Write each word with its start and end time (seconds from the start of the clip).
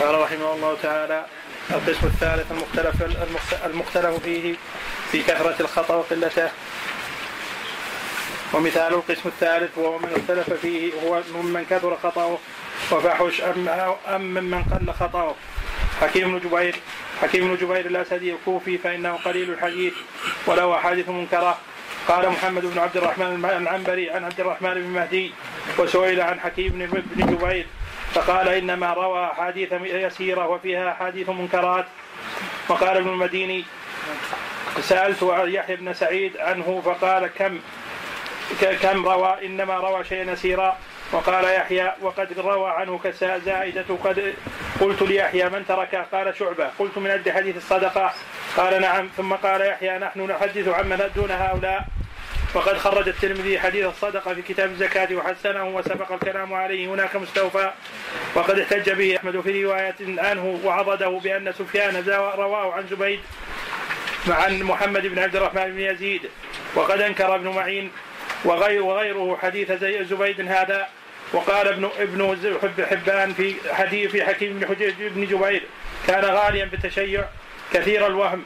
قال 0.00 0.20
رحمه 0.20 0.54
الله 0.54 0.76
تعالى 0.82 1.24
القسم 1.70 2.06
الثالث 2.06 2.52
المختلف 2.52 3.02
المختلف 3.66 4.22
فيه 4.24 4.54
في 5.12 5.22
كثرة 5.22 5.56
الخطأ 5.60 5.94
وقلته. 5.94 6.50
ومثال 8.52 8.94
القسم 8.94 9.28
الثالث 9.28 9.78
وهو 9.78 9.98
من 9.98 10.08
اختلف 10.16 10.60
فيه 10.60 10.92
هو 11.04 11.22
ممن 11.34 11.66
كثر 11.70 11.96
خطأه 12.02 12.38
وفحش 12.92 13.40
أم, 13.40 13.68
أم 14.14 14.20
ممن 14.20 14.62
قل 14.62 14.92
خطأه. 14.92 15.34
حكيم 16.00 16.38
بن 16.38 16.48
جبير 16.48 16.76
حكيم 17.22 17.48
بن 17.48 17.66
جبير 17.66 17.86
الأسدي 17.86 18.32
الكوفي 18.32 18.78
فإنه 18.78 19.12
قليل 19.24 19.50
الحديث 19.50 19.94
وله 20.46 20.76
احاديث 20.76 21.08
منكره. 21.08 21.58
قال 22.08 22.28
محمد 22.30 22.62
بن 22.66 22.78
عبد 22.78 22.96
الرحمن 22.96 23.44
العنبري 23.44 24.10
عن 24.10 24.24
عبد 24.24 24.40
الرحمن 24.40 24.74
بن 24.74 24.90
مهدي 24.90 25.32
وسئل 25.78 26.20
عن 26.20 26.40
حكيم 26.40 26.72
بن 27.16 27.26
جبير 27.26 27.66
فقال 28.16 28.48
إنما 28.48 28.92
روى 28.92 29.24
أحاديث 29.24 29.72
يسيرة 29.82 30.46
وفيها 30.46 30.92
أحاديث 30.92 31.28
منكرات. 31.28 31.84
وقال 32.68 32.96
ابن 32.96 33.08
المديني 33.08 33.64
سألت 34.80 35.22
يحيى 35.44 35.76
بن 35.76 35.92
سعيد 35.92 36.36
عنه 36.36 36.82
فقال 36.84 37.26
كم 37.26 37.58
كم 38.82 39.08
روى 39.08 39.46
إنما 39.46 39.76
روى 39.76 40.04
شيئا 40.04 40.32
يسيرا. 40.32 40.76
وقال 41.12 41.44
يحيى 41.44 41.92
وقد 42.02 42.38
روى 42.38 42.70
عنه 42.70 43.00
زائدة 43.44 43.84
قد 44.04 44.34
قلت 44.80 45.02
ليحيى 45.02 45.48
من 45.48 45.64
ترك؟ 45.68 46.06
قال 46.12 46.36
شعبة. 46.36 46.70
قلت 46.78 46.98
من 46.98 47.10
أجل 47.10 47.32
حديث 47.32 47.56
الصدقة. 47.56 48.12
قال 48.56 48.80
نعم. 48.80 49.08
ثم 49.16 49.32
قال 49.34 49.60
يحيى 49.60 49.98
نحن 49.98 50.20
نحدث 50.20 50.68
عمن 50.68 51.10
دون 51.16 51.30
هؤلاء. 51.30 51.84
وقد 52.54 52.78
خرج 52.78 53.08
الترمذي 53.08 53.58
حديث 53.58 53.86
الصدقة 53.86 54.34
في 54.34 54.42
كتاب 54.42 54.70
الزكاة 54.70 55.14
وحسنه 55.14 55.64
وسبق 55.64 56.12
الكلام 56.12 56.54
عليه. 56.54 56.86
هناك 56.86 57.16
مستوفى 57.16 57.72
وقد 58.34 58.58
احتج 58.58 58.90
به 58.90 59.16
أحمد 59.16 59.40
في 59.40 59.64
رواية 59.64 59.94
عنه 60.00 60.60
وعضده 60.64 61.08
بأن 61.08 61.52
سفيان 61.52 62.04
رواه 62.36 62.72
عن 62.72 62.86
زبيد 62.90 63.20
عن 64.28 64.62
محمد 64.62 65.06
بن 65.06 65.18
عبد 65.18 65.36
الرحمن 65.36 65.72
بن 65.72 65.80
يزيد. 65.80 66.22
وقد 66.74 67.00
أنكر 67.00 67.34
ابن 67.34 67.48
معين 67.48 67.90
وغير 68.44 68.82
وغيره 68.82 69.38
حديث 69.42 69.72
زبيد 70.10 70.48
هذا. 70.48 70.86
وقال 71.32 71.68
ابن 71.68 71.90
ابن 71.98 72.36
حبان 72.90 73.32
في 73.32 73.54
حديث 73.72 74.10
في 74.10 74.24
حكيم 74.24 74.58
بن 74.58 74.88
بن 74.98 75.26
جبير 75.26 75.62
كان 76.06 76.24
غاليا 76.24 76.64
بالتشيع 76.64 77.24
كثير 77.72 78.06
الوهم. 78.06 78.44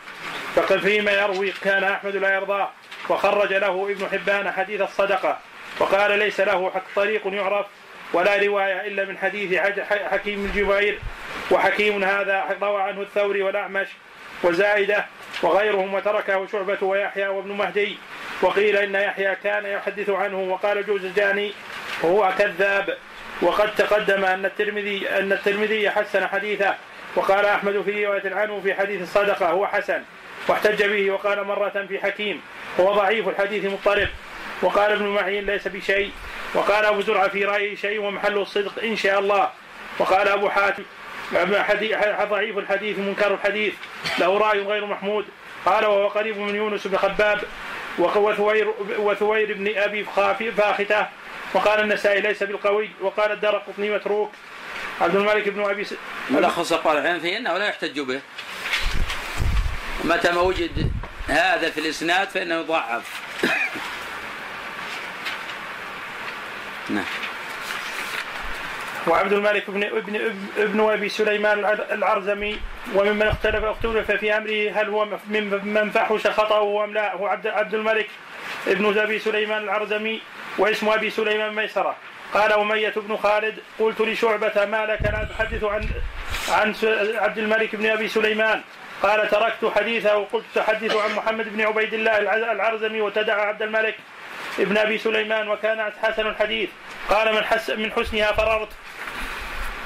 فقد 0.56 0.78
فيما 0.78 1.12
يروي 1.12 1.52
كان 1.62 1.84
أحمد 1.84 2.16
لا 2.16 2.34
يرضاه. 2.34 2.70
وخرج 3.08 3.52
له 3.52 3.88
ابن 3.90 4.08
حبان 4.12 4.50
حديث 4.50 4.80
الصدقة 4.80 5.38
وقال 5.78 6.18
ليس 6.18 6.40
له 6.40 6.72
طريق 6.96 7.26
يعرف 7.26 7.66
ولا 8.12 8.36
رواية 8.36 8.80
إلا 8.86 9.04
من 9.04 9.18
حديث 9.18 9.58
حكيم 9.90 10.46
بن 10.46 10.60
جبير 10.60 10.98
وحكيم 11.50 12.04
هذا 12.04 12.56
روى 12.62 12.82
عنه 12.82 13.02
الثوري 13.02 13.42
والأعمش 13.42 13.88
وزائده 14.42 15.06
وغيرهم 15.42 15.94
وتركه 15.94 16.46
شعبة 16.46 16.78
ويحيى 16.82 17.28
وابن 17.28 17.52
مهدي 17.52 17.98
وقيل 18.42 18.76
إن 18.76 18.94
يحيى 18.94 19.36
كان 19.36 19.66
يحدث 19.66 20.10
عنه 20.10 20.38
وقال 20.38 20.86
جوزجاني 20.86 21.52
هو 22.04 22.32
كذاب. 22.38 22.96
وقد 23.42 23.74
تقدم 23.74 24.24
أن 24.24 24.44
الترمذي 24.44 25.08
أن 25.08 25.32
الترمذي 25.32 25.90
حسن 25.90 26.26
حديثه 26.26 26.74
وقال 27.16 27.46
أحمد 27.46 27.82
في 27.82 28.06
رواية 28.06 28.34
عنه 28.34 28.60
في 28.60 28.74
حديث 28.74 29.02
الصدقة 29.02 29.50
هو 29.50 29.66
حسن. 29.66 30.02
واحتج 30.50 30.82
به 30.82 31.10
وقال 31.10 31.44
مرة 31.44 31.86
في 31.88 31.98
حكيم 31.98 32.42
هو 32.80 32.94
ضعيف 32.94 33.28
الحديث 33.28 33.64
مضطرب 33.64 34.08
وقال 34.62 34.92
ابن 34.92 35.06
معين 35.06 35.46
ليس 35.46 35.68
بشيء. 35.68 36.10
وقال 36.54 36.84
أبو 36.84 37.00
زرعة 37.00 37.28
في 37.28 37.44
رأيه 37.44 37.76
شيء 37.76 38.00
ومحل 38.00 38.38
الصدق 38.38 38.82
إن 38.82 38.96
شاء 38.96 39.18
الله. 39.18 39.50
وقال 39.98 40.28
أبو 40.28 40.48
حاتم 40.48 40.82
ضعيف 42.30 42.58
الحديث 42.58 42.98
منكر 42.98 43.34
الحديث. 43.34 43.74
له 44.18 44.38
رأي 44.38 44.60
غير 44.60 44.86
محمود. 44.86 45.24
قال 45.66 45.86
وهو 45.86 46.08
قريب 46.08 46.38
من 46.38 46.54
يونس 46.54 46.86
بن 46.86 46.96
خباب. 46.96 47.40
وثوير 47.98 48.74
وثوير 48.98 49.54
بن 49.54 49.78
أبي 49.78 50.04
فاخته. 50.04 51.06
وقال 51.54 51.80
النسائي 51.80 52.20
ليس 52.20 52.42
بالقوي. 52.42 52.90
وقال 53.00 53.32
الدار 53.32 53.56
قطني 53.56 53.90
متروك. 53.90 54.32
عبد 55.00 55.16
الملك 55.16 55.48
بن 55.48 55.64
أبي 55.64 55.84
س... 55.84 55.94
ملخص 56.30 56.72
قال 56.72 56.98
العلم 56.98 57.20
فيه 57.20 57.36
إنه 57.36 57.58
لا 57.58 57.68
يحتج 57.68 58.00
به. 58.00 58.20
متى 60.04 60.32
ما 60.32 60.40
وجد 60.40 60.92
هذا 61.28 61.70
في 61.70 61.80
الإسناد 61.80 62.28
فإنه 62.28 62.54
يضعف. 62.54 63.20
نعم. 66.88 67.04
وعبد 69.06 69.32
الملك 69.32 69.70
بن 69.70 69.84
ابن 69.84 70.32
ابن 70.58 70.80
أبي 70.90 71.08
سليمان 71.08 71.78
العرزمي 71.90 72.60
وممن 72.94 73.22
اختلف 73.22 73.64
اختلف 73.64 74.10
في 74.10 74.36
أمره 74.36 74.80
هل 74.80 74.88
هو 74.88 75.04
من 75.64 75.90
فحش 75.94 76.26
خطأه 76.26 76.84
ام 76.84 76.94
لا؟ 76.94 77.14
هو 77.14 77.26
عبد 77.26 77.46
عبد 77.46 77.74
الملك 77.74 78.08
ابن 78.66 78.98
أبي 78.98 79.18
سليمان 79.18 79.62
العرزمي 79.62 80.20
واسم 80.58 80.88
أبي 80.88 81.10
سليمان 81.10 81.54
ميسرة. 81.54 81.96
قال 82.34 82.52
أمية 82.52 82.94
بن 82.96 83.16
خالد 83.16 83.58
قلت 83.78 84.00
لشعبة 84.00 84.64
ما 84.64 84.86
لك؟ 84.86 85.02
لا 85.02 85.28
تحدث 85.38 85.64
عن 85.64 85.88
عن 86.48 86.74
عبد 87.14 87.38
الملك 87.38 87.76
بن 87.76 87.86
أبي 87.86 88.08
سليمان. 88.08 88.62
قال 89.02 89.30
تركت 89.30 89.72
حديثه 89.76 90.16
وقلت 90.16 90.44
تحدث 90.54 90.96
عن 90.96 91.14
محمد 91.14 91.48
بن 91.48 91.60
عبيد 91.60 91.94
الله 91.94 92.18
العرزمي 92.52 93.00
وتدعى 93.00 93.40
عبد 93.40 93.62
الملك 93.62 93.96
ابن 94.58 94.76
أبي 94.78 94.98
سليمان 94.98 95.48
وكان 95.48 95.92
حسن 96.02 96.26
الحديث. 96.26 96.70
قال 97.08 97.34
من 97.34 97.44
حس 97.44 97.70
من 97.70 97.92
حسنها 97.92 98.32
فررت. 98.32 98.68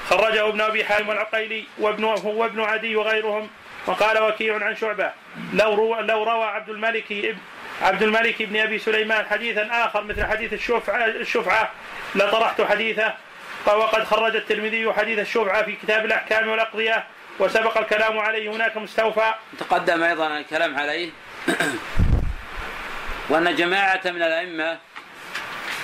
خرجه 0.09 0.49
ابن 0.49 0.61
أبي 0.61 0.85
حاتم 0.85 1.11
العقيلي 1.11 1.65
وابن 1.79 2.05
هو 2.05 2.45
ابن 2.45 2.61
عدي 2.61 2.97
وغيرهم. 2.97 3.51
وقال 3.87 4.23
وكيع 4.23 4.65
عن 4.65 4.77
شعبة. 4.77 5.11
لو 5.53 5.75
روى 5.75 6.03
لو 6.03 6.23
روى 6.23 6.45
عبد 6.45 6.69
الملك 6.69 7.37
عبد 7.83 8.03
الملك 8.03 8.43
بن 8.43 8.57
أبي 8.57 8.79
سليمان 8.79 9.27
حديثا 9.27 9.69
آخر 9.73 10.05
مثل 10.05 10.25
حديث 10.25 10.53
الشفعه 10.53 11.07
الشفعة 11.07 11.71
لطرحت 12.15 12.63
حديثه. 12.63 13.15
وقد 13.67 14.05
خرج 14.05 14.37
الترمذي 14.37 14.93
حديث 14.93 15.19
الشفعة 15.19 15.63
في 15.63 15.73
كتاب 15.73 16.05
الأحكام 16.05 16.49
والأقضية. 16.49 17.05
وسبق 17.39 17.79
الكلام 17.79 18.19
عليه. 18.19 18.51
هناك 18.51 18.77
مستوفى. 18.77 19.35
تقدم 19.59 20.03
أيضا 20.03 20.39
الكلام 20.39 20.79
عليه. 20.79 21.11
وأن 23.31 23.57
جماعة 23.57 24.01
من 24.05 24.23
الأئمة 24.23 24.79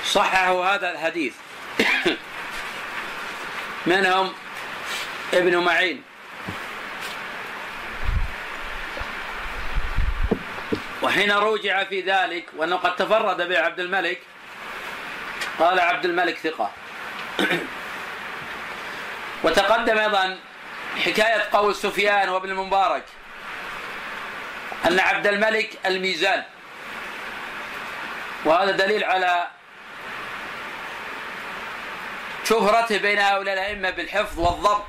صححوا 0.04 0.66
هذا 0.66 0.90
الحديث. 0.90 1.34
منهم 3.86 4.32
ابن 5.34 5.56
معين. 5.56 6.02
وحين 11.02 11.32
روجع 11.32 11.84
في 11.84 12.00
ذلك 12.00 12.44
وأنه 12.56 12.76
قد 12.76 12.96
تفرد 12.96 13.48
به 13.48 13.58
عبد 13.58 13.80
الملك 13.80 14.18
قال 15.58 15.80
عبد 15.80 16.04
الملك 16.04 16.38
ثقة. 16.38 16.70
وتقدم 19.44 19.98
أيضا 19.98 20.38
حكاية 20.96 21.48
قول 21.52 21.74
سفيان 21.74 22.28
وابن 22.28 22.50
المبارك. 22.50 23.04
أن 24.86 25.00
عبد 25.00 25.26
الملك 25.26 25.78
الميزان. 25.86 26.44
وهذا 28.44 28.70
دليل 28.70 29.04
على 29.04 29.46
شهرته 32.44 32.98
بين 32.98 33.18
هؤلاء 33.18 33.54
الأئمة 33.54 33.90
بالحفظ 33.90 34.38
والضبط 34.38 34.86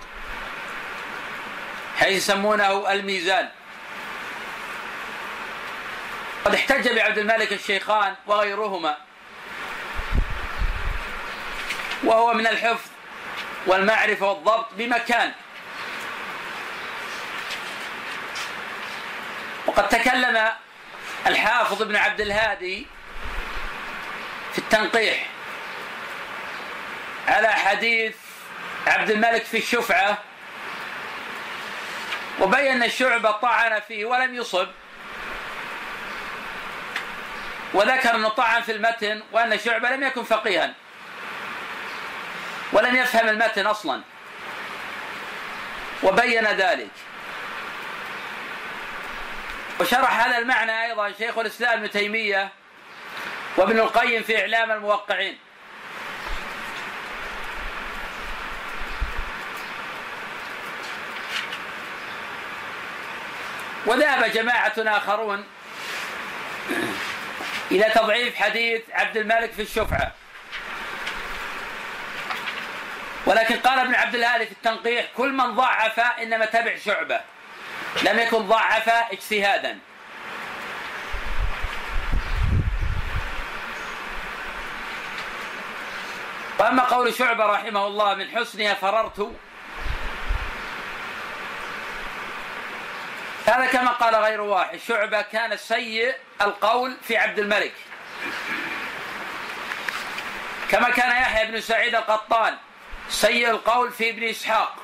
حيث 2.00 2.18
يسمونه 2.18 2.92
الميزان. 2.92 3.50
قد 6.46 6.56
احتج 6.56 6.96
بعبد 6.96 7.18
الملك 7.18 7.54
الشيخان 7.54 8.16
وغيرهما. 8.28 8.98
وهو 12.04 12.34
من 12.34 12.48
الحفظ 12.48 12.90
والمعرفة 13.68 14.26
والضبط 14.26 14.68
بمكان. 14.74 15.32
وقد 19.66 19.90
تكلم 19.90 20.50
الحافظ 21.28 21.82
ابن 21.82 21.96
عبد 21.96 22.22
الهادي 22.22 22.88
في 24.52 24.58
التنقيح 24.58 25.26
على 27.28 27.48
حديث 27.48 28.16
عبد 28.88 29.10
الملك 29.10 29.44
في 29.44 29.58
الشفعة 29.58 30.18
وبين 32.40 32.84
الشعبة 32.84 33.32
طعن 33.32 33.80
فيه 33.80 34.06
ولم 34.06 34.36
يصب 34.36 34.68
وذكر 37.74 38.16
إنه 38.16 38.30
طعن 38.30 38.62
في 38.62 38.72
المتن 38.72 39.24
وأن 39.32 39.60
شعبة 39.60 39.90
لم 39.90 40.04
يكن 40.04 40.24
فقيها 40.24 40.74
ولم 42.74 42.96
يفهم 42.96 43.30
المتن 43.30 43.68
أصلا 43.68 44.02
وبين 46.04 46.46
ذلك. 46.46 46.92
وشرح 49.82 50.26
هذا 50.26 50.38
المعنى 50.38 50.86
أيضا 50.86 51.12
شيخ 51.12 51.38
الإسلام 51.38 51.80
ابن 51.80 51.92
تيمية 51.92 52.50
وابن 53.58 53.80
القيم 53.80 54.24
في 54.24 54.42
إعلام 54.42 54.72
الموقعين. 54.72 55.38
وذهب 63.86 64.32
جماعة 64.32 64.74
آخرون 64.78 65.46
إلى 67.72 67.84
تضعيف 67.84 68.36
حديث 68.36 68.82
عبد 68.92 69.18
الملك 69.18 69.52
في 69.52 69.62
الشفعة. 69.62 70.12
ولكن 73.26 73.56
قال 73.56 73.80
ابن 73.80 73.96
عبد 73.96 74.16
الهادي 74.16 74.46
في 74.46 74.52
التنقيح 74.52 75.06
كل 75.18 75.34
من 75.34 75.56
ضعف 75.56 76.00
إنما 76.00 76.46
تبع 76.46 76.78
شعبة. 76.78 77.22
لم 78.04 78.20
يكن 78.20 78.38
ضعف 78.38 78.90
اجتهادا. 78.90 79.80
وأما 86.60 86.84
قول 86.84 87.14
شعبة 87.14 87.46
رحمه 87.46 87.88
الله 87.88 88.16
من 88.16 88.38
حسنها 88.38 88.74
فررت 88.74 89.32
هذا 93.46 93.66
كما 93.66 93.92
قال 93.92 94.16
غير 94.16 94.42
واحد 94.42 94.80
شعبة 94.88 95.22
كان 95.22 95.58
سيء 95.58 96.16
القول 96.42 96.98
في 97.08 97.18
عبد 97.18 97.40
الملك. 97.40 97.74
كما 100.70 100.90
كان 100.90 101.10
يحيى 101.10 101.52
بن 101.52 101.62
سعيد 101.62 101.96
القطان 101.96 102.58
سيء 103.10 103.50
القول 103.50 103.92
في 103.92 104.10
ابن 104.10 104.24
إسحاق. 104.24 104.81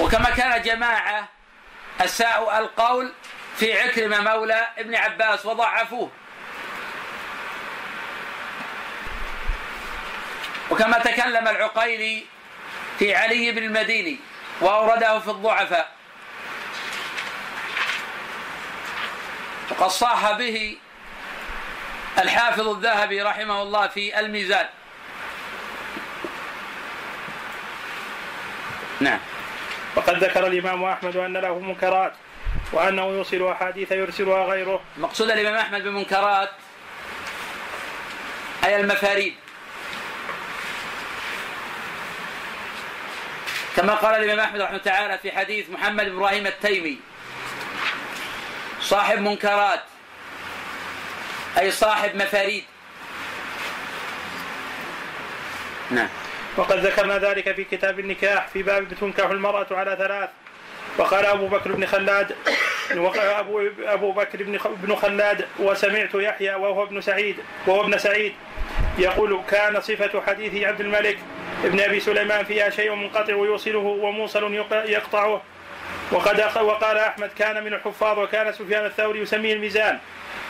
وكما 0.00 0.30
كان 0.30 0.62
جماعة 0.62 1.28
أساءوا 2.00 2.58
القول 2.58 3.12
في 3.56 3.80
عكرمة 3.80 4.20
مولى 4.20 4.68
ابن 4.78 4.94
عباس 4.94 5.46
وضعفوه. 5.46 6.10
وكما 10.70 10.98
تكلم 10.98 11.48
العقيلي 11.48 12.24
في 12.98 13.14
علي 13.14 13.52
بن 13.52 13.62
المديني 13.62 14.18
وأورده 14.60 15.18
في 15.18 15.30
الضعفاء. 15.30 15.92
وقد 19.70 19.90
صاح 19.90 20.32
به 20.32 20.76
الحافظ 22.18 22.68
الذهبي 22.68 23.22
رحمه 23.22 23.62
الله 23.62 23.88
في 23.88 24.20
الميزان. 24.20 24.68
نعم. 29.00 29.20
وقد 29.96 30.24
ذكر 30.24 30.46
الإمام 30.46 30.84
أحمد 30.84 31.16
أن 31.16 31.36
له 31.36 31.58
منكرات 31.58 32.12
وأنه 32.72 33.02
يوصل 33.02 33.48
أحاديث 33.48 33.92
يرسلها 33.92 34.44
غيره. 34.44 34.80
مقصود 34.98 35.30
الإمام 35.30 35.54
أحمد 35.54 35.82
بمنكرات 35.82 36.50
أي 38.64 38.80
المفاريد. 38.80 39.34
كما 43.76 43.94
قال 43.94 44.24
الإمام 44.24 44.40
أحمد 44.40 44.60
رحمه 44.60 44.78
تعالى 44.78 45.18
في 45.18 45.32
حديث 45.32 45.70
محمد 45.70 46.06
إبراهيم 46.06 46.46
التيمي 46.46 46.98
صاحب 48.80 49.18
منكرات 49.18 49.82
أي 51.58 51.70
صاحب 51.70 52.16
مفاريد. 52.16 52.64
نعم. 55.90 56.08
وقد 56.56 56.86
ذكرنا 56.86 57.18
ذلك 57.18 57.54
في 57.54 57.64
كتاب 57.64 58.00
النكاح 58.00 58.48
في 58.48 58.62
باب 58.62 58.88
تنكح 59.00 59.30
المرأة 59.30 59.66
على 59.70 59.96
ثلاث. 59.98 60.30
وقال 60.98 61.26
أبو 61.26 61.46
بكر 61.46 61.72
بن 61.72 61.86
خلاد 61.86 62.34
أبو, 62.90 63.62
أبو 63.84 64.12
بكر 64.12 64.42
بن 64.82 64.96
خلاد 64.96 65.44
وسمعت 65.58 66.14
يحيى 66.14 66.54
وهو 66.54 66.82
ابن 66.82 67.00
سعيد 67.00 67.36
وهو 67.66 67.80
ابن 67.80 67.98
سعيد 67.98 68.32
يقول 68.98 69.40
كان 69.50 69.80
صفة 69.80 70.22
حديث 70.26 70.64
عبد 70.64 70.80
الملك 70.80 71.18
ابن 71.64 71.80
أبي 71.80 72.00
سليمان 72.00 72.44
فيها 72.44 72.70
شيء 72.70 72.94
منقطع 72.94 73.32
يوصله 73.32 73.78
وموصل 73.78 74.54
يقطعه. 74.72 75.42
وقد 76.12 76.40
وقال 76.60 76.98
أحمد 76.98 77.30
كان 77.38 77.64
من 77.64 77.74
الحفاظ 77.74 78.18
وكان 78.18 78.52
سفيان 78.52 78.86
الثوري 78.86 79.20
يسميه 79.20 79.52
الميزان 79.52 79.98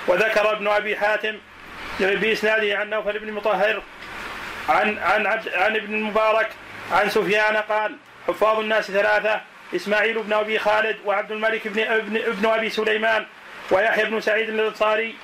وذكر 0.06 0.52
ابن 0.52 0.68
أبي 0.68 0.96
حاتم 0.96 1.36
بإسناده 2.00 2.78
عن 2.78 2.90
نوفل 2.90 3.18
بن 3.18 3.32
مطهر 3.32 3.82
عن 4.68 4.98
عن 4.98 5.26
عبد 5.26 5.48
عن 5.48 5.76
ابن 5.76 5.94
المبارك 5.94 6.48
عن 6.92 7.10
سفيان 7.10 7.56
قال 7.56 7.96
حفاظ 8.28 8.58
الناس 8.58 8.90
ثلاثة 8.90 9.40
إسماعيل 9.76 10.22
بن 10.22 10.32
أبي 10.32 10.58
خالد 10.58 10.96
وعبد 11.04 11.32
الملك 11.32 11.68
بن 11.68 11.80
ابن, 11.80 12.16
ابن 12.16 12.46
أبي 12.46 12.70
سليمان 12.70 13.26
ويحيى 13.70 14.04
بن 14.04 14.20
سعيد 14.20 14.48
الأنصاري 14.48 15.14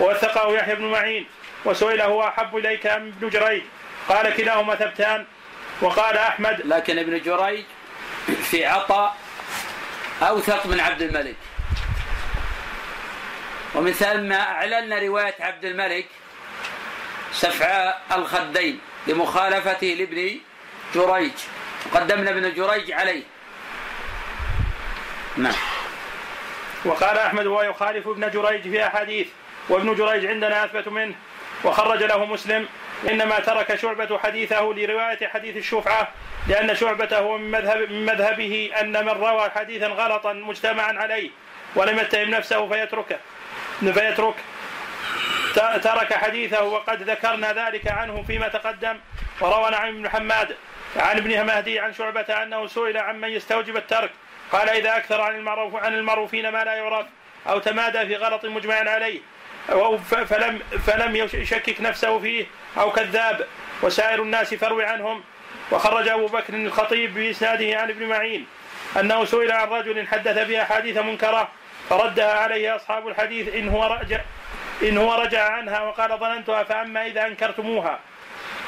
ووثقه 0.00 0.54
يحيى 0.54 0.74
بن 0.74 0.84
معين 0.84 1.26
وسئل 1.64 2.00
هو 2.00 2.28
أحب 2.28 2.56
إليك 2.56 2.86
أم 2.86 3.12
ابن 3.18 3.28
جريج؟ 3.28 3.62
قال 4.08 4.34
كلاهما 4.36 4.74
ثبتان. 4.74 5.24
وقال 5.82 6.18
أحمد 6.18 6.60
لكن 6.64 6.98
ابن 6.98 7.20
جريج 7.22 7.64
في 8.42 8.66
عطاء 8.66 9.16
أوثق 10.22 10.66
من 10.66 10.80
عبد 10.80 11.02
الملك. 11.02 11.36
ومن 13.74 13.92
ثم 13.92 14.32
أعللنا 14.32 14.98
رواية 14.98 15.34
عبد 15.40 15.64
الملك 15.64 16.06
شفع 17.32 17.94
الخدين. 18.12 18.80
لمخالفته 19.08 19.86
لابن 19.86 20.38
جريج. 20.94 21.32
قدمنا 21.94 22.30
ابن 22.30 22.54
جريج 22.54 22.92
عليه. 22.92 23.22
نعم. 25.36 25.54
وقال 26.84 27.18
أحمد 27.18 27.46
وهو 27.46 27.62
يخالف 27.62 28.08
ابن 28.08 28.30
جريج 28.30 28.62
في 28.62 28.86
أحاديث 28.86 29.28
وابن 29.68 29.94
جريج 29.94 30.26
عندنا 30.26 30.64
أثبت 30.64 30.88
منه 30.88 31.14
وخرج 31.64 32.02
له 32.02 32.24
مسلم. 32.24 32.68
إنما 33.10 33.40
ترك 33.40 33.74
شعبة 33.74 34.18
حديثه 34.18 34.60
لرواية 34.60 35.28
حديث 35.28 35.56
الشفعة 35.56 36.08
لأن 36.48 36.76
شعبة 36.76 37.18
هو 37.18 37.38
من, 37.38 37.50
مذهب 37.50 37.78
من 37.78 38.06
مذهبه 38.06 38.70
أن 38.80 39.04
من 39.04 39.08
روى 39.08 39.50
حديثا 39.50 39.86
غلطا 39.86 40.32
مجتمعا 40.32 40.92
عليه 40.92 41.30
ولم 41.74 41.98
يتهم 41.98 42.30
نفسه 42.30 42.68
فيتركه. 42.68 43.18
فيترك. 43.80 44.34
ترك 45.58 46.14
حديثه 46.14 46.62
وقد 46.62 47.02
ذكرنا 47.02 47.52
ذلك 47.52 47.88
عنه 47.88 48.22
فيما 48.26 48.48
تقدم 48.48 48.96
وروى 49.40 49.70
نعيم 49.70 50.02
بن 50.02 50.08
حماد 50.08 50.56
عن 50.96 51.16
ابن 51.16 51.46
مهدي 51.46 51.78
عن 51.80 51.94
شعبة 51.94 52.20
أنه 52.20 52.66
سئل 52.66 52.96
عمن 52.96 53.28
يستوجب 53.28 53.76
الترك 53.76 54.10
قال 54.52 54.68
إذا 54.68 54.96
أكثر 54.96 55.20
عن 55.20 55.34
المعروف 55.34 55.76
عن 55.76 55.94
المعروفين 55.94 56.48
ما 56.48 56.64
لا 56.64 56.74
يعرف 56.74 57.06
أو 57.48 57.58
تمادى 57.58 58.06
في 58.06 58.16
غلط 58.16 58.44
مجمع 58.44 58.74
عليه 58.74 59.20
فلم 60.04 60.58
فلم 60.86 61.16
يشكك 61.16 61.80
نفسه 61.80 62.18
فيه 62.18 62.46
أو 62.78 62.90
كذاب 62.90 63.46
وسائر 63.82 64.22
الناس 64.22 64.54
فروي 64.54 64.84
عنهم. 64.84 65.22
وخرج 65.72 66.08
أبو 66.08 66.26
بكر 66.26 66.54
الخطيب 66.54 67.14
بإسناده 67.14 67.80
عن 67.80 67.90
ابن 67.90 68.06
معين 68.06 68.46
أنه 69.00 69.24
سئل 69.24 69.52
عن 69.52 69.68
رجل 69.68 70.06
حدث 70.06 70.48
بأحاديث 70.48 70.98
منكرة 70.98 71.48
فردها 71.90 72.32
عليه 72.32 72.76
أصحاب 72.76 73.08
الحديث 73.08 73.54
إن 73.54 73.68
هو 73.68 74.00
إن 74.82 74.98
هو 74.98 75.14
رجع 75.14 75.52
عنها 75.52 75.80
وقال 75.80 76.18
ظننتها 76.18 76.62
فأما 76.64 77.06
إذا 77.06 77.26
أنكرتموها 77.26 77.98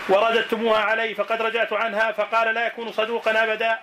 ورددتموها 0.08 0.80
علي 0.80 1.14
فقد 1.14 1.42
رجعت 1.42 1.72
عنها 1.72 2.12
فقال 2.12 2.54
لا 2.54 2.66
يكون 2.66 2.92
صدوقا 2.92 3.44
أبدا. 3.44 3.78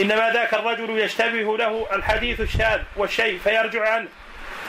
إنما 0.00 0.30
ذاك 0.30 0.54
الرجل 0.54 0.98
يشتبه 0.98 1.58
له 1.58 1.86
الحديث 1.92 2.40
الشاذ 2.40 2.80
والشيء 2.96 3.38
فيرجع 3.38 3.88
عنه. 3.88 4.08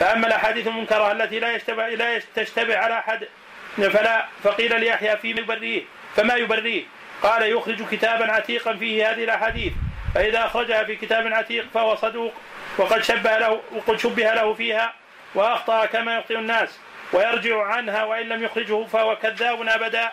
فأما 0.00 0.26
الأحاديث 0.26 0.66
المنكرة 0.66 1.12
التي 1.12 1.38
لا 1.38 1.52
يشتبه 1.52 1.88
لا 1.88 2.20
تشتبه 2.34 2.76
على 2.76 2.98
أحد 2.98 3.28
فلا 3.76 4.26
فقيل 4.42 4.80
ليحيى 4.80 5.16
فيما 5.16 5.40
يبريه 5.40 5.82
فما 6.16 6.34
يبريه؟ 6.34 6.82
قال 7.22 7.42
يخرج 7.42 7.88
كتابا 7.90 8.32
عتيقا 8.32 8.76
فيه 8.76 9.10
هذه 9.10 9.24
الأحاديث. 9.24 9.72
فإذا 10.14 10.44
أخرجها 10.44 10.84
في 10.84 10.96
كتاب 10.96 11.26
عتيق 11.26 11.66
فهو 11.74 11.96
صدوق 11.96 12.34
وقد 12.78 13.02
شبه 13.02 13.38
له 13.38 13.60
وقد 13.72 13.96
شبه 13.96 14.34
له 14.34 14.54
فيها 14.54 14.92
وأخطأ 15.34 15.86
كما 15.86 16.16
يخطئ 16.16 16.38
الناس. 16.38 16.78
ويرجع 17.12 17.62
عنها 17.62 18.04
وإن 18.04 18.28
لم 18.28 18.44
يخرجه 18.44 18.84
فهو 18.84 19.16
كذاب 19.16 19.68
أبدا. 19.68 20.12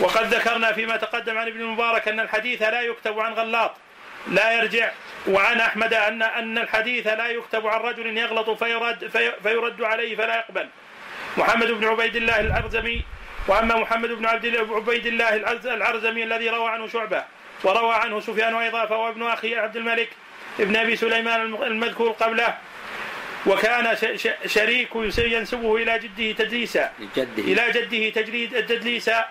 وقد 0.00 0.34
ذكرنا 0.34 0.72
فيما 0.72 0.96
تقدم 0.96 1.38
عن 1.38 1.46
ابن 1.46 1.60
المبارك 1.60 2.08
أن 2.08 2.20
الحديث 2.20 2.62
لا 2.62 2.80
يكتب 2.80 3.20
عن 3.20 3.32
غلاط 3.32 3.74
لا 4.28 4.52
يرجع. 4.52 4.90
وعن 5.28 5.60
أحمد 5.60 5.94
أن 5.94 6.22
أن 6.22 6.58
الحديث 6.58 7.06
لا 7.06 7.26
يكتب 7.26 7.66
عن 7.66 7.80
رجل 7.80 8.18
يغلط 8.18 8.50
فيرد 8.50 9.08
في 9.08 9.32
فيرد 9.42 9.82
عليه 9.82 10.16
فلا 10.16 10.36
يقبل. 10.36 10.68
محمد 11.36 11.70
بن 11.70 11.84
عبيد 11.88 12.16
الله 12.16 12.40
العرزمي 12.40 13.04
وأما 13.48 13.76
محمد 13.76 14.08
بن 14.08 14.26
عبد 14.26 14.56
عبيد 14.70 15.06
الله 15.06 15.36
العرزمي 15.64 16.22
الذي 16.22 16.50
روى 16.50 16.68
عنه 16.68 16.88
شعبة 16.88 17.24
وروى 17.64 17.94
عنه 17.94 18.20
سفيان 18.20 18.54
أيضا 18.54 18.86
فهو 18.86 19.08
ابن 19.08 19.22
أخي 19.22 19.56
عبد 19.56 19.76
الملك 19.76 20.08
ابن 20.60 20.76
أبي 20.76 20.96
سليمان 20.96 21.40
المذكور 21.42 22.10
قبله. 22.10 22.58
وكان 23.46 23.96
شريك 24.46 24.88
ينسبه 25.18 25.76
إلى 25.76 25.98
جده 25.98 26.32
تدليسا. 26.44 26.92
إلى 27.38 27.70
جده 27.70 28.22
تجريد 28.22 28.66
تدليسا. 28.66 29.24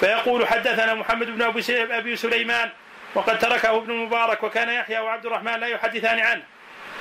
فيقول 0.00 0.48
حدثنا 0.48 0.94
محمد 0.94 1.26
بن 1.26 1.42
أبي 1.90 2.16
سليمان 2.16 2.70
وقد 3.14 3.38
تركه 3.38 3.76
ابن 3.76 3.90
المبارك 3.90 4.42
وكان 4.42 4.68
يحيى 4.68 4.98
وعبد 4.98 5.26
الرحمن 5.26 5.60
لا 5.60 5.66
يحدثان 5.66 6.20
عنه. 6.20 6.42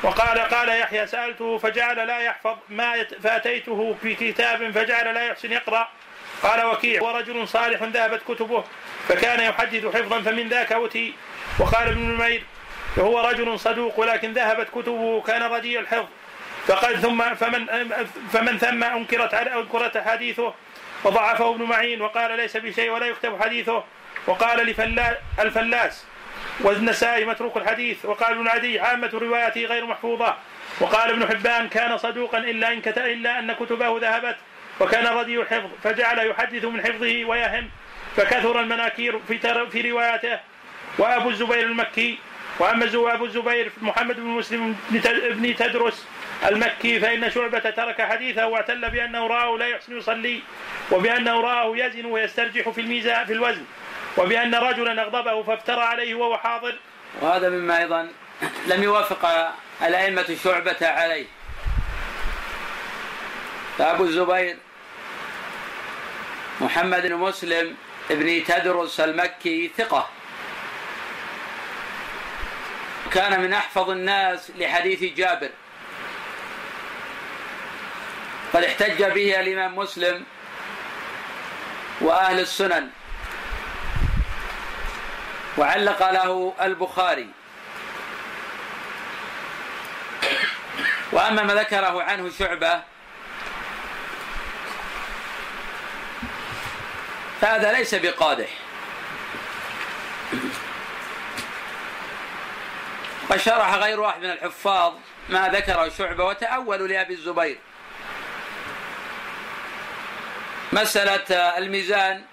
وقال 0.04 0.40
قال 0.40 0.70
يحيى 0.70 1.08
سألته 1.08 1.58
فجعل 1.58 2.08
لا 2.08 2.20
يحفظ 2.20 2.56
ما 2.70 3.04
فأتيته 3.24 3.96
في 4.02 4.16
كتاب 4.16 4.72
فجعل 4.72 5.14
لا 5.14 5.24
يحسن 5.24 5.52
يقرأ. 5.52 5.90
قال 6.44 6.66
وكيع. 6.66 7.02
ورجل 7.02 7.48
صالح 7.48 7.84
ذهبت 7.84 8.22
كتبه 8.28 8.64
فكان 9.08 9.40
يحدث 9.40 9.86
حفظا 9.86 10.22
فمن 10.22 10.50
ذاك 10.50 10.72
أوتي. 10.72 11.14
وقال 11.60 11.88
ابن 11.88 12.02
نمير 12.02 12.44
هو 13.00 13.20
رجل 13.20 13.60
صدوق 13.60 14.00
ولكن 14.00 14.34
ذهبت 14.34 14.68
كتبه 14.70 15.22
كان 15.22 15.44
رديء 15.44 15.80
الحفظ. 15.80 16.08
فقد 16.68 16.96
ثم 16.96 17.36
فمن 17.36 17.66
فمن 18.34 18.58
ثم 18.58 18.84
أنكرت 18.84 19.34
أنكرت 19.34 19.98
حديثه 19.98 20.54
وضعفه 21.04 21.50
ابن 21.50 21.64
معين 21.64 22.02
وقال 22.02 22.38
ليس 22.38 22.58
بشيء 22.58 22.90
ولا 22.90 23.06
يكتب 23.06 23.42
حديثه 23.42 23.84
وقال 24.28 24.68
لفلا 24.68 25.18
الفلاس 25.40 26.06
والنسائي 26.60 27.26
متروك 27.26 27.58
الحديث 27.58 28.06
وقال 28.06 28.32
ابن 28.32 28.48
عدي 28.48 28.80
عامة 28.80 29.10
رواياته 29.14 29.66
غير 29.66 29.86
محفوظة 29.86 30.36
وقال 30.80 31.10
ابن 31.10 31.28
حبان 31.28 31.70
كان 31.70 31.98
صدوقا 31.98 32.38
إلا 32.38 32.74
إن. 32.74 32.82
إلا 32.98 33.40
أن 33.40 33.54
كتبه 33.54 34.00
ذهبت 34.00 34.36
وكان 34.80 35.08
ردي 35.08 35.40
الحفظ 35.40 35.70
فجعل 35.84 36.28
يحدث 36.28 36.66
من 36.66 36.82
حفظه 36.82 37.26
ويهم 37.26 37.70
فكثر 38.16 38.60
المناكير 38.60 39.20
في. 39.28 39.40
في 39.72 39.92
رواياته 39.92 40.40
وأبو 40.98 41.30
الزبير 41.30 41.64
المكي 41.64 42.18
وأما 42.60 42.86
أبو 43.14 43.26
الزبير 43.26 43.72
محمد 43.82 44.16
بن 44.16 44.26
مسلم 44.26 44.76
بن 44.90 45.56
تدرس 45.56 46.08
المكي 46.46 47.00
فإن 47.00 47.32
شعبة 47.32 47.60
ترك 47.60 48.02
حديثه 48.02 48.48
واعتل 48.48 48.90
بأنه 48.90 49.28
رآه 49.28 49.58
لا 49.58 49.68
يحسن 49.68 49.98
يصلي 49.98 50.42
وبأنه 50.92 51.42
رآه 51.42 51.78
يزن 51.78 52.06
ويسترجح 52.06 52.70
في 52.70 52.82
الميزان 52.82 53.26
في 53.26 53.34
الوزن 53.34 53.64
وبأن 54.18 54.56
رجلا 54.56 55.02
أغضبه 55.02 55.44
فافترى 55.44 55.82
عليه 55.82 56.16
وهو 56.16 56.38
حاضر. 56.38 56.76
وهذا 57.22 57.50
مما 57.50 57.78
أيضا 57.78 58.10
لم 58.68 58.84
يوافق 58.84 59.54
الأئمة 59.82 60.38
شعبة 60.44 60.78
عليه. 60.82 61.26
فأبو 63.78 64.04
الزبير 64.04 64.58
محمد 66.62 67.02
بن 67.02 67.16
مسلم 67.16 67.76
ابن 68.12 68.44
تدرس 68.44 69.00
المكي 69.00 69.72
ثقة. 69.78 70.10
كان 73.14 73.42
من 73.42 73.54
أحفظ 73.54 73.90
الناس 73.90 74.52
لحديث 74.58 75.04
جابر. 75.04 75.50
قد 78.58 78.64
احتج 78.64 79.04
به 79.04 79.40
الإمام 79.40 79.76
مسلم 79.76 80.26
وأهل 82.02 82.40
السنن. 82.40 82.90
وعلق 85.58 86.12
له 86.12 86.54
البخاري. 86.62 87.30
وأما 91.12 91.44
ما 91.44 91.54
ذكره 91.54 92.04
عنه 92.04 92.32
شعبة 92.40 92.82
فهذا 97.42 97.72
ليس 97.72 97.96
بقادح. 97.96 98.50
وشرح 103.32 103.74
غير 103.74 104.00
واحد 104.00 104.20
من 104.20 104.32
الحفاظ 104.32 104.94
ما 105.30 105.48
ذكره 105.48 105.90
شعبة 105.90 106.24
وتأولوا 106.24 106.88
لأبي 106.88 107.14
الزبير. 107.14 107.60
مسألة 110.82 111.36
الميزان. 111.36 112.24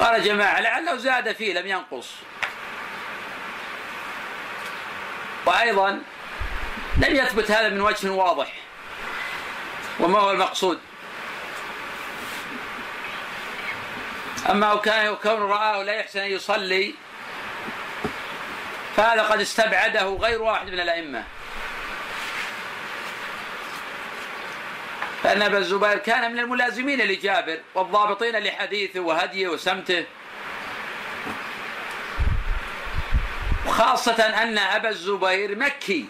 قال 0.00 0.24
جماعة 0.24 0.60
لعله 0.60 0.96
زاد 0.96 1.32
فيه 1.32 1.54
لم 1.54 1.66
ينقص. 1.66 2.08
وأيضا 5.46 6.02
لم 6.96 7.16
يثبت 7.16 7.50
هذا 7.50 7.68
من 7.68 7.80
وجه 7.80 8.10
واضح 8.10 8.52
وما 10.00 10.18
هو 10.18 10.30
المقصود. 10.30 10.80
أما 14.50 14.76
كان 14.76 15.14
كون 15.14 15.42
رآه 15.42 15.82
لا 15.82 15.92
يحسن 15.92 16.20
أن 16.20 16.30
يصلي 16.30 16.94
فهذا 18.96 19.22
قد 19.22 19.40
استبعده 19.40 20.08
غير 20.20 20.42
واحد 20.42 20.66
من 20.66 20.80
الأئمة. 20.80 21.24
فأن 25.22 25.42
أبا 25.42 25.58
الزبير 25.58 25.98
كان 25.98 26.32
من 26.32 26.38
الملازمين 26.38 27.00
لجابر 27.00 27.58
والضابطين 27.74 28.36
لحديثه 28.38 29.00
وهديه 29.00 29.48
وسمته. 29.48 30.04
وخاصة 33.66 34.42
أن 34.42 34.58
أبا 34.58 34.88
الزبير 34.88 35.58
مكي. 35.58 36.06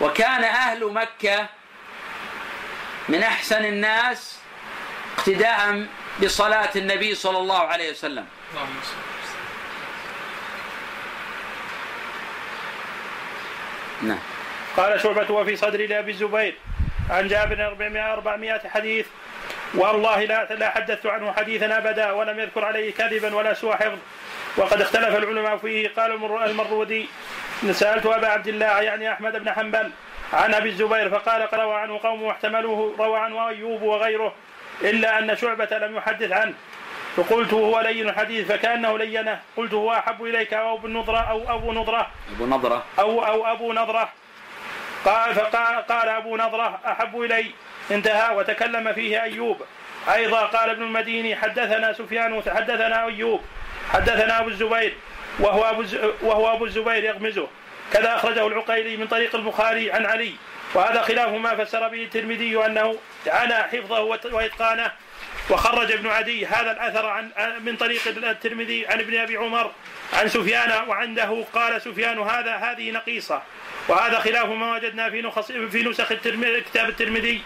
وكان 0.00 0.44
أهل 0.44 0.92
مكة 0.92 1.46
من 3.08 3.22
أحسن 3.22 3.64
الناس 3.64 4.36
اقتداء 5.18 5.86
بصلاة 6.22 6.70
النبي 6.76 7.14
صلى 7.14 7.38
الله 7.38 7.58
عليه 7.58 7.90
وسلم 7.90 8.26
نعم 14.02 14.18
قال 14.76 15.00
شعبة 15.00 15.34
وفي 15.34 15.56
صدر 15.56 15.86
لأبي 15.86 16.10
الزبير 16.10 16.54
عن 17.10 17.28
جابر 17.28 17.66
400 17.66 18.12
400 18.12 18.60
حديث 18.68 19.06
والله 19.74 20.24
لا 20.24 20.44
لا 20.44 20.70
حدثت 20.70 21.06
عنه 21.06 21.32
حديثا 21.32 21.78
أبدا 21.78 22.12
ولم 22.12 22.40
يذكر 22.40 22.64
عليه 22.64 22.92
كذبا 22.92 23.34
ولا 23.34 23.54
سوى 23.54 23.74
حفظ. 23.74 23.98
وقد 24.56 24.80
اختلف 24.80 25.16
العلماء 25.16 25.56
فيه 25.56 25.88
قال 25.96 26.12
المرودي 26.50 27.08
سألت 27.70 28.06
أبا 28.06 28.28
عبد 28.28 28.48
الله 28.48 28.80
يعني 28.80 29.12
أحمد 29.12 29.36
بن 29.36 29.52
حنبل 29.52 29.90
عن 30.32 30.54
أبي 30.54 30.68
الزبير 30.68 31.10
فقال 31.10 31.48
روى 31.54 31.74
عنه 31.74 31.98
قوم 32.02 32.22
واحتملوه 32.22 32.96
روى 32.98 33.18
عنه 33.18 33.48
أيوب 33.48 33.82
وغيره 33.82 34.34
إلا 34.82 35.18
أن 35.18 35.36
شعبة 35.36 35.78
لم 35.78 35.96
يحدث 35.96 36.32
عنه. 36.32 36.54
فقلت 37.16 37.52
هو 37.54 37.80
لين 37.80 38.08
الحديث 38.08 38.52
فكأنه 38.52 38.98
لينه. 38.98 39.40
قلت 39.56 39.74
هو 39.74 39.92
أحب 39.92 40.24
إليك 40.24 40.54
أو 40.54 40.74
أبو 40.74 40.86
النضرة 40.86 41.18
أو 41.18 41.56
أبو 41.56 41.72
نضرة. 41.72 42.10
أبو 42.34 42.46
نضرة. 42.46 42.84
أو 42.98 43.24
أو 43.26 43.52
أبو 43.52 43.72
نضرة. 43.72 44.08
قال 45.04 45.34
فقال 45.34 45.86
قال 45.86 46.08
أبو 46.08 46.36
نضرة 46.36 46.80
أحب 46.86 47.20
إلي. 47.20 47.50
انتهى 47.90 48.36
وتكلم 48.36 48.92
فيه 48.92 49.22
أيوب. 49.22 49.62
أيضا 50.14 50.40
قال 50.40 50.70
ابن 50.70 50.82
المديني 50.82 51.36
حدثنا 51.36 51.92
سفيان 51.92 52.42
حدثنا 52.48 53.06
أيوب. 53.06 53.40
حدثنا 53.92 54.40
أبو 54.40 54.48
الزبير. 54.48 54.94
وهو 55.40 55.70
أبو 55.70 55.84
وهو 56.22 56.52
أبو 56.52 56.64
الزبير 56.64 57.04
يغمزه. 57.04 57.48
كذا 57.92 58.14
أخرجه 58.14 58.46
العقيلي 58.46 58.96
من 58.96 59.06
طريق 59.06 59.34
البخاري 59.34 59.92
عن 59.92 60.06
علي. 60.06 60.34
وهذا 60.74 61.02
خلاف 61.02 61.28
ما 61.28 61.64
فسر 61.64 61.88
به 61.88 62.02
الترمذي 62.02 62.66
أنه 62.66 62.96
عانى 63.26 63.54
حفظه 63.54 64.00
وإتقانه. 64.32 64.92
وخرج 65.52 65.92
ابن 65.92 66.06
عدي 66.06 66.46
هذا 66.46 66.72
الأثر 66.72 67.06
عن 67.06 67.30
من 67.64 67.76
طريق 67.76 68.00
الترمذي 68.08 68.86
عن 68.86 69.00
ابن 69.00 69.18
أبي 69.18 69.36
عمر 69.36 69.70
عن 70.12 70.28
سفيان 70.28 70.88
وعنده 70.88 71.44
قال 71.54 71.82
سفيان 71.82 72.18
هذا 72.18 72.56
هذه 72.56 72.90
نقيصة 72.90 73.42
وهذا 73.88 74.18
خلاف 74.18 74.48
ما 74.48 74.74
وجدنا 74.74 75.10
في 75.10 75.22
نخص 75.22 75.52
في 75.52 75.82
نسخ 75.82 76.12
كتاب 76.12 76.88
الترمذي. 76.88 77.42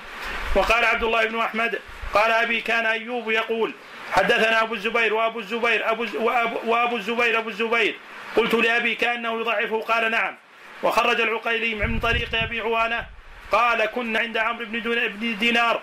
وقال 0.54 0.84
عبد 0.84 1.04
الله 1.04 1.24
بن 1.24 1.38
أحمد 1.38 1.78
قال 2.14 2.32
أبي 2.32 2.60
كان 2.60 2.86
أيوب 2.86 3.30
يقول 3.30 3.72
حدثنا 4.12 4.62
أبو 4.62 4.74
الزبير 4.74 5.14
وأبو 5.14 5.38
الزبير 5.38 5.90
أبو 5.90 6.06
وأبو, 6.14 6.58
وأبو 6.64 6.96
الزبير 6.96 7.38
أبو 7.38 7.48
الزبير 7.48 7.96
قلت 8.36 8.54
لأبي 8.54 8.94
كأنه 8.94 9.40
يضعفه 9.40 9.80
قال 9.80 10.10
نعم. 10.10 10.36
وخرج 10.82 11.20
العقيلي 11.20 11.74
من 11.74 11.98
طريق 12.00 12.28
أبي 12.34 12.60
عوانة 12.60 13.06
قال 13.52 13.84
كنا 13.86 14.18
عند 14.18 14.36
عمرو 14.36 14.66
بن 14.66 15.38
دينار 15.38 15.82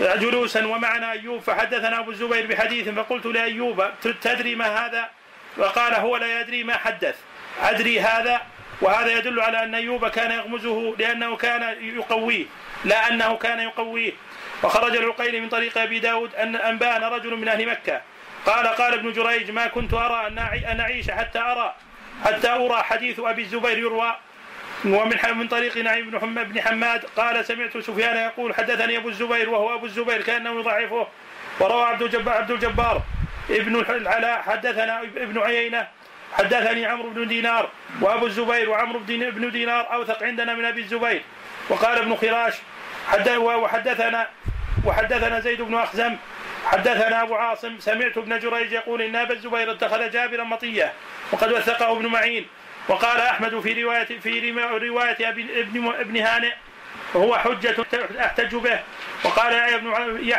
جلوسا 0.00 0.66
ومعنا 0.66 1.12
أيوب 1.12 1.40
فحدثنا 1.40 1.98
أبو 1.98 2.10
الزبير 2.10 2.46
بحديث 2.46 2.88
فقلت 2.88 3.26
لأيوب 3.26 3.84
تدري 4.22 4.54
ما 4.54 4.86
هذا؟ 4.86 5.10
وقال 5.56 5.94
هو 5.94 6.16
لا 6.16 6.40
يدري 6.40 6.64
ما 6.64 6.76
حدث. 6.76 7.16
أدري 7.62 8.00
هذا؟ 8.00 8.40
وهذا 8.80 9.18
يدل 9.18 9.40
على 9.40 9.64
أن 9.64 9.74
أيوب 9.74 10.08
كان 10.08 10.30
يغمزه 10.30 10.94
لأنه 10.98 11.36
كان 11.36 11.76
يقويه 11.80 12.44
لا 12.84 13.08
أنه 13.08 13.36
كان 13.36 13.60
يقويه. 13.60 14.12
وخرج 14.62 14.96
العقيلي 14.96 15.40
من 15.40 15.48
طريق 15.48 15.78
أبي 15.78 15.98
داود 15.98 16.34
أن 16.34 16.56
أنبأنا 16.56 17.08
رجل 17.08 17.36
من 17.36 17.48
أهل 17.48 17.66
مكة. 17.66 18.00
قال 18.46 18.66
قال 18.66 18.94
ابن 18.94 19.12
جريج 19.12 19.50
ما 19.50 19.66
كنت 19.66 19.94
أرى 19.94 20.26
أن 20.26 20.80
أعيش 20.80 21.10
حتى 21.10 21.38
ارى 21.38 21.74
حتى 22.24 22.48
أرى 22.50 22.82
حديث 22.82 23.20
أبي 23.20 23.42
الزبير 23.42 23.78
يروى 23.78 24.16
ومن 24.84 25.16
من 25.38 25.48
طريق 25.48 25.76
نعيم 25.76 26.10
بن 26.10 26.44
بن 26.44 26.60
حماد. 26.60 27.04
قال 27.16 27.44
سمعت 27.44 27.78
سفيان 27.78 28.16
يقول 28.16 28.54
حدثني 28.54 28.96
أبو 28.96 29.08
الزبير 29.08 29.50
وهو 29.50 29.74
أبو 29.74 29.86
الزبير 29.86 30.22
كأنه 30.22 30.60
يضعفه. 30.60 31.06
وروى 31.60 31.82
عبد 31.82 32.02
الجبار 32.02 32.34
عبد 32.34 32.50
الجبار 32.50 33.02
ابن 33.50 33.76
العلاء 33.76 34.42
حدثنا 34.42 35.00
ابن 35.00 35.38
عيينة 35.38 35.88
حدثني 36.32 36.86
عمرو 36.86 37.10
بن 37.10 37.28
دينار 37.28 37.68
وأبو 38.00 38.26
الزبير 38.26 38.70
وعمرو 38.70 38.98
بن 39.08 39.50
دينار 39.50 39.92
أوثق 39.94 40.22
عندنا 40.22 40.54
من 40.54 40.64
أبي 40.64 40.80
الزبير. 40.80 41.22
وقال 41.68 41.98
ابن 41.98 42.16
خراش 42.16 42.54
وحدثنا 43.36 44.28
وحدثنا 44.84 45.40
زيد 45.40 45.62
بن 45.62 45.74
أخزم 45.74 46.16
حدثنا 46.66 47.22
أبو 47.22 47.34
عاصم 47.34 47.78
سمعت 47.78 48.18
ابن 48.18 48.38
جريج 48.38 48.72
يقول 48.72 49.02
إن 49.02 49.16
أبا 49.16 49.34
الزبير 49.34 49.70
اتخذ 49.70 50.10
جابرا 50.10 50.44
مطية 50.44 50.92
وقد 51.32 51.52
وثقه 51.52 51.92
ابن 51.92 52.06
معين 52.06 52.46
وقال 52.88 53.20
أحمد 53.20 53.60
في 53.60 53.82
روايه 53.82 54.04
في 54.04 54.50
رواية 54.88 55.28
ابي 55.28 55.60
ابن 55.60 55.86
ابن 55.86 56.16
هانئ 56.16 56.52
هو 57.16 57.38
حجة 57.38 57.76
أحتج 58.20 58.54
به. 58.54 58.80
وقال 59.24 59.52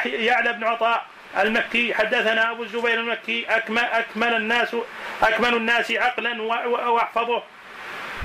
يعلى 0.05 0.53
بن 0.53 0.63
عطاء 0.63 1.05
المكي 1.37 1.93
حدثنا 1.93 2.51
أبو 2.51 2.63
الزبير 2.63 2.99
المكي 2.99 3.45
أكمل, 3.49 3.83
أكمل 3.83 4.35
الناس 4.35 4.75
أكمل 5.21 5.53
الناس 5.53 5.91
عقلا 5.91 6.41
وأحفظه. 6.67 7.43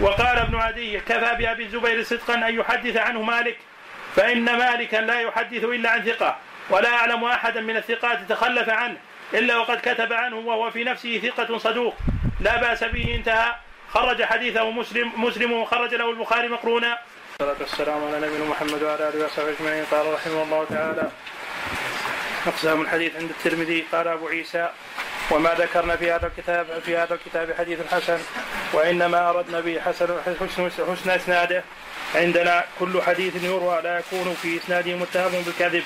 وقال 0.01 0.39
ابن 0.39 0.57
عدي 0.57 1.01
كفى 1.01 1.35
بأبي 1.39 1.65
الزبير 1.65 2.03
صدقا 2.03 2.35
أن 2.35 2.55
يحدث 2.55 2.97
عنه 2.97 3.23
مالك 3.23 3.59
فإن 4.17 4.45
مالكا 4.45 4.97
لا 4.97 5.21
يحدث 5.21 5.65
إلا 5.65 5.91
عن 5.91 6.03
ثقة 6.03 6.37
ولا 6.71 6.95
أعلم 6.95 7.25
أحدا 7.25 7.61
من 7.61 7.77
الثقات 7.77 8.19
تخلف 8.29 8.69
عنه 8.69 8.97
إلا 9.35 9.57
وقد 9.57 9.81
كتب 9.81 10.13
عنه 10.13 10.37
وهو 10.37 10.71
في 10.71 10.85
نفسه 10.85 11.19
ثقة 11.19 11.59
صدوق. 11.59 11.97
لا 12.41 12.57
بأس 12.57 12.85
به 12.85 13.15
انتهى. 13.15 13.55
خرج 13.95 14.23
حديثه 14.23 14.71
مسلم 14.71 15.13
مسلم 15.17 15.53
وخرج 15.53 15.95
له 15.95 16.11
البخاري 16.11 16.49
مقرونا. 16.49 16.99
الصلاة 17.41 17.57
والسلام 17.61 18.05
على 18.05 18.27
نبينا 18.27 18.45
محمد 18.45 18.83
وعلى 18.83 19.09
آله 19.09 19.25
وصحبه 19.25 19.51
أجمعين. 19.61 19.85
قال 19.91 20.15
رحمه 20.15 20.43
الله 20.43 20.67
تعالى 20.71 21.09
أقسام 22.47 22.81
الحديث 22.81 23.17
عند 23.17 23.31
الترمذي. 23.31 23.85
قال 23.93 24.09
أبو 24.09 24.29
عيسى 24.29 24.69
وما 25.31 25.55
ذكرنا 25.55 25.97
في 25.97 26.13
هذا 26.13 26.27
الكتاب 26.27 26.67
في 26.87 26.97
هذا 26.97 27.15
الكتاب 27.15 27.55
حديث 27.59 27.79
حسن 27.95 28.19
وإنما 28.73 29.31
أردنا 29.31 29.61
به 29.61 29.81
حسن 29.81 30.09
حسن, 30.27 30.71
حسن 30.93 31.11
إسناده. 31.11 31.65
عندنا 32.15 32.65
كل 32.81 33.03
حديث 33.03 33.45
يروى 33.45 33.81
لا 33.83 33.99
يكون 33.99 34.37
في 34.43 34.57
إسناده 34.57 34.95
متهم 34.95 35.43
بالكذب 35.43 35.85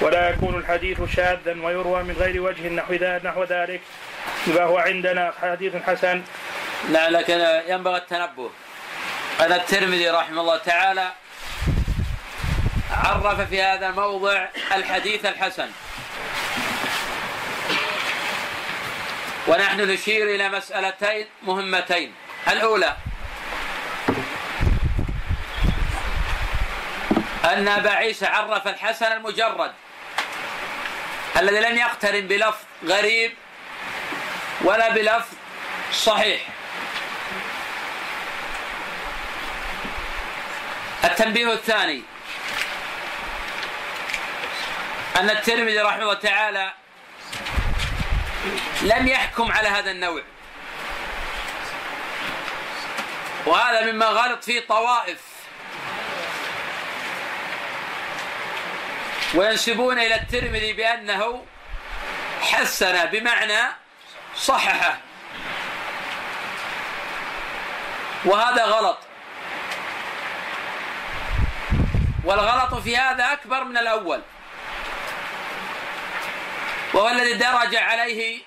ولا 0.00 0.30
يكون 0.30 0.54
الحديث 0.58 0.98
شاذا 1.16 1.56
ويروى 1.62 2.02
من 2.02 2.16
غير 2.18 2.42
وجه 2.42 2.68
نحو 2.68 2.94
نحو 3.24 3.44
ذلك. 3.44 3.80
فهو 4.46 4.78
عندنا 4.78 5.32
حديث 5.42 5.76
حسن 5.76 6.22
لا 6.88 7.10
لكن 7.10 7.62
ينبغي 7.68 7.96
التنبه. 7.96 8.50
أن 9.40 9.52
الترمذي 9.52 10.10
رحمه 10.10 10.40
الله 10.40 10.56
تعالى 10.56 11.12
عرف 12.90 13.40
في 13.40 13.62
هذا 13.62 13.88
الموضع 13.88 14.48
الحديث 14.72 15.26
الحسن. 15.26 15.70
ونحن 19.46 19.80
نشير 19.80 20.34
إلى 20.34 20.48
مسألتين 20.48 21.26
مهمتين. 21.42 22.14
الأولى 22.48 22.96
أن 27.44 27.68
أبا 27.68 27.90
عيسى 27.90 28.26
عرف 28.26 28.68
الحسن 28.68 29.12
المجرد 29.12 29.72
الذي 31.36 31.60
لم 31.60 31.78
يقترن 31.78 32.20
بلفظ 32.20 32.64
غريب 32.84 33.32
ولا 34.60 34.88
بلفظ 34.88 35.36
صحيح. 35.92 36.40
التنبيه 41.04 41.52
الثاني. 41.52 42.02
أن 45.16 45.30
الترمذي 45.30 45.78
رحمه 45.78 46.02
الله 46.02 46.14
تعالى 46.14 46.72
لم 48.82 49.08
يحكم 49.08 49.52
على 49.52 49.68
هذا 49.68 49.90
النوع. 49.90 50.22
وهذا 53.46 53.92
مما 53.92 54.06
غلط 54.06 54.44
فيه 54.44 54.60
طوائف. 54.68 55.18
وينسبون 59.34 59.98
إلى 59.98 60.14
الترمذي 60.14 60.72
بأنه 60.72 61.46
حسن 62.40 63.04
بمعنى 63.04 63.60
صححه. 64.36 64.98
وهذا 68.24 68.64
غلط. 68.64 69.07
والغلط 72.28 72.74
في 72.74 72.96
هذا 72.96 73.32
أكبر 73.32 73.64
من 73.64 73.78
الأول. 73.78 74.22
وهو 76.94 77.08
الذي 77.08 77.34
درج 77.34 77.76
عليه 77.76 78.42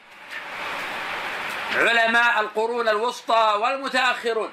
علماء 1.75 2.39
القرون 2.39 2.89
الوسطى 2.89 3.57
والمتأخرون. 3.59 4.51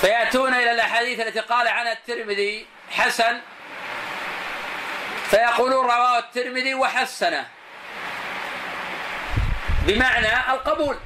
فيأتون 0.00 0.54
إلى 0.54 0.72
الأحاديث 0.72 1.20
التي 1.20 1.40
قال 1.40 1.68
عنها 1.68 1.92
الترمذي 1.92 2.66
حسن 2.90 3.40
فيقولون 5.30 5.84
رواه 5.84 6.18
الترمذي 6.18 6.74
وحسنه. 6.74 7.48
بمعنى 9.86 10.52
القبول. 10.52 10.98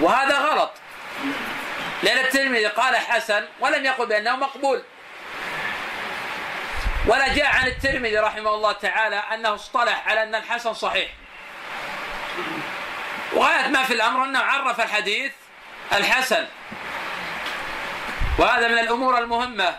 وهذا 0.00 0.38
غلط. 0.38 0.72
لأن 2.02 2.18
الترمذي 2.18 2.66
قال 2.66 2.96
حسن 2.96 3.44
ولم 3.60 3.84
يقل 3.84 4.06
بأنه 4.06 4.36
مقبول. 4.36 4.82
ولا 7.06 7.34
جاء 7.34 7.46
عن 7.46 7.66
الترمذي 7.66 8.18
رحمه 8.18 8.54
الله 8.54 8.72
تعالى 8.72 9.16
أنه 9.16 9.54
اصطلح 9.54 10.08
على 10.08 10.22
أن 10.22 10.34
الحسن 10.34 10.74
صحيح. 10.74 11.10
وغاية 13.32 13.68
ما 13.68 13.82
في 13.82 13.94
الأمر 13.94 14.24
أنه 14.24 14.38
عرف 14.38 14.80
الحديث 14.80 15.32
الحسن. 15.92 16.46
وهذا 18.38 18.68
من 18.68 18.78
الأمور 18.78 19.18
المهمة. 19.18 19.78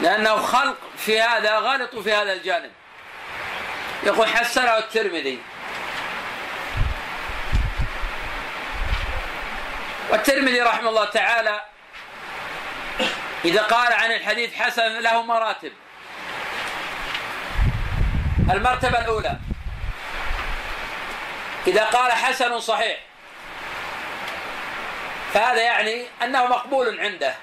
لأنه 0.00 0.36
خلق 0.36 0.76
في 0.96 1.20
هذا 1.20 1.58
غلطوا 1.58 2.02
في 2.02 2.12
هذا 2.12 2.32
الجانب. 2.32 2.70
يقول 4.02 4.28
حسنه 4.28 4.78
الترمذي. 4.78 5.38
والترمذي 10.10 10.60
رحمه 10.60 10.88
الله 10.88 11.04
تعالى 11.04 11.62
إذا 13.44 13.62
قال 13.62 13.92
عن 13.92 14.12
الحديث 14.12 14.54
حسن 14.54 14.98
له 14.98 15.22
مراتب. 15.22 15.72
المرتبة 18.50 18.98
الأولى. 18.98 19.36
إذا 21.66 21.84
قال 21.84 22.12
حسن 22.12 22.60
صحيح. 22.60 22.98
فهذا 25.34 25.62
يعني 25.62 26.04
أنه 26.22 26.46
مقبول 26.46 27.00
عنده. 27.00 27.34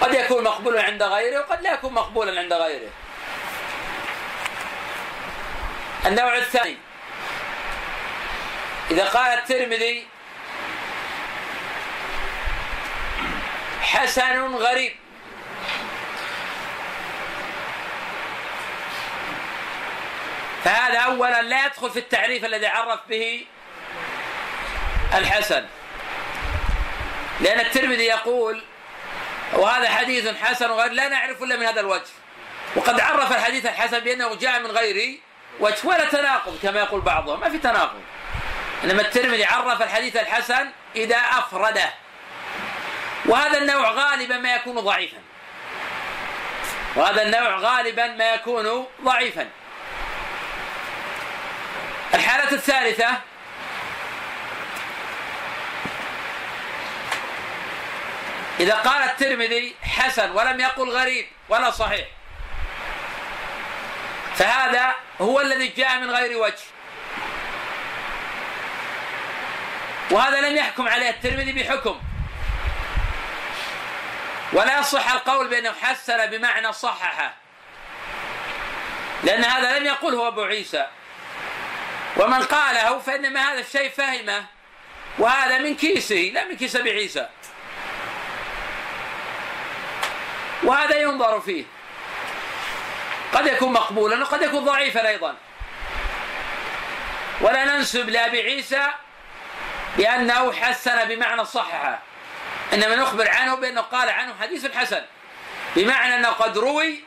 قد 0.00 0.14
يكون 0.14 0.44
مقبولا 0.44 0.82
عند 0.82 1.02
غيره 1.02 1.40
وقد 1.40 1.62
لا 1.62 1.72
يكون 1.72 1.92
مقبولا 1.92 2.40
عند 2.40 2.52
غيره. 2.52 2.90
النوع 6.06 6.36
الثاني. 6.36 6.76
إذا 8.90 9.04
قال 9.04 9.38
الترمذي 9.38 10.11
حسن 13.92 14.54
غريب. 14.54 14.92
فهذا 20.64 20.98
اولا 20.98 21.42
لا 21.42 21.66
يدخل 21.66 21.90
في 21.90 21.98
التعريف 21.98 22.44
الذي 22.44 22.66
عرف 22.66 23.00
به 23.08 23.46
الحسن. 25.14 25.66
لأن 27.40 27.60
الترمذي 27.60 28.04
يقول 28.04 28.62
وهذا 29.52 29.88
حديث 29.88 30.36
حسن 30.36 30.66
غير 30.70 30.92
لا 30.92 31.08
نعرف 31.08 31.42
إلا 31.42 31.56
من 31.56 31.66
هذا 31.66 31.80
الوجه. 31.80 32.10
وقد 32.76 33.00
عرف 33.00 33.32
الحديث 33.32 33.66
الحسن 33.66 33.98
بأنه 33.98 34.34
جاء 34.34 34.60
من 34.60 34.70
غير 34.70 35.18
وجه 35.60 35.86
ولا 35.86 36.04
تناقض 36.04 36.58
كما 36.62 36.80
يقول 36.80 37.00
بعضهم. 37.00 37.40
ما 37.40 37.48
في 37.50 37.58
تناقض. 37.58 38.00
إنما 38.84 39.02
الترمذي 39.02 39.44
عرف 39.44 39.82
الحديث 39.82 40.16
الحسن 40.16 40.70
إذا 40.96 41.16
أفرده. 41.16 41.92
وهذا 43.26 43.58
النوع 43.58 43.90
غالبا 43.90 44.38
ما 44.38 44.54
يكون 44.54 44.80
ضعيفا. 44.80 45.18
وهذا 46.96 47.22
النوع 47.22 47.56
غالبا 47.56 48.06
ما 48.06 48.34
يكون 48.34 48.86
ضعيفا. 49.04 49.48
الحالة 52.14 52.52
الثالثة 52.52 53.18
إذا 58.60 58.74
قال 58.74 59.02
الترمذي 59.02 59.74
حسن 59.82 60.30
ولم 60.30 60.60
يقل 60.60 60.90
غريب 60.90 61.26
ولا 61.48 61.70
صحيح 61.70 62.06
فهذا 64.36 64.94
هو 65.20 65.40
الذي 65.40 65.68
جاء 65.68 65.98
من 65.98 66.10
غير 66.10 66.38
وجه. 66.38 66.64
وهذا 70.10 70.40
لم 70.40 70.56
يحكم 70.56 70.88
عليه 70.88 71.10
الترمذي 71.10 71.52
بحكم. 71.52 72.00
ولا 74.52 74.78
يصح 74.78 75.12
القول 75.12 75.48
بأنه 75.48 75.72
حسن 75.82 76.26
بمعنى 76.26 76.72
صححه 76.72 77.34
لأن 79.24 79.44
هذا 79.44 79.78
لم 79.78 79.86
يقله 79.86 80.28
أبو 80.28 80.42
عيسى. 80.42 80.86
ومن 82.16 82.42
قاله 82.42 82.98
فإنما 82.98 83.52
هذا 83.52 83.60
الشيء 83.60 83.90
فهمه. 83.90 84.44
وهذا 85.18 85.58
من 85.58 85.76
كيسه 85.76 86.30
لا 86.34 86.44
من 86.44 86.56
كيس 86.56 86.76
أبي 86.76 86.90
عيسى. 86.90 87.28
وهذا 90.62 90.96
ينظر 90.96 91.40
فيه. 91.40 91.64
قد 93.34 93.46
يكون 93.46 93.72
مقبولا 93.72 94.22
وقد 94.22 94.42
يكون 94.42 94.64
ضعيفا 94.64 95.08
أيضا. 95.08 95.36
ولا 97.40 97.64
ننسب 97.64 98.08
لأبي 98.08 98.40
عيسى 98.40 98.88
بأنه 99.96 100.52
حسن 100.52 101.08
بمعنى 101.08 101.44
صححه 101.44 101.98
إنما 102.72 102.96
نخبر 102.96 103.28
عنه 103.28 103.54
بأنه 103.54 103.80
قال 103.80 104.08
عنه 104.08 104.34
حديث 104.40 104.76
حسن. 104.76 105.02
بمعنى 105.76 106.16
أنه 106.16 106.28
قد 106.28 106.58
روي 106.58 107.00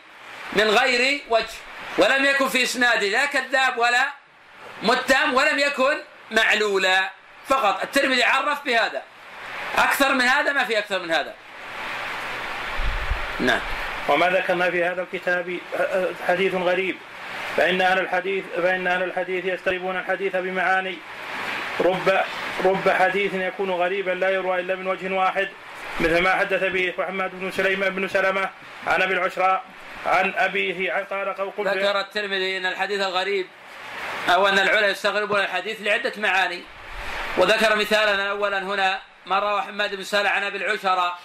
من 0.54 0.70
غير 0.70 1.22
وجه 1.30 1.56
ولم 1.98 2.26
يكن 2.26 2.50
في 2.50 2.64
إسناده 2.64 3.08
لا 3.08 3.26
كذاب 3.26 3.78
ولا 3.78 4.06
متهم 4.84 5.34
ولم 5.34 5.60
يكن 5.60 5.98
معلولا. 6.32 7.12
فقط 7.48 7.84
الترمذي 7.84 8.24
عرف 8.24 8.66
بهذا. 8.66 9.02
أكثر 9.78 10.14
من 10.14 10.22
هذا 10.22 10.52
ما 10.54 10.64
في 10.64 10.78
أكثر 10.78 11.00
من 11.00 11.12
هذا. 11.12 11.36
نعم. 13.40 13.62
وما 14.10 14.30
ذكرنا 14.30 14.72
في 14.72 14.84
هذا 14.84 15.02
الكتاب 15.02 15.60
حديث 16.28 16.54
غريب 16.54 16.98
فإن 17.58 17.82
أهل 17.82 18.00
الحديث 18.00 18.44
فإن 18.56 18.88
أهل 18.88 19.04
الحديث 19.04 19.46
يستربون 19.46 19.98
الحديث 19.98 20.36
بمعاني 20.36 20.98
رب 21.80 22.24
رب 22.66 22.90
حديث 22.90 23.34
يكون 23.34 23.72
غريبا 23.72 24.12
لا 24.12 24.30
يروى 24.30 24.60
إلا 24.60 24.76
من 24.76 24.88
وجه 24.88 25.14
واحد 25.14 25.50
مثل 26.00 26.22
ما 26.22 26.36
حدث 26.36 26.64
به 26.64 26.94
محمد 26.98 27.32
بن 27.34 27.52
سليمان 27.52 27.96
بن 27.96 28.08
سلمة 28.08 28.50
عن 28.88 29.02
أبي 29.02 29.14
العشراء 29.14 29.64
عن 30.06 30.34
أبيه 30.38 30.92
عن 30.94 31.04
قال 31.04 31.36
قلت 31.58 31.68
ذكر 31.68 32.00
الترمذي 32.00 32.58
أن 32.58 32.66
الحديث 32.66 33.02
الغريب 33.02 33.48
أو 34.30 34.48
أن 34.48 34.60
العلماء 34.60 34.92
يستغربون 34.92 35.40
الحديث 35.40 35.82
لعدة 35.82 36.14
معاني. 36.18 36.62
وذكر 37.38 37.76
مثالا 37.76 38.30
أولا 38.30 38.60
هنا 38.60 39.00
ما 39.26 39.40
روى 39.40 39.62
حماد 39.62 39.96
بن 39.96 40.04
سلمة 40.04 40.30
عن 40.30 40.44
أبي 40.44 40.58
العشراء 40.58 41.20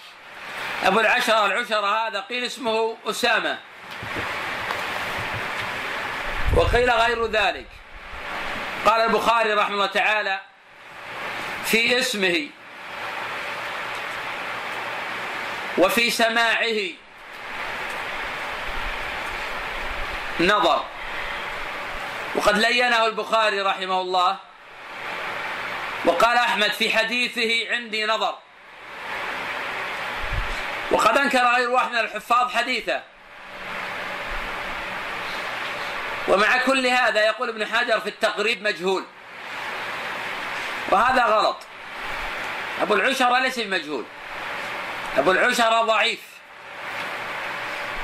أبو 0.83 0.99
العشرة 0.99 1.45
العشرة 1.45 2.07
هذا 2.07 2.19
قيل 2.19 2.43
اسمه 2.43 2.97
أسامة. 3.05 3.57
وقيل 6.55 6.91
غير 6.91 7.25
ذلك. 7.25 7.67
قال 8.85 9.01
البخاري 9.01 9.53
رحمه 9.53 9.73
الله 9.73 9.85
تعالى 9.85 10.39
في 11.65 11.99
اسمه 11.99 12.47
وفي 15.77 16.09
سماعه 16.09 16.89
نظر. 20.39 20.85
وقد 22.35 22.57
لينه 22.57 23.05
البخاري 23.05 23.61
رحمه 23.61 24.01
الله 24.01 24.37
وقال 26.05 26.37
أحمد 26.37 26.71
في 26.71 26.97
حديثه 26.97 27.71
عندي 27.71 28.05
نظر. 28.05 28.35
وقد 30.91 31.17
أنكر 31.17 31.55
غير 31.55 31.69
واحد 31.69 31.91
من 31.91 31.97
الحفاظ 31.97 32.51
حديثه. 32.51 33.10
ومع 36.27 36.57
كل 36.57 36.87
هذا 36.87 37.25
يقول 37.25 37.49
ابن 37.49 37.65
حجر 37.65 37.99
في 37.99 38.09
التقريب 38.09 38.63
مجهول. 38.63 39.03
وهذا 40.91 41.23
غلط. 41.25 41.57
أبو 42.81 42.93
العشرة 42.93 43.39
ليس 43.39 43.59
بمجهول. 43.59 44.05
أبو 45.17 45.31
العشرة 45.31 45.81
ضعيف. 45.81 46.19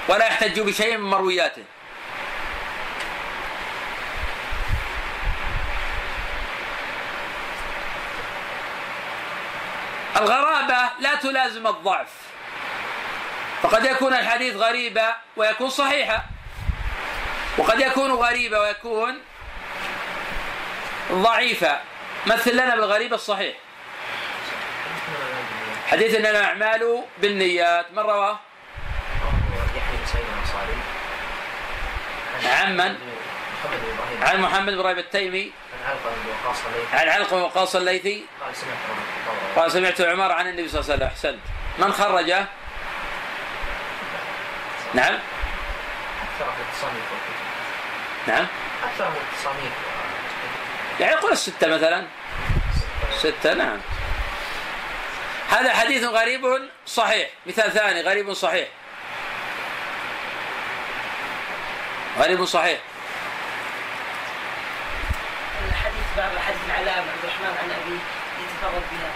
ولا 0.08 0.26
يحتج 0.26 0.60
بشيء 0.60 0.98
من 0.98 1.10
مروياته. 1.10 1.64
الغرابة 10.18 10.90
لا 11.00 11.16
تلازم 11.16 11.68
الضعف. 11.68 12.08
فقد 13.62 13.86
يكون 13.86 14.14
الحديث 14.14 14.56
غريبا 14.56 15.16
ويكون 15.38 15.70
صحيحا. 15.70 16.37
وقد 17.58 17.80
يكون 17.80 18.12
غريبا 18.12 18.60
ويكون 18.60 19.20
ضعيفا. 21.12 21.82
مثل 22.26 22.54
لنا 22.54 22.76
بالغريب 22.76 23.14
الصحيح. 23.14 23.56
حديث 25.88 26.16
انما 26.16 26.30
الأعمال 26.30 27.04
بالنيات. 27.18 27.86
من 27.92 28.00
رواه؟ 28.00 28.40
عن 32.46 32.78
من؟ 32.78 32.96
عن 34.22 34.42
محمد 34.42 34.74
بن 34.74 34.80
إبراهيم 34.80 34.98
التيمي. 34.98 35.52
عن 36.94 37.10
علقمة 37.10 37.44
وقاص 37.44 37.76
الليثي. 37.76 38.26
قال 39.56 39.72
سمعت 39.72 40.02
عمر 40.02 40.32
عن 40.32 40.48
النبي 40.48 40.68
صلى 40.68 40.82
الله 40.82 40.94
عليه 40.94 41.06
وسلم. 41.06 41.08
أحسنت. 41.08 41.40
من 41.80 41.94
خرجه؟ 41.94 42.46
نعم. 44.94 45.20
نعم. 48.28 48.48
أكثر 48.84 49.10
من 49.10 49.18
التصانيف 49.32 49.74
يعني 51.00 51.16
قل 51.16 51.32
الستة 51.32 51.68
مثلا. 51.68 52.08
ستة 53.18 53.54
نعم. 53.54 53.78
هذا 55.50 55.74
حديث 55.74 56.04
غريب 56.04 56.70
صحيح. 56.86 57.30
مثال 57.46 57.72
ثاني 57.72 58.02
غريب 58.02 58.34
صحيح. 58.34 58.68
غريب 62.20 62.46
صحيح. 62.46 62.80
الحديث 65.70 66.06
بعض 66.18 66.32
الحديث 66.32 66.60
العلاء 66.66 66.94
بن 66.94 67.10
عبد 67.10 67.24
الرحمن 67.24 67.58
عن 67.64 67.72
ابيه 67.72 68.00
يتفرد 68.44 68.84
بها. 68.92 69.12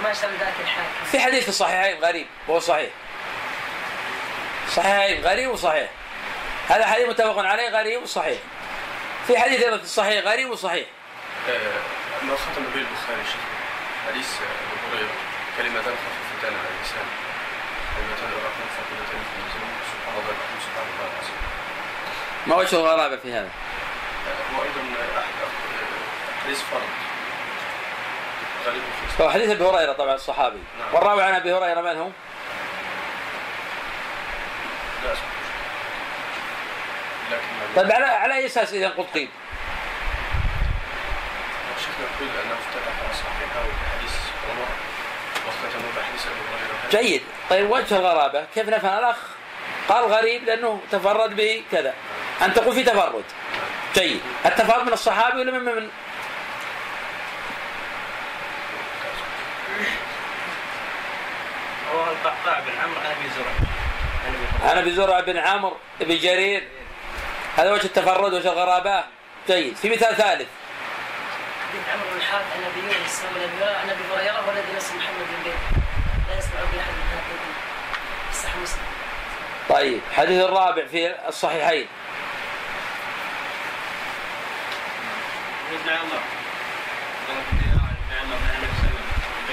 وما 0.00 0.10
اشترى 0.10 0.30
ذاك 0.40 0.54
الحاكم. 0.60 1.04
في 1.10 1.20
حديث 1.20 1.42
في 1.42 1.48
الصحيحين 1.48 2.04
غريب 2.04 2.26
وهو 2.48 2.60
صحيح. 2.60 2.90
صحيحين 4.68 5.24
غريب 5.24 5.50
وصحيح. 5.50 5.88
هذا 6.68 6.86
حديث 6.86 7.08
متفق 7.08 7.38
عليه 7.38 7.68
غريب 7.68 8.02
وصحيح. 8.02 8.38
في 9.26 9.38
حديث 9.38 9.62
أيضا 9.62 9.76
في 9.76 9.82
الصحيح 9.82 10.24
غريب 10.24 10.50
وصحيح. 10.50 10.86
ما 12.22 12.36
ختم 12.36 12.62
به 12.74 12.80
البخاري 12.80 13.24
شيخ 13.24 13.40
حديث 14.08 14.28
أبو 14.34 14.96
هريرة 14.96 15.10
كلمتان 15.56 15.94
خفيفتان 15.94 16.58
على 16.58 16.68
اللسان. 16.76 17.06
كلمتان 17.96 18.30
الرحمن 18.38 18.68
ثقيلتان 18.76 19.20
في 19.28 19.34
الميزان 19.36 19.62
سبحان 19.92 20.14
الله 20.18 20.30
الرحمن 20.30 20.60
سبحان 20.60 20.86
الله 20.92 21.06
العظيم. 21.12 21.38
ما 22.46 22.54
وجه 22.56 22.76
الغرابة 22.76 23.16
في 23.16 23.32
هذا؟ 23.32 23.50
هو 24.56 24.62
أيضا 24.62 24.80
أحد 25.18 25.34
حديث 26.44 26.60
فرد. 26.60 26.80
غريب 28.66 28.82
في 29.16 29.22
هو 29.22 29.30
حديث 29.30 29.50
أبي 29.50 29.64
هريرة 29.64 29.92
طبعا 29.92 30.14
الصحابي. 30.14 30.58
نعم. 30.78 30.94
والراوي 30.94 31.22
عن 31.22 31.34
أبي 31.34 31.52
هريرة 31.52 31.80
من 31.80 31.96
هو؟ 31.96 32.08
لا 35.04 35.14
طيب 37.78 37.92
على 37.92 38.04
على 38.04 38.34
أي 38.34 38.46
أساس 38.46 38.72
إذا 38.72 38.88
قلت 38.88 39.06
قيل؟ 39.14 39.28
شيخنا 41.78 42.06
يقول 42.16 42.28
انه 42.44 42.54
افتتح 42.54 43.12
صحيحة 43.12 43.60
عمر 44.50 44.68
واختتموا 45.46 45.90
بحديث 45.96 46.26
أبي 46.26 46.40
هريرة. 46.52 47.02
جيد. 47.02 47.22
طيب 47.50 47.70
وجه 47.70 47.96
الغرابة. 47.96 48.44
كيف 48.54 48.68
نفهم؟ 48.68 48.98
الأخ 48.98 49.16
قال 49.88 50.04
غريب 50.04 50.44
لأنه 50.44 50.80
تفرد 50.92 51.36
به 51.36 51.62
كذا. 51.72 51.94
أنت 52.42 52.58
تقول 52.58 52.74
في 52.74 52.84
تفرد. 52.84 53.24
جيد. 53.94 54.20
التفرد 54.46 54.86
من 54.86 54.92
الصحابي 54.92 55.40
ولا 55.40 55.52
من 55.52 55.64
من 55.64 55.88
هو 61.94 62.04
القعقاع 62.04 62.60
بن 62.60 62.78
عمرو 62.82 63.00
عن 63.00 63.06
ابي 63.06 63.28
زرع 63.36 63.52
عن 64.70 64.78
ابي 64.78 64.90
زرع 64.90 65.20
بن 65.20 65.36
عمرو 65.36 65.76
بن 66.00 66.18
جرير. 66.18 66.68
هذا 67.58 67.72
وجه 67.72 67.84
التفرد 67.84 68.32
وجه 68.32 68.52
الغرابة. 68.52 69.04
جيد. 69.48 69.76
في 69.76 69.90
مثال 69.90 70.16
ثالث. 70.16 70.48
حديث 71.68 71.88
عمرو 71.92 72.10
بن 72.10 72.16
الحارث 72.16 72.44
عن 72.56 72.64
ابي 72.64 72.80
يونس 72.80 73.22
عن 73.62 73.90
ابي 73.90 74.02
هريره 74.14 74.48
والذي 74.48 74.72
نفس 74.76 74.92
محمد 74.92 75.18
بن 75.18 75.42
بيت. 75.44 75.54
لا 76.28 76.38
يسمع 76.38 76.60
باحد 76.60 76.92
من 76.92 77.06
هذين 77.10 77.54
صح 78.42 78.56
مسلم 78.56 78.82
طيب 79.68 80.00
الحديث 80.10 80.44
الرابع 80.44 80.86
في 80.86 81.28
الصحيحين. 81.28 81.86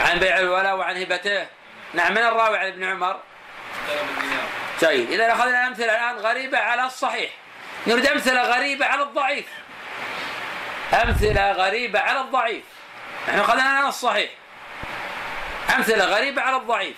عن 0.02 0.20
بيع 0.20 0.38
الولاء 0.38 0.76
وعن 0.76 1.02
هبته. 1.02 1.48
نعم 1.94 2.12
من 2.12 2.18
الراوي 2.18 2.58
عن 2.58 2.68
ابن 2.68 2.84
عمر؟ 2.84 3.20
جيد. 4.80 5.12
إذا 5.12 5.34
أخذنا 5.34 5.68
أمثلة 5.68 5.86
الآن 5.86 6.16
غريبة 6.16 6.58
على 6.58 6.86
الصحيح. 6.86 7.32
نريد 7.88 8.06
أمثلة 8.06 8.44
غريبة 8.44 8.86
على 8.86 9.04
الضعيف. 9.04 9.46
أمثلة 10.94 11.52
غريبة 11.52 12.00
على 12.00 12.22
الضعيف. 12.22 12.64
نحن 13.28 13.40
أخذنا 13.40 13.90
الصحيح. 13.90 14.32
أمثلة 15.76 16.06
غريبة 16.06 16.42
على 16.42 16.56
الضعيف. 16.56 16.96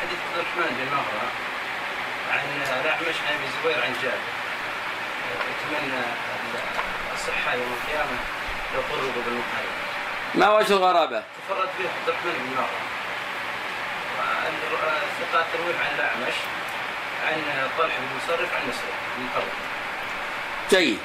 حديث 0.00 0.18
عبد 0.18 0.38
الرحمن 0.38 0.76
بن 0.76 0.96
مهرة 0.96 1.30
عن 2.32 2.40
الأعمش 2.80 3.16
عن 3.28 3.34
أبي 3.34 3.44
الزبير 3.44 3.84
عن 3.84 3.92
جابر. 4.02 4.34
يتمنى 5.50 6.02
الصحة 7.14 7.54
يوم 7.54 7.76
القيامة 7.82 8.18
لو 8.74 8.80
قربوا 8.80 9.22
بالمحارب 9.26 9.74
ما 10.34 10.48
وجه 10.48 10.72
الغرابة؟ 10.72 11.22
تفرد 11.48 11.68
به 11.78 11.88
عبد 11.88 12.08
الرحمن 12.08 12.32
بن 12.32 12.50
مهرة 12.56 12.68
الثقات 15.12 15.46
ترويه 15.52 15.74
عن 15.74 16.13
عن 17.24 17.68
طلح 17.78 17.98
بن 17.98 18.06
مصرف 18.16 18.54
عن 18.54 18.62
بن 19.18 19.42
جيد. 20.70 20.98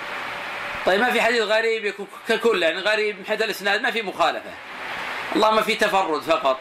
طيب 0.86 1.02
ما 1.02 1.12
في 1.12 1.22
حديث 1.22 1.42
غريب 1.42 1.86
يكون 1.86 2.08
ككل 2.30 2.64
يعني 2.64 2.80
غريب 2.80 3.20
من 3.20 3.26
حيث 3.26 3.42
الإسناد 3.42 3.82
ما 3.82 3.92
في 3.92 4.02
مخالفة. 4.02 4.52
اللهم 5.36 5.62
في 5.62 5.76
تفرد 5.76 6.22
فقط. 6.22 6.60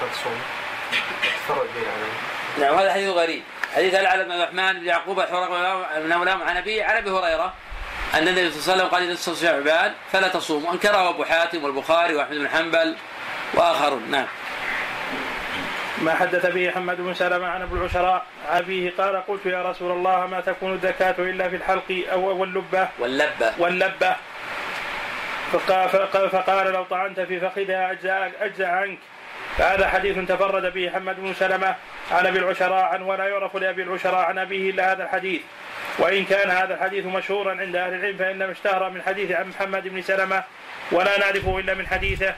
تصوم 0.00 0.40
نعم 2.60 2.74
هذا 2.74 2.92
حديث 2.92 3.08
غريب. 3.08 3.42
حديث 3.74 3.94
العلم 3.94 4.24
بن 4.24 4.32
الرحمن 4.32 4.72
بن 4.72 4.86
يعقوب 4.86 5.20
الحرق 5.20 5.48
بن 5.98 6.16
مولاه 6.16 6.44
عن 6.44 6.56
ابي 6.56 6.82
عن 6.82 6.96
أبي 6.96 7.10
هريرة 7.10 7.54
أن 8.14 8.28
النبي 8.28 8.50
صلى 8.50 8.60
الله 8.60 8.72
عليه 8.72 8.84
وسلم 8.84 8.88
قال 8.88 9.10
اذا 9.10 9.34
شعبان 9.34 9.94
فلا 10.12 10.28
تصوموا. 10.28 10.72
أنكره 10.72 11.08
أبو 11.08 11.24
حاتم 11.24 11.64
والبخاري 11.64 12.14
وأحمد 12.14 12.36
بن 12.36 12.48
حنبل. 12.48 12.96
وآخرون 13.54 14.10
نعم. 14.10 14.26
ما 16.02 16.14
حدث 16.14 16.46
به 16.46 16.70
حماد 16.70 17.00
بن 17.00 17.14
سلمة 17.14 17.46
عن 17.46 17.62
أبو 17.62 17.76
العشراء 17.76 18.26
أبيه 18.48 18.92
قال 18.98 19.26
قلت 19.26 19.46
يا 19.46 19.62
رسول 19.62 19.92
الله 19.92 20.26
ما 20.26 20.40
تكون 20.40 20.72
الزكاة 20.72 21.14
إلا 21.18 21.48
في 21.48 21.56
الحلق 21.56 22.04
أو 22.12 22.40
واللبة؟ 22.40 22.88
واللبة. 22.98 23.52
واللبة. 23.58 24.16
فقال, 26.32 26.72
لو 26.72 26.84
طعنت 26.84 27.20
في 27.20 27.40
فخذها 27.40 27.92
أجزاء, 27.92 28.32
أجزاء 28.40 28.68
عنك. 28.68 28.98
فهذا 29.58 29.88
حديث 29.88 30.18
تفرد 30.28 30.72
به 30.72 30.90
حماد 30.90 31.20
بن 31.20 31.34
سلمة 31.34 31.74
عن 32.10 32.26
أبي 32.26 32.38
العشراء 32.38 32.84
عن 32.84 33.02
ولا 33.02 33.28
يعرف 33.28 33.56
لأبي 33.56 33.82
العشراء 33.82 34.24
عن 34.24 34.38
أبيه 34.38 34.70
إلا 34.70 34.92
هذا 34.92 35.02
الحديث. 35.02 35.40
وإن 35.98 36.24
كان 36.24 36.50
هذا 36.50 36.74
الحديث 36.74 37.06
مشهورا 37.06 37.50
عند 37.50 37.76
أهل 37.76 37.94
العلم 37.94 38.16
فإنما 38.16 38.52
اشتهر 38.52 38.90
من 38.90 39.02
حديث 39.02 39.32
عن 39.32 39.48
محمد 39.48 39.88
بن 39.88 40.02
سلمة 40.02 40.42
ولا 40.92 41.18
نعرفه 41.18 41.58
إلا 41.58 41.74
من 41.74 41.86
حديثه. 41.86 42.34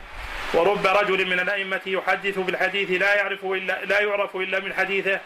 ورب 0.55 0.87
رجل 0.87 1.27
من 1.27 1.41
الأئمة 1.41 1.81
يحدث 1.87 2.39
بالحديث 2.39 2.91
لا 2.91 3.15
يعرف 3.15 3.45
إلا 3.45 3.85
لا 3.85 4.01
يعرف 4.01 4.37
إلا 4.37 4.61
من 4.61 4.75
حديثه 4.75 5.21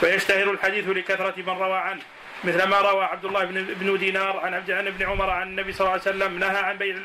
فيشتهر 0.00 0.50
الحديث 0.50 0.88
لكثرة 0.88 1.34
من 1.36 1.48
روى 1.48 1.78
عنه. 1.78 2.02
مثل 2.44 2.62
ما 2.68 2.80
روى 2.80 3.04
عبد 3.04 3.24
الله 3.24 3.44
بن 3.44 3.98
دينار 3.98 4.36
عن 4.36 4.54
عبد 4.54 4.70
عن 4.70 4.86
ابن 4.86 5.06
عمر 5.06 5.30
عن 5.30 5.48
النبي 5.48 5.72
صلى 5.72 5.80
الله 5.80 5.90
عليه 5.90 6.02
وسلم 6.02 6.38
نهى 6.38 6.56
عن 6.56 6.76
بيع 6.78 6.96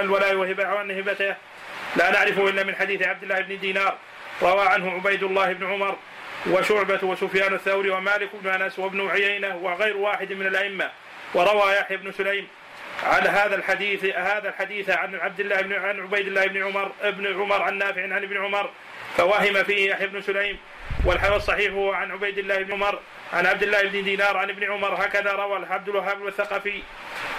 الولاء 0.00 0.34
وهبه 0.34 0.66
عن 0.66 0.90
هبته. 0.90 1.34
لا 1.96 2.10
نعرفه 2.10 2.48
إلا 2.48 2.62
من 2.62 2.74
حديث 2.74 3.02
عبد 3.02 3.22
الله 3.22 3.40
بن 3.40 3.58
دينار. 3.58 3.96
روى 4.42 4.66
عنه 4.66 4.90
عبيد 4.90 5.22
الله 5.22 5.52
بن 5.52 5.66
عمر 5.66 5.96
وشعبة 6.46 6.98
وسفيان 7.02 7.54
الثوري 7.54 7.90
ومالك 7.90 8.30
بن 8.42 8.50
أنس 8.50 8.78
وابن 8.78 9.08
عيينة 9.08 9.56
وغير 9.56 9.96
واحد 9.96 10.32
من 10.32 10.46
الأئمة. 10.46 10.90
وروى 11.34 11.72
يحيى 11.72 11.96
بن 11.96 12.12
سليم 12.12 12.48
على 13.04 13.28
هذا 13.28 13.54
الحديث 13.54 14.04
هذا 14.04 14.48
الحديث 14.48 14.90
عن 14.90 15.14
عبد 15.14 15.40
الله 15.40 15.60
بن 15.60 15.72
عن 15.72 16.00
عبيد 16.00 16.26
الله 16.26 16.46
بن 16.46 16.62
عمر 16.62 16.92
ابن 17.02 17.40
عمر 17.40 17.62
عن 17.62 17.78
نافع 17.78 18.02
عن 18.02 18.22
ابن 18.22 18.44
عمر 18.44 18.70
فوهم 19.16 19.64
فيه 19.64 19.90
يحيى 19.90 20.06
بن 20.06 20.20
سليم 20.20 20.58
والحديث 21.04 21.36
الصحيح 21.36 21.72
هو 21.72 21.92
عن 21.92 22.10
عبيد 22.12 22.38
الله 22.38 22.62
بن 22.62 22.72
عمر 22.72 22.98
عن 23.32 23.46
عبد 23.46 23.62
الله 23.62 23.82
بن 23.82 24.04
دينار 24.04 24.36
عن 24.36 24.50
ابن 24.50 24.72
عمر 24.72 24.94
هكذا 24.94 25.32
روى 25.32 25.66
عبد 25.70 25.88
الوهاب 25.88 26.26
الثقفي 26.26 26.82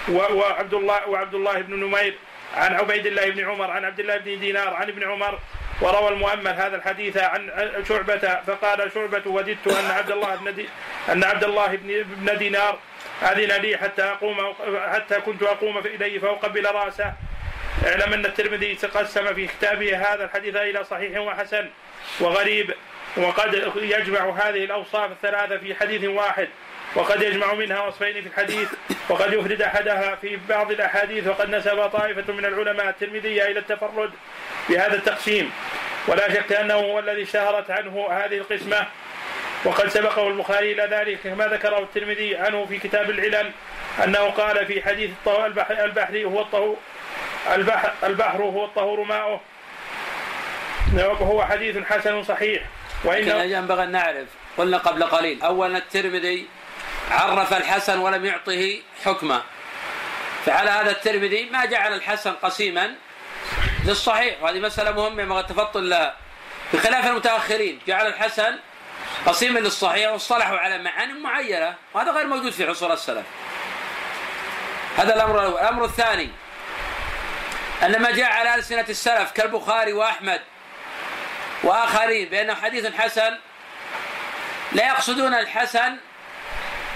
وعبد 0.08 0.74
الله 0.74 1.08
وعبد 1.08 1.34
الله 1.34 1.60
بن 1.60 1.74
نمير 1.80 2.14
عن 2.56 2.74
عبيد 2.74 3.06
الله 3.06 3.30
بن 3.30 3.44
عمر 3.44 3.70
عن 3.70 3.84
عبد 3.84 4.00
الله 4.00 4.16
بن 4.16 4.40
دينار 4.40 4.74
عن 4.74 4.88
ابن 4.88 5.04
عمر 5.04 5.38
وروى 5.80 6.08
المؤمل 6.08 6.48
هذا 6.48 6.76
الحديث 6.76 7.16
عن 7.16 7.50
شعبة 7.88 8.40
فقال 8.46 8.92
شعبة 8.94 9.22
وددت 9.26 9.66
أن 9.66 9.90
عبد 9.90 10.10
الله 10.10 10.36
بن 10.36 10.64
أن 11.12 11.24
عبد 11.24 11.44
الله 11.44 11.76
بن 11.76 12.38
دينار 12.38 12.78
أذن 13.22 13.62
لي 13.62 13.76
حتى 13.76 14.02
أقوم 14.02 14.54
حتى 14.92 15.20
كنت 15.20 15.42
أقوم 15.42 15.78
إليه 15.78 16.18
فأقبل 16.18 16.66
رأسه. 16.66 17.12
اعلم 17.86 18.12
أن 18.12 18.26
الترمذي 18.26 18.74
تقسم 18.74 19.34
في 19.34 19.46
كتابه 19.46 19.96
هذا 19.96 20.24
الحديث 20.24 20.56
إلى 20.56 20.84
صحيح 20.84 21.20
وحسن 21.20 21.66
وغريب 22.20 22.74
وقد 23.16 23.72
يجمع 23.76 24.30
هذه 24.30 24.64
الأوصاف 24.64 25.10
الثلاثة 25.10 25.58
في 25.58 25.74
حديث 25.74 26.04
واحد 26.04 26.48
وقد 26.94 27.22
يجمع 27.22 27.54
منها 27.54 27.80
وصفين 27.80 28.22
في 28.22 28.28
الحديث 28.28 28.68
وقد 29.08 29.32
يفرد 29.32 29.62
أحدها 29.62 30.14
في 30.14 30.38
بعض 30.48 30.70
الأحاديث 30.70 31.26
وقد 31.26 31.50
نسب 31.50 31.86
طائفة 31.86 32.32
من 32.32 32.44
العلماء 32.44 32.88
الترمذية 32.88 33.44
إلى 33.44 33.58
التفرد 33.58 34.10
بهذا 34.68 34.94
التقسيم. 34.94 35.52
ولا 36.08 36.34
شك 36.34 36.52
أنه 36.52 36.74
هو 36.74 36.98
الذي 36.98 37.22
اشتهرت 37.22 37.70
عنه 37.70 38.08
هذه 38.10 38.36
القسمة 38.36 38.86
وقد 39.66 39.88
سبقه 39.88 40.28
البخاري 40.28 40.72
إلى 40.72 40.96
ذلك 40.96 41.18
كما 41.24 41.46
ذكره 41.46 41.78
الترمذي 41.78 42.36
عنه 42.36 42.66
في 42.66 42.78
كتاب 42.78 43.10
العلل 43.10 43.52
أنه 44.04 44.30
قال 44.30 44.66
في 44.66 44.82
حديث 44.82 45.10
البحر 45.84 46.24
هو 46.24 46.40
الطهور 46.40 46.76
البحر, 47.54 47.92
البحر 48.02 48.42
هو 48.42 48.64
الطهور 48.64 49.04
ماؤه. 49.04 49.40
وهو 50.94 51.44
حديث 51.44 51.78
حسن 51.78 52.24
صحيح. 52.24 52.62
لكن 53.04 53.50
ينبغي 53.50 53.84
أن 53.84 53.92
نعرف 53.92 54.28
قلنا 54.58 54.78
قبل 54.78 55.04
قليل 55.04 55.42
أولا 55.42 55.78
الترمذي 55.78 56.46
عرف 57.10 57.54
الحسن 57.54 57.98
ولم 57.98 58.24
يعطه 58.24 58.80
حكما 59.04 59.42
فعلى 60.46 60.70
هذا 60.70 60.90
الترمذي 60.90 61.44
ما 61.50 61.64
جعل 61.64 61.94
الحسن 61.94 62.32
قسيما 62.32 62.94
للصحيح. 63.84 64.42
وهذه 64.42 64.58
مسألة 64.58 64.90
مهمة 64.90 65.22
ينبغي 65.22 65.40
التفطن 65.40 65.84
لها. 65.84 66.16
بخلاف 66.72 67.06
المتأخرين 67.06 67.78
جعل 67.86 68.06
الحسن 68.06 68.58
قسيما 69.26 69.58
للصحيح 69.58 70.10
واصطلحوا 70.10 70.58
على 70.58 70.78
معاني 70.78 71.12
معينة. 71.12 71.74
وهذا 71.94 72.10
غير 72.10 72.26
موجود 72.26 72.52
في 72.52 72.64
عصور 72.64 72.92
السلف. 72.92 73.26
هذا 74.96 75.14
الأمر 75.14 75.40
الأول. 75.40 75.60
الأمر 75.60 75.84
الثاني 75.84 76.30
أن 77.82 78.02
ما 78.02 78.10
جاء 78.10 78.32
على 78.32 78.54
ألسنة 78.54 78.86
السلف 78.88 79.32
كالبخاري 79.32 79.92
وأحمد 79.92 80.40
وآخرين 81.62 82.28
بأنه 82.28 82.54
حديث 82.54 82.94
حسن 82.94 83.38
لا 84.72 84.86
يقصدون 84.86 85.34
الحسن 85.34 85.96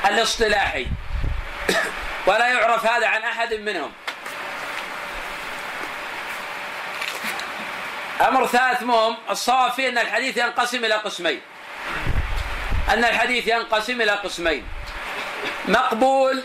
الاصطلاحي 0.09 0.87
ولا 2.27 2.49
يعرف 2.49 2.87
هذا 2.87 3.07
عن 3.07 3.23
أحد 3.23 3.55
منهم. 3.55 3.93
أمر 8.29 8.47
ثالث 8.47 8.83
مهم 8.83 9.17
الصواب 9.31 9.73
فيه 9.73 9.89
أن 9.89 9.99
الحديث 9.99 10.37
ينقسم 10.37 10.85
إلى 10.85 10.95
قسمين. 10.95 11.41
أن 12.90 13.05
الحديث 13.05 13.46
ينقسم 13.46 14.00
إلى 14.00 14.11
قسمين 14.11 14.66
مقبول 15.68 16.42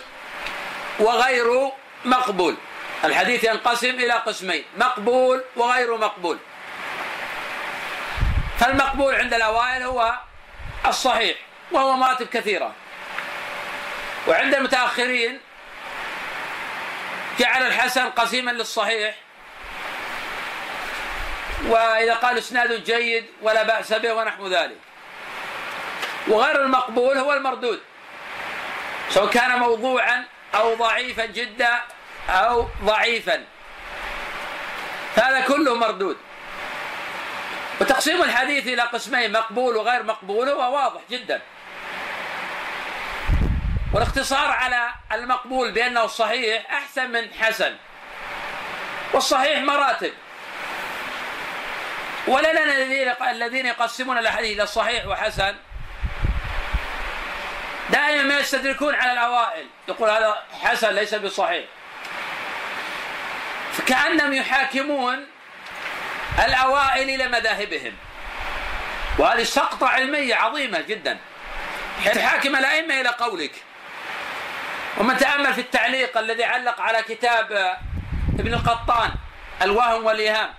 وغير 1.00 1.72
مقبول. 2.06 2.56
الحديث 3.04 3.44
ينقسم 3.44 3.90
إلى 3.90 4.14
قسمين 4.14 4.64
مقبول 4.78 5.44
وغير 5.56 5.98
مقبول. 5.98 6.38
فالمقبول 8.60 9.16
عند 9.16 9.34
الأوائل 9.34 9.84
هو 9.84 10.14
الصحيح 10.88 11.38
وهو 11.72 11.94
مراتب 11.94 12.28
كثيرة. 12.28 12.74
وعند 14.28 14.56
المتأخرين 14.56 15.40
جعل 17.40 17.68
الحسن 17.68 18.10
قسيما 18.10 18.52
للصحيح. 18.52 19.16
وإذا 21.68 22.14
قال 22.14 22.38
إسناد 22.38 22.84
جيد 22.84 23.26
ولا 23.42 23.64
بأس 23.64 23.94
به 23.94 24.14
ونحو 24.14 24.48
ذلك. 24.48 24.78
وغير 26.28 26.62
المقبول 26.62 27.18
هو 27.18 27.34
المردود. 27.34 27.82
سواء 29.10 29.30
كان 29.30 29.60
موضوعا 29.60 30.26
أو 30.56 30.76
ضعيفا 30.76 31.26
جدا 31.26 31.82
أو 32.30 32.68
ضعيفا. 32.84 33.44
هذا 35.16 35.42
كله 35.42 35.76
مردود. 35.76 36.18
وتقسيم 37.82 38.24
الحديث 38.24 38.68
إلى 38.68 38.82
قسمين 38.82 39.32
مقبول 39.32 39.78
وغير 39.78 40.04
مقبول 40.04 40.50
هو 40.50 40.76
واضح 40.76 41.02
جدا. 41.10 41.42
والاقتصار 43.94 44.52
على 44.52 44.90
المقبول 45.12 45.72
بأنه 45.72 46.08
صحيح 46.08 46.72
أحسن 46.72 47.10
من 47.12 47.34
حسن. 47.34 47.76
والصحيح 49.14 49.60
مراتب. 49.60 50.14
ولنا 52.28 52.64
الذين 53.32 53.66
يقسمون 53.66 54.18
الاحاديث 54.18 54.58
إلى 54.58 54.68
صحيح 54.68 55.08
وحسن. 55.08 55.56
دائما 57.90 58.24
ما 58.24 58.40
يستدركون 58.40 58.96
على 58.96 59.14
الأوائل. 59.14 59.68
يقول 59.88 60.10
هذا 60.10 60.44
حسن 60.64 60.90
ليس 60.90 61.16
بصحيح. 61.16 61.66
فكأنهم 63.74 64.34
يحاكمون 64.34 65.28
الأوائل 66.46 67.10
إلى 67.10 67.28
مذاهبهم. 67.28 67.94
وهذه 69.18 69.44
سقطة 69.44 69.88
علمية 69.88 70.36
عظيمة 70.36 70.82
جدا. 70.82 71.18
تحاكم 72.06 72.56
الأئمة 72.56 73.02
إلى 73.02 73.10
قولك. 73.10 73.52
ومن 74.98 75.18
تأمل 75.18 75.54
في 75.54 75.62
التعليق 75.62 76.18
الذي 76.18 76.44
علق 76.44 76.82
على 76.82 77.02
كتاب 77.02 77.78
ابن 78.40 78.54
القطان 78.54 79.12
الوهم 79.62 80.06
والإيهام. 80.06 80.54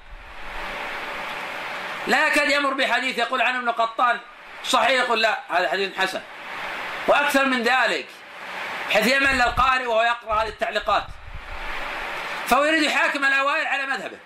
لا 2.06 2.26
يكاد 2.26 2.50
يمر 2.50 2.74
بحديث 2.74 3.18
يقول 3.18 3.42
عنه 3.42 3.58
ابن 3.58 3.70
قطان 3.70 4.18
صحيح 4.64 4.90
يقول 4.90 5.22
لا 5.22 5.38
هذا 5.50 5.68
حديث 5.68 5.98
حسن. 5.98 6.20
وأكثر 7.08 7.44
من 7.44 7.62
ذلك 7.62 8.06
حيث 8.90 9.06
يمل 9.06 9.42
القارئ 9.42 9.86
وهو 9.86 10.02
يقرأ 10.02 10.42
هذه 10.42 10.48
التعليقات. 10.48 11.04
فهو 12.46 12.64
يريد 12.64 12.82
يحاكم 12.82 13.24
الأوائل 13.24 13.66
على 13.66 13.86
مذهبه. 13.86 14.18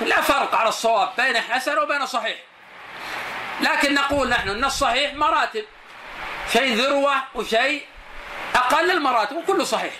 لا 0.10 0.20
فرق 0.20 0.54
على 0.54 0.68
الصواب 0.68 1.12
بين 1.16 1.40
حسن 1.40 1.78
وبين 1.78 2.06
صحيح. 2.06 2.36
لكن 3.60 3.94
نقول 3.94 4.28
نحن 4.28 4.48
أن 4.48 4.64
الصحيح 4.64 5.14
مراتب. 5.14 5.64
شيء 6.52 6.74
ذروة 6.74 7.14
وشيء 7.34 7.86
أقل 8.54 8.90
المراتب 8.90 9.36
وكله 9.36 9.64
صحيح. 9.64 9.94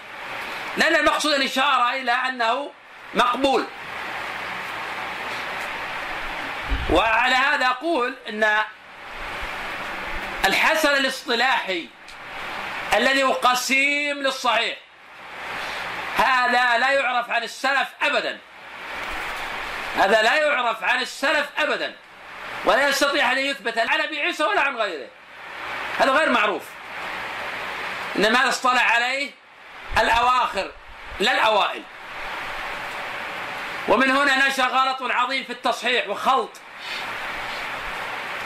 لأن 0.76 0.96
المقصود 0.96 1.32
الإشارة 1.32 1.90
إلى 1.90 2.12
أنه 2.12 2.70
مقبول. 3.14 3.64
وعلى 6.90 7.34
هذا 7.34 7.66
أقول 7.66 8.14
أن 8.28 8.62
الحسن 10.44 10.94
الاصطلاحي 10.94 11.88
الذي 12.94 13.22
هو 13.22 13.32
قسيم 13.32 14.18
للصحيح. 14.18 14.76
هذا 16.16 16.78
لا 16.78 16.90
يعرف 16.90 17.30
عن 17.30 17.42
السلف 17.42 17.88
أبدا. 18.02 18.38
هذا 19.96 20.22
لا 20.22 20.34
يعرف 20.34 20.84
عن 20.84 21.00
السلف 21.00 21.48
أبدا. 21.58 21.96
ولا 22.64 22.88
يستطيع 22.88 23.32
أن 23.32 23.38
يثبت 23.38 23.78
عن 23.78 24.00
أبي 24.00 24.20
عيسى 24.20 24.44
ولا 24.44 24.60
عن 24.60 24.76
غيره. 24.76 25.08
هذا 25.98 26.10
غير 26.10 26.30
معروف. 26.30 26.62
إنما 28.16 28.42
هذا 28.42 28.48
اصطلح 28.48 28.94
عليه 28.94 29.30
الأواخر 29.98 30.70
لا 31.20 31.32
الأوائل. 31.32 31.82
ومن 33.88 34.10
هنا 34.10 34.48
نشأ 34.48 34.66
غلط 34.66 35.02
عظيم 35.02 35.44
في 35.44 35.52
التصحيح 35.52 36.08
وخلط. 36.08 36.50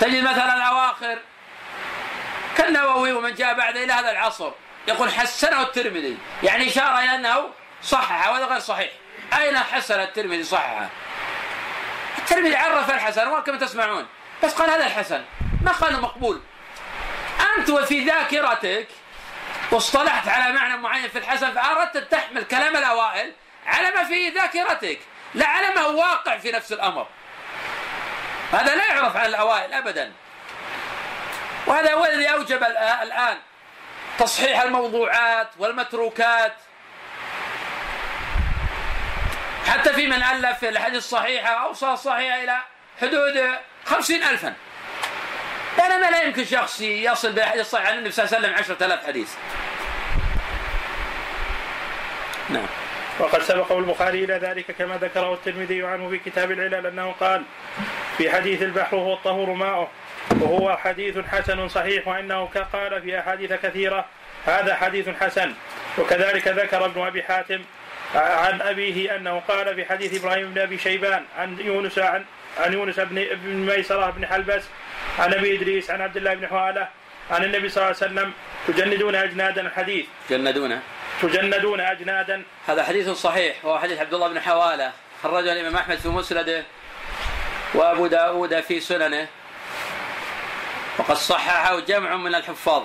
تجد 0.01 0.23
مثلا 0.23 0.57
الأواخر 0.57 1.19
كالنووي 2.57 3.13
ومن 3.13 3.35
جاء 3.35 3.55
بعد 3.55 3.77
إلى 3.77 3.93
هذا 3.93 4.11
العصر. 4.11 4.51
يقول 4.89 5.13
حسنه 5.13 5.63
الترمذي. 5.63 6.19
يعني 6.43 6.69
إشارة 6.69 6.99
إلى 6.99 7.15
أنه 7.15 7.51
صحح 7.83 8.29
وهذا 8.29 8.45
غير 8.45 8.59
صحيح. 8.59 8.91
أين 9.39 9.59
حسن 9.59 10.01
الترمذي 10.01 10.45
صححه؟ 10.45 10.89
الترمذي 12.19 12.57
عرف 12.57 12.91
الحسن 12.91 13.29
وكما 13.29 13.59
تسمعون. 13.59 14.07
بس 14.45 14.55
قال 14.55 14.71
هذا 14.71 14.87
الحسن. 14.87 15.25
ما 15.63 15.73
قال 15.73 16.01
مقبول. 16.01 16.41
أنت 17.59 17.71
وفي 17.71 18.05
ذاكرتك 18.05 18.89
واصطلحت 19.71 20.29
على 20.29 20.53
معنى 20.53 20.77
معين 20.77 21.09
في 21.09 21.19
الحسن 21.19 21.55
فأردت 21.55 21.97
أن 21.97 22.09
تحمل 22.09 22.45
كلام 22.45 22.77
الأوائل 22.77 23.33
على 23.67 23.91
ما 23.91 24.05
في 24.05 24.29
ذاكرتك. 24.29 24.99
لا 25.35 25.47
على 25.47 25.71
ما 25.75 25.81
هو 25.81 25.99
واقع 26.01 26.39
في 26.39 26.53
نفس 26.53 26.73
الأمر. 26.73 27.07
هذا 28.53 28.77
لا 28.77 28.87
يعرف 28.87 29.17
عن 29.17 29.27
الأوائل 29.27 29.73
أبدا. 29.73 30.13
وهذا 31.67 31.95
هو 31.95 32.05
الذي 32.05 32.27
أوجب 32.27 32.65
الآن 33.03 33.39
تصحيح 34.19 34.61
الموضوعات 34.61 35.49
والمتروكات. 35.59 36.53
حتى 39.67 39.93
في 39.93 40.07
من 40.07 40.23
ألف 40.23 40.65
الحديث 40.65 40.99
الصحيحة 40.99 41.51
أوصى 41.51 41.87
الصحيحة 41.87 42.45
إلى 42.45 42.59
حدود 43.01 43.51
خمسين 43.85 44.23
ألفا. 44.23 44.55
بينما 45.79 46.11
لا 46.11 46.23
يمكن 46.23 46.45
شخص 46.45 46.81
يصل 46.81 47.33
بالحديث 47.33 47.61
الصحيح 47.61 47.87
عن 47.87 47.95
النبي 47.99 48.11
صلى 48.11 48.25
الله 48.25 48.37
عليه 48.37 48.49
وسلم 48.49 48.59
عشرة 48.59 48.87
آلاف 48.87 49.07
حديث. 49.07 49.35
نعم. 52.49 52.67
وقد 53.19 53.43
سبقه 53.43 53.79
البخاري 53.79 54.25
إلى 54.25 54.35
ذلك 54.35 54.71
كما 54.79 54.97
ذكره 54.97 55.35
الترمذي 55.35 55.87
عنه 55.87 56.09
في 56.09 56.19
كتاب 56.19 56.51
العلل 56.51 56.87
أنه 56.87 57.15
قال 57.21 57.45
في 58.19 58.31
حديث 58.31 58.63
البحر 58.63 58.97
هو 58.97 59.15
الطهور 59.15 59.51
ماؤه. 59.51 59.89
وهو 60.31 60.77
حديث 60.77 61.19
حسن 61.19 61.69
صحيح 61.69 62.09
وإنه 62.09 62.45
قال 62.73 63.03
في 63.03 63.19
أحاديث 63.19 63.53
كثيرة 63.53 64.05
هذا 64.47 64.75
حديث 64.75 65.09
حسن. 65.09 65.53
وكذلك 65.99 66.49
ذكر 66.49 66.85
ابن 66.85 67.07
أبي 67.07 67.23
حاتم 67.23 67.63
عن 68.15 68.63
أبيه 68.63 69.17
أنه 69.17 69.43
قال 69.49 69.75
في 69.75 69.85
حديث 69.85 70.21
إبراهيم 70.21 70.55
بن 70.55 70.61
أبي 70.61 70.79
شيبان 70.79 71.25
عن 71.39 71.59
يونس 71.61 71.99
عن 71.99 72.25
عن 72.59 72.73
يونس 72.73 73.01
بن 73.01 73.27
بن 73.35 73.75
ميسرة 73.75 74.11
بن 74.11 74.27
حلبس 74.27 74.63
عن 75.19 75.35
أبي 75.35 75.57
إدريس 75.57 75.91
عن 75.91 76.01
عبد 76.01 76.17
الله 76.17 76.35
بن 76.35 76.47
حوالة 76.47 76.89
عن 77.31 77.45
النبي 77.45 77.69
صلى 77.69 77.85
الله 77.85 77.97
عليه 78.03 78.13
وسلم 78.13 78.33
تجندون 78.67 79.15
أجنادا 79.15 79.61
الحديث. 79.61 80.07
تجندون؟ 80.29 80.81
تجندون 81.23 81.81
أجنادا. 81.81 82.43
هذا 82.67 82.83
حديث 82.83 83.09
صحيح 83.09 83.65
وهو 83.65 83.79
حديث 83.79 84.01
عبد 84.01 84.15
الله 84.15 84.29
بن 84.29 84.41
حوالة 84.41 84.93
خرجه 85.23 85.53
الإمام 85.53 85.77
أحمد 85.77 85.97
في 85.97 86.09
مسنده 86.09 86.65
وأبو 87.75 88.07
داود 88.07 88.61
في 88.61 88.81
سننه. 88.81 89.29
وقد 90.99 91.17
صححه 91.17 91.81
جمع 91.81 92.17
من 92.17 92.35
الحفاظ. 92.35 92.83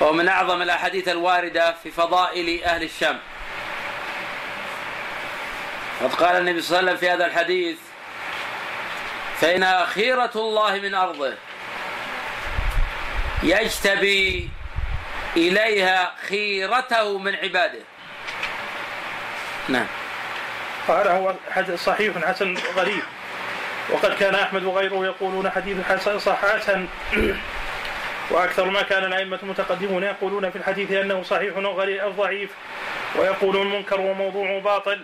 وهو 0.00 0.12
من 0.12 0.28
أعظم 0.28 0.62
الأحاديث 0.62 1.08
الواردة 1.08 1.76
في 1.82 1.90
فضائل 1.90 2.64
أهل 2.64 2.82
الشام. 2.82 3.20
قد 6.02 6.14
قال 6.14 6.36
النبي 6.36 6.62
صلى 6.62 6.78
الله 6.78 6.90
عليه 6.90 6.98
وسلم 6.98 7.08
في 7.08 7.14
هذا 7.14 7.26
الحديث 7.26 7.78
فإنها 9.40 9.86
خيرة 9.86 10.30
الله 10.36 10.74
من 10.74 10.94
أرضه 10.94 11.34
يجتبي 13.42 14.50
إليها 15.36 16.12
خيرته 16.28 17.18
من 17.18 17.34
عباده. 17.34 17.80
نعم. 19.68 19.86
هذا 20.88 21.12
هو 21.12 21.34
صحيح 21.76 22.18
حسن 22.18 22.56
غريب. 22.76 23.02
وقد 23.90 24.14
كان 24.14 24.34
أحمد 24.34 24.64
وغيره 24.64 25.06
يقولون 25.06 25.50
حديث 25.50 25.76
حسن 25.88 26.18
صح 26.18 26.44
وأكثر 28.30 28.64
ما 28.64 28.82
كان 28.82 29.04
الأئمة 29.04 29.38
المتقدمون 29.42 30.02
يقولون 30.02 30.50
في 30.50 30.56
الحديث 30.56 30.92
أنه 30.92 31.22
صحيح 31.22 31.54
أو 32.02 32.10
ضعيف 32.10 32.50
ويقولون 33.16 33.72
منكر 33.72 34.00
وموضوع 34.00 34.50
وباطل 34.50 35.02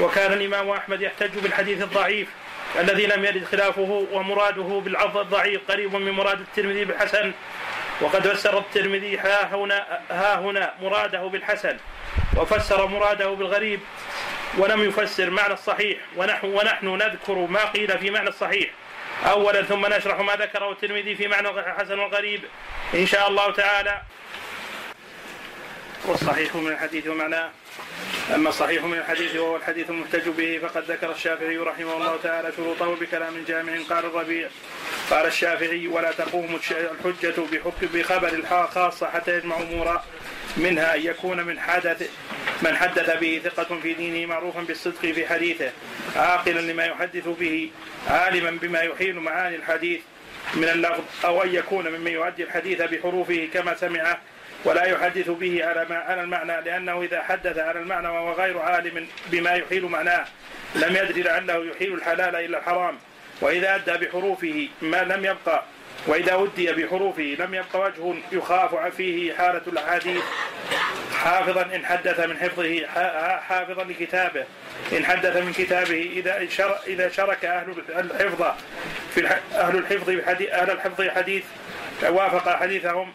وكان 0.00 0.32
الإمام 0.32 0.70
أحمد 0.70 1.02
يحتج 1.02 1.38
بالحديث 1.38 1.82
الضعيف 1.82 2.28
الذي 2.80 3.06
لم 3.06 3.24
يرد 3.24 3.44
خلافه 3.44 4.06
ومراده 4.12 4.82
بالعض 4.84 5.18
الضعيف 5.18 5.60
قريب 5.70 5.96
من 5.96 6.12
مراد 6.12 6.40
الترمذي 6.40 6.84
بالحسن. 6.84 7.32
وقد 8.00 8.28
فسر 8.28 8.58
الترمذي 8.58 9.18
ها 9.18 9.54
هنا 9.54 9.86
ها 10.10 10.38
هنا 10.38 10.72
مراده 10.82 11.26
بالحسن 11.26 11.76
وفسر 12.36 12.86
مراده 12.86 13.28
بالغريب. 13.28 13.80
ولم 14.56 14.84
يفسر 14.84 15.30
معنى 15.30 15.54
الصحيح 15.54 15.98
ونحن, 16.16 16.46
ونحن 16.46 16.86
نذكر 16.86 17.34
ما 17.34 17.64
قيل 17.64 17.98
في 17.98 18.10
معنى 18.10 18.28
الصحيح. 18.28 18.70
أولا 19.24 19.62
ثم 19.62 19.86
نشرح 19.86 20.20
ما 20.20 20.36
ذكره 20.36 20.72
الترمذي 20.72 21.14
في 21.14 21.28
معنى 21.28 21.48
حسن 21.78 21.92
الغريب 21.92 22.40
إن 22.94 23.06
شاء 23.06 23.28
الله 23.28 23.52
تعالى. 23.52 24.02
والصحيح 26.04 26.54
من 26.54 26.72
الحديث 26.72 27.06
ومعناه. 27.06 27.50
أما 28.34 28.48
الصحيح 28.48 28.84
من 28.84 28.98
الحديث 28.98 29.36
وهو 29.36 29.56
الحديث 29.56 29.90
المحتج 29.90 30.28
به 30.28 30.60
فقد 30.62 30.90
ذكر 30.90 31.10
الشافعي 31.10 31.56
رحمه 31.56 31.96
الله 31.96 32.16
تعالى 32.22 32.52
شروطه 32.56 32.94
بكلام 32.94 33.44
جامع 33.48 33.72
قال 33.90 34.04
الربيع. 34.04 34.48
قال 35.10 35.26
الشافعي 35.26 35.86
ولا 35.86 36.12
تقوم 36.12 36.60
الحجة 36.70 37.34
بخبر 37.82 38.28
الخاصة 38.28 39.10
حتى 39.10 39.36
يجمع 39.36 39.56
أمورا 39.56 40.04
منها 40.58 40.94
أن 40.94 41.00
يكون 41.02 41.42
من 41.44 41.60
حدث 41.60 42.10
من 42.62 42.76
حدث 42.76 43.18
به 43.18 43.40
ثقة 43.44 43.78
في 43.82 43.92
دينه 43.94 44.26
معروفا 44.26 44.60
بالصدق 44.60 45.00
في 45.00 45.26
حديثه 45.26 45.70
عاقلا 46.16 46.60
لما 46.60 46.84
يحدث 46.84 47.28
به 47.28 47.70
عالما 48.10 48.50
بما 48.50 48.80
يحيل 48.80 49.14
معاني 49.16 49.56
الحديث 49.56 50.00
من 50.54 50.64
اللفظ 50.64 51.04
أو 51.24 51.42
أن 51.42 51.54
يكون 51.54 51.88
ممن 51.88 52.10
يؤدي 52.12 52.42
الحديث 52.42 52.82
بحروفه 52.82 53.48
كما 53.54 53.74
سمعه 53.74 54.20
ولا 54.64 54.84
يحدث 54.84 55.30
به 55.30 55.64
على 55.64 55.86
ما 55.90 55.96
على 55.96 56.22
المعنى 56.22 56.60
لأنه 56.64 57.02
إذا 57.02 57.22
حدث 57.22 57.58
على 57.58 57.80
المعنى 57.80 58.08
وهو 58.08 58.32
غير 58.32 58.58
عالم 58.58 59.06
بما 59.26 59.50
يحيل 59.50 59.84
معناه 59.84 60.24
لم 60.74 60.96
يدري 60.96 61.22
لعله 61.22 61.64
يحيل 61.66 61.94
الحلال 61.94 62.36
إلى 62.36 62.58
الحرام 62.58 62.98
وإذا 63.40 63.74
أدى 63.74 64.06
بحروفه 64.06 64.68
ما 64.82 65.04
لم 65.04 65.24
يبقى 65.24 65.64
وإذا 66.06 66.34
أدي 66.34 66.72
بحروفه 66.72 67.36
لم 67.38 67.54
يبقى 67.54 67.80
وجه 67.80 68.18
يخاف 68.32 68.94
فيه 68.96 69.34
حالة 69.34 69.62
الأحاديث. 69.66 70.22
حافظا 71.14 71.62
إن 71.62 71.86
حدث 71.86 72.20
من 72.20 72.36
حفظه 72.38 72.86
حافظا 73.38 73.84
لكتابه. 73.84 74.44
إن 74.92 75.04
حدث 75.04 75.36
من 75.36 75.52
كتابه 75.52 76.10
إذا 76.12 76.48
إذا 76.86 77.08
شرك 77.08 77.44
أهل 77.44 77.70
الحفظ 77.98 78.42
في 79.14 79.26
أهل 79.54 79.78
الحفظ 79.78 80.10
أهل 80.10 80.70
الحفظ 80.70 81.08
حديث 81.08 81.44
وافق 82.02 82.56
حديثهم. 82.56 83.12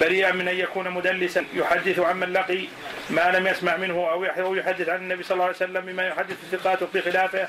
بريئا 0.00 0.32
من 0.32 0.48
أن 0.48 0.56
يكون 0.56 0.90
مدلسا 0.90 1.44
يحدث 1.54 1.98
عمن 1.98 2.32
لقي 2.32 2.64
ما 3.10 3.30
لم 3.30 3.46
يسمع 3.46 3.76
منه 3.76 4.10
أو 4.38 4.54
يحدث 4.54 4.88
عن 4.88 4.96
النبي 4.96 5.22
صلى 5.22 5.32
الله 5.34 5.44
عليه 5.44 5.56
وسلم 5.56 5.80
بما 5.80 6.06
يحدث 6.08 6.36
ثقاته 6.52 6.86
بخلافه 6.94 7.48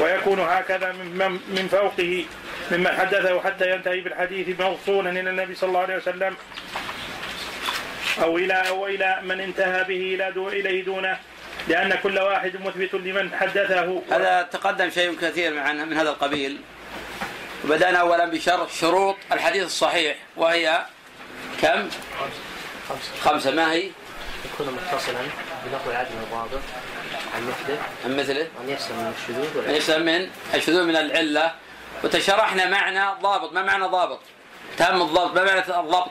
ويكون 0.00 0.40
هكذا 0.40 0.92
من 0.92 1.30
من 1.30 1.68
فوقه. 1.70 2.24
ممن 2.72 2.88
حدثه 2.88 3.40
حتى 3.40 3.70
ينتهي 3.70 4.00
بالحديث 4.00 4.60
موصولا 4.60 5.10
إلى 5.10 5.30
النبي 5.30 5.54
صلى 5.54 5.68
الله 5.68 5.80
عليه 5.80 5.96
وسلم 5.96 6.36
أو 8.22 8.38
إلى 8.38 8.54
أو 8.68 8.86
إلى 8.86 9.20
من 9.22 9.40
انتهى 9.40 9.84
به 9.84 10.14
إلى 10.14 10.32
دو 10.32 10.48
إليه 10.48 10.84
دونه 10.84 11.18
لأن 11.68 11.94
كل 12.02 12.18
واحد 12.18 12.52
مثبت 12.60 12.94
لمن 12.94 13.34
حدثه. 13.34 14.02
هذا 14.10 14.48
تقدم 14.52 14.90
شيء 14.90 15.16
كثير 15.20 15.54
من 15.86 15.92
هذا 15.96 16.10
القبيل. 16.10 16.60
بدأنا 17.64 17.98
أولا 17.98 18.24
بشرح 18.24 18.72
شروط 18.72 19.16
الحديث 19.32 19.64
الصحيح 19.64 20.16
وهي 20.36 20.82
كم؟ 21.62 21.88
خمسة. 22.88 23.10
خمسة 23.24 23.50
ما 23.50 23.72
هي؟ 23.72 23.90
يكون 24.44 24.66
متصلا 24.66 25.20
بنقل 25.64 25.96
عدل 25.96 26.10
الضابط 26.22 26.62
عن 27.34 27.42
مثله 27.48 27.78
عن 28.04 28.16
مثله. 28.16 28.46
أن 28.64 28.68
يسلم 28.68 28.96
من 28.96 29.12
الشذوذ 29.22 29.58
ولا 29.58 29.72
ليس 29.72 29.90
من 29.90 30.30
الشذوذ 30.54 30.84
من 30.84 30.96
العلة. 30.96 31.52
وتشرحنا 32.04 32.66
معنى 32.66 33.20
ضابط 33.22 33.52
ما 33.52 33.62
معنى 33.62 33.84
ضابط؟ 33.84 34.20
تام 34.78 35.02
الضبط 35.02 35.34
ما 35.34 35.44
معنى 35.44 35.58
الضبط؟ 35.60 36.10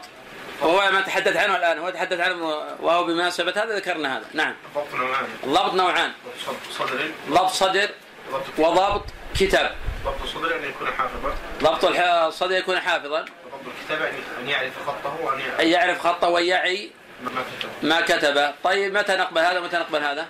وهو 0.62 0.92
ما 0.92 1.02
تحدث 1.02 1.38
عنه 1.38 1.56
الآن 1.58 1.80
هو 1.80 1.90
تحدث 1.90 2.20
عنه 2.20 2.46
وهو 2.80 3.04
بمناسبة 3.04 3.52
هذا 3.52 3.76
ذكرنا 3.76 4.18
هذا. 4.18 4.26
نعم. 4.34 4.56
ضبط 4.76 4.94
نوعان. 4.94 5.26
الضبط 5.44 5.74
نوعان. 5.74 6.12
ضبط 6.48 6.58
صدري 6.90 7.14
ضبط 7.30 7.50
صدر 7.50 7.90
ضبط 8.32 8.44
وضبط 8.58 9.04
كتاب. 9.40 9.76
ضبط 10.06 10.28
صدري 10.34 10.56
أن 10.56 10.64
يكون 10.70 10.88
حافظا. 10.92 11.36
ضبط 11.62 11.86
الصدر 12.28 12.56
يكون 12.56 12.80
حافظا. 12.80 13.22
ضبط 13.22 13.62
الكتابة 13.80 14.10
أن- 14.12 14.40
أن 14.40 14.50
يعرف 14.50 14.74
خطه 14.88 15.18
وأن 15.24 15.40
يعرف 15.40 15.60
أن 15.62 15.68
يعرف 15.68 16.08
خطه 16.08 16.30
ويعي 16.30 16.92
ما 17.24 17.32
كتب 17.60 17.70
ما 17.82 18.02
كتبه. 18.02 18.54
طيب 18.64 18.98
متى 18.98 19.16
نقبل 19.16 19.42
هذا 19.42 19.60
ومتى 19.60 19.78
نقبل 19.78 20.04
هذا؟ 20.04 20.28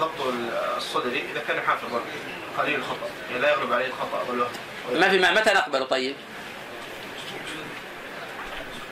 ضبط- 0.00 0.10
الصدري 0.76 1.24
إذا 1.32 1.40
كان 1.48 1.60
حافظا 1.66 2.00
قليل 2.58 2.74
الخطأ. 2.74 3.08
يعني 3.30 3.42
لا 3.42 3.50
يغلب 3.50 3.72
عليه 3.72 3.86
الخطأ 3.86 4.24
والوهم 4.28 4.50
ما 4.94 5.08
في 5.08 5.18
متى 5.18 5.50
نقبله 5.50 5.84
طيب؟ 5.84 6.16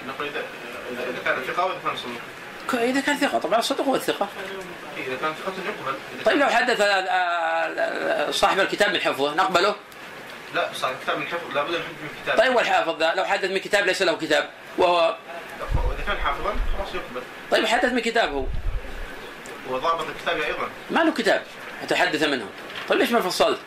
نقول 0.09 0.29
إذا 0.29 1.19
كان 1.25 1.43
ثقة 1.47 1.65
وإذا 1.65 1.79
كان 1.85 1.97
صدوق 1.97 2.21
إذا 2.83 3.01
كان 3.01 3.17
ثقة 3.17 3.39
طبعا 3.39 3.59
الصدق 3.59 3.85
هو 3.85 3.95
الثقة. 3.95 4.29
إذا 4.97 5.17
كان 5.21 5.35
ثقة 5.35 5.53
يقبل. 5.67 5.99
طيب 6.25 6.39
لو 6.39 6.47
حدث 6.47 6.81
آه، 6.81 6.85
آه، 6.87 8.31
صاحب 8.31 8.61
الكتاب 8.61 8.93
من 8.93 9.01
حفظه 9.01 9.35
نقبله؟ 9.35 9.75
لا 10.55 10.69
صار 10.75 10.95
كتاب 11.03 11.19
من 11.19 11.27
حفظ 11.27 11.55
لابد 11.55 11.71
يحفظ 11.75 11.89
من 12.03 12.09
كتاب 12.25 12.39
طيب 12.39 12.57
والحافظ 12.57 12.99
ذا 12.99 13.15
لو 13.15 13.25
حدث 13.25 13.51
من 13.51 13.59
كتاب 13.59 13.87
ليس 13.87 14.03
له 14.03 14.17
كتاب 14.17 14.51
وهو 14.79 15.17
وإذا 15.89 16.03
كان 16.07 16.19
حافظا 16.19 16.55
خلاص 16.79 16.95
يقبل. 16.95 17.23
طيب 17.51 17.67
حدث 17.67 17.93
من 17.93 18.01
كتاب 18.01 18.33
هو. 18.33 18.45
وضابط 19.71 20.07
الكتاب 20.09 20.41
أيضا. 20.41 20.69
ما 20.91 21.01
له 21.01 21.13
كتاب 21.13 21.43
حتى 21.83 21.97
حدث 21.97 22.23
منه. 22.23 22.47
طيب 22.89 22.99
ليش 22.99 23.11
ما 23.11 23.21
فصلت؟ 23.21 23.59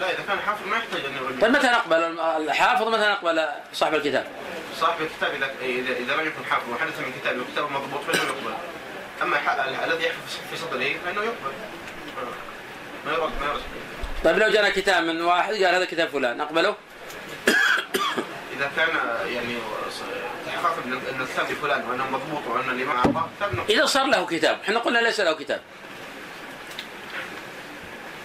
لا 0.00 0.10
إذا 0.10 0.22
كان 0.28 0.38
حافظ 0.40 0.66
ما 0.66 0.76
يحتاج 0.76 1.04
أن 1.04 1.16
يغني 1.16 1.40
طيب 1.40 1.50
متى 1.50 1.66
نقبل؟ 1.66 2.20
الحافظ 2.20 2.88
متى 2.88 3.00
نقبل 3.10 3.46
صاحب 3.72 3.94
الكتاب؟ 3.94 4.26
صاحب 4.80 5.00
الكتاب 5.02 5.34
إذا 5.34 5.50
إذا 5.62 5.92
إذا 5.92 6.14
لم 6.14 6.26
يكن 6.26 6.44
حافظ 6.50 6.70
وحدث 6.72 6.98
من 7.00 7.12
كتاب 7.20 7.38
وكتاب 7.40 7.70
مضبوط 7.72 8.00
فإنه 8.04 8.22
يقبل. 8.22 8.54
ال- 9.22 9.92
الذي 9.92 10.04
يحفظ 10.06 10.38
في 10.50 10.56
صدره 10.56 10.94
فإنه 11.04 11.22
يقبل. 11.22 11.52
ما 13.06 13.12
يرد 13.12 13.20
ما 13.40 13.46
يرد 13.46 13.60
طيب 14.24 14.38
لو 14.38 14.48
جانا 14.48 14.70
كتاب 14.70 15.02
من 15.04 15.22
واحد 15.22 15.52
قال 15.52 15.74
هذا 15.74 15.84
كتاب 15.84 16.08
فلان 16.08 16.36
نقبله؟ 16.36 16.76
إذا 18.56 18.70
كان 18.76 18.88
يعني 19.34 19.58
تحقق 20.46 20.76
أن 20.86 21.20
الكتاب 21.20 21.50
لفلان 21.50 21.84
وأنه 21.90 22.10
مضبوط 22.10 22.42
أعطاه 22.96 23.28
كتاب 23.38 23.54
نقبل. 23.54 23.72
إذا 23.74 23.86
صار 23.86 24.06
له 24.06 24.26
كتاب 24.26 24.58
إحنا 24.64 24.78
قلنا 24.78 24.98
ليس 24.98 25.20
له 25.20 25.32
كتاب. 25.32 25.60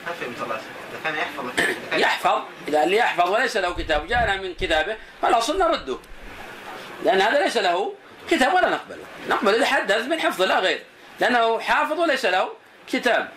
ما 0.07 0.61
كان 1.03 1.15
يحفظ. 1.15 1.45
يحفظ 1.93 2.41
إذا 2.67 2.83
اللي 2.83 2.97
يحفظ 2.97 3.29
وليس 3.29 3.57
له 3.57 3.73
كتاب 3.73 4.07
جاءنا 4.07 4.35
من 4.35 4.53
كتابه 4.53 4.97
فالأصل 5.21 5.59
نرده. 5.59 5.97
لأن 7.05 7.21
هذا 7.21 7.43
ليس 7.43 7.57
له 7.57 7.93
كتاب 8.29 8.53
ولا 8.53 8.69
نقبله. 8.69 9.03
نقبل 9.29 9.55
إذا 9.55 9.65
حدث 9.65 10.05
من 10.05 10.19
حفظه 10.19 10.45
لا 10.45 10.59
غير. 10.59 10.83
لأنه 11.19 11.59
حافظ 11.59 11.99
وليس 11.99 12.25
له 12.25 12.49
كتاب. 12.91 13.29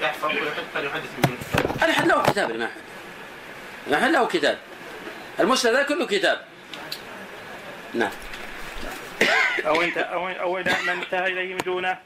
يحفظ 0.00 0.24
ويحدث 0.24 0.64
كان 0.74 0.84
يحدث 0.84 1.10
من 1.18 1.38
كتاب 1.52 1.84
الأحد 1.84 2.06
له 2.06 2.22
كتاب 2.22 2.50
أحمد 2.50 2.70
الأحد 3.86 4.10
له 4.10 4.26
كتاب. 4.26 4.58
المسند 5.40 5.84
كله 5.84 6.06
كتاب. 6.06 6.44
نعم. 7.94 8.10
أو 9.66 9.82
انت 9.82 9.98
أو 9.98 10.28
أو 10.28 10.58
إلى 10.58 10.74
من 10.82 10.88
انتهى 10.88 11.26
إليه 11.26 11.54
من 11.54 11.60
دونه. 11.64 11.98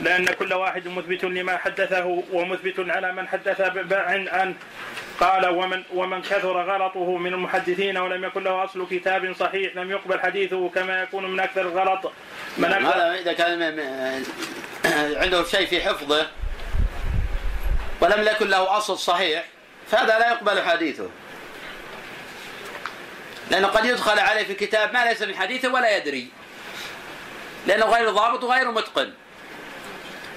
لأن 0.00 0.26
كل 0.26 0.54
واحد 0.54 0.88
مثبت 0.88 1.24
لما 1.24 1.56
حدثه 1.56 2.22
ومثبت 2.32 2.74
على 2.78 3.12
من 3.12 3.28
حدث 3.28 3.60
عنه 4.28 4.54
قال 5.20 5.48
ومن 5.48 5.82
ومن 5.94 6.22
كثر 6.22 6.62
غلطه 6.62 7.16
من 7.16 7.34
المحدثين 7.34 7.98
ولم 7.98 8.24
يكن 8.24 8.44
له 8.44 8.64
أصل 8.64 8.86
كتاب 8.90 9.34
صحيح 9.40 9.76
لم 9.76 9.90
يقبل 9.90 10.20
حديثه 10.20 10.68
كما 10.68 11.02
يكون 11.02 11.32
من 11.32 11.40
أكثر 11.40 11.60
الغلط. 11.60 12.12
من 12.58 12.72
أكثر 12.72 12.88
هذا 12.88 13.14
إذا 13.14 13.32
كان 13.32 13.62
عنده 15.16 15.44
شيء 15.44 15.66
في 15.66 15.80
حفظه 15.80 16.26
ولم 18.00 18.22
يكن 18.22 18.48
له 18.48 18.76
أصل 18.76 18.98
صحيح 18.98 19.44
فهذا 19.90 20.18
لا 20.18 20.30
يقبل 20.30 20.62
حديثه. 20.62 21.08
لأنه 23.50 23.66
قد 23.66 23.84
يدخل 23.84 24.18
عليه 24.18 24.44
في 24.44 24.54
كتاب 24.54 24.92
ما 24.92 25.04
ليس 25.04 25.22
من 25.22 25.36
حديثه 25.36 25.72
ولا 25.72 25.96
يدري. 25.96 26.28
لأنه 27.66 27.86
غير 27.86 28.10
ضابط 28.10 28.44
وغير 28.44 28.70
متقن. 28.70 29.12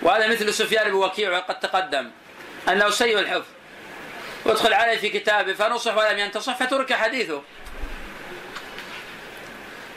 وهذا 0.02 0.28
مثل 0.28 0.54
سفيان 0.54 0.90
بن 0.90 0.94
وكيع 0.94 1.38
وقد 1.38 1.60
تقدم 1.60 2.12
أنه 2.70 2.90
سيء 2.90 3.20
الحفظ. 3.20 3.46
يدخل 4.46 4.74
عليه 4.74 4.98
في 4.98 5.10
كتابه 5.10 5.54
فنصح 5.54 5.98
ولم 5.98 6.20
ينتصح 6.20 6.56
فترك 6.56 6.94
حديثه. 6.94 7.42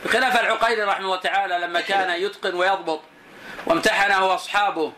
بخلاف 0.05 0.41
العقيلي 0.41 0.83
رحمه 0.85 1.05
الله 1.05 1.21
تعالى 1.21 1.59
لما 1.59 1.81
كان 1.81 2.23
يتقن 2.23 2.55
ويضبط 2.55 3.01
وامتحنه 3.67 4.35
أصحابه 4.35 4.93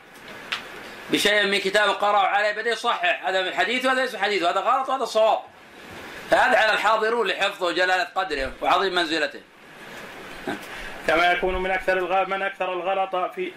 بشيء 1.10 1.46
من 1.46 1.58
كتابه 1.58 1.92
قرأوا 1.92 2.26
عليه 2.26 2.52
بدأ 2.52 2.70
يصحح. 2.70 3.26
هذا 3.26 3.42
من 3.42 3.54
حديثه 3.54 3.88
وهذا 3.88 4.00
ليس 4.00 4.14
من 4.14 4.20
حديثه 4.20 4.50
هذا 4.50 4.60
غلط 4.60 4.88
وهذا 4.88 5.04
صواب. 5.04 5.38
فهذا 6.30 6.58
على 6.58 6.72
الحاضرون 6.72 7.26
لحفظه 7.26 7.66
وجلالة 7.66 8.08
قدره 8.14 8.52
وعظيم 8.60 8.94
منزلته. 8.94 9.40
كما 11.06 11.32
يكون 11.32 11.62
من 11.62 11.70
أكثر 11.70 11.98
الغ... 11.98 12.28
من 12.28 12.42
أكثر 12.42 12.72
الغلط 12.72 13.16
في 13.16 13.52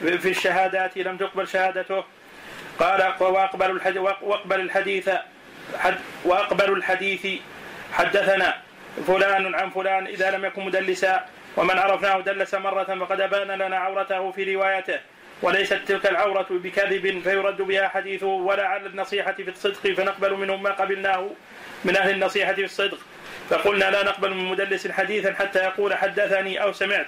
في 0.00 0.30
الشهادات 0.30 0.98
لم 0.98 1.16
تقبل 1.16 1.48
شهادته. 1.48 2.04
قال 2.78 3.12
وأقبل 3.20 3.70
الحديث 3.70 3.98
وأقبل 4.22 4.60
الحديث 4.60 5.10
حد 5.78 5.98
وأقبل 6.24 6.72
الحديث 6.72 7.26
حدثنا 7.92 8.54
فلان 9.06 9.54
عن 9.54 9.70
فلان 9.70 10.06
إذا 10.06 10.30
لم 10.30 10.44
يكن 10.44 10.64
مدلسا 10.64 11.24
ومن 11.56 11.78
عرفناه 11.78 12.20
دلس 12.20 12.54
مرة 12.54 12.84
فقد 12.84 13.20
أبان 13.20 13.48
لنا 13.48 13.76
عورته 13.78 14.30
في 14.30 14.54
روايته. 14.54 14.98
وليست 15.42 15.74
تلك 15.86 16.06
العورة 16.06 16.46
بكذب 16.50 17.20
فيرد 17.22 17.62
بها 17.62 17.88
حديثه 17.88 18.26
ولا 18.26 18.66
على 18.66 18.86
النصيحة 18.86 19.32
في 19.32 19.48
الصدق 19.48 19.92
فنقبل 19.92 20.34
منهم 20.34 20.62
ما 20.62 20.70
قبلناه 20.70 21.30
من 21.84 21.96
أهل 21.96 22.10
النصيحة 22.10 22.52
في 22.52 22.64
الصدق. 22.64 22.98
فقلنا 23.50 23.90
لا 23.90 24.04
نقبل 24.04 24.34
من 24.34 24.44
مدلس 24.44 24.88
حديثا 24.88 25.34
حتى 25.34 25.58
يقول 25.58 25.94
حدثني 25.94 26.62
أو 26.62 26.72
سمعت. 26.72 27.06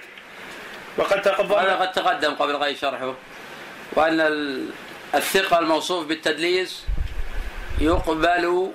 وقد 0.97 1.13
هذا 1.13 1.35
تقدم 1.35 1.75
قد 1.75 1.91
تقدم 1.91 2.33
قبل 2.33 2.55
غير 2.55 2.75
شرحه. 2.75 3.13
وأن 3.93 4.21
ال- 4.21 4.69
الثقة 5.15 5.59
الموصوف 5.59 6.07
بالتدليس 6.07 6.83
يقبل 7.81 8.71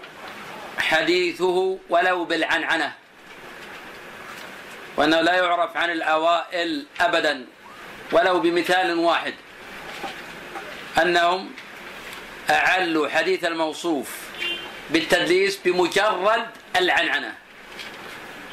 حديثه 0.79 1.79
ولو 1.89 2.25
بالعنعنة. 2.25 2.93
وأنه 4.97 5.21
لا 5.21 5.35
يعرف 5.35 5.77
عن 5.77 5.91
الأوائل 5.91 6.87
أبدا 7.01 7.45
ولو 8.13 8.41
بمثال 8.41 8.99
واحد. 8.99 9.35
أنهم 11.03 11.51
أعلوا 12.51 13.09
حديث 13.09 13.45
الموصوف 13.45 14.17
بالتدليس 14.91 15.57
بمجرد 15.65 16.47
العنعنة. 16.77 17.35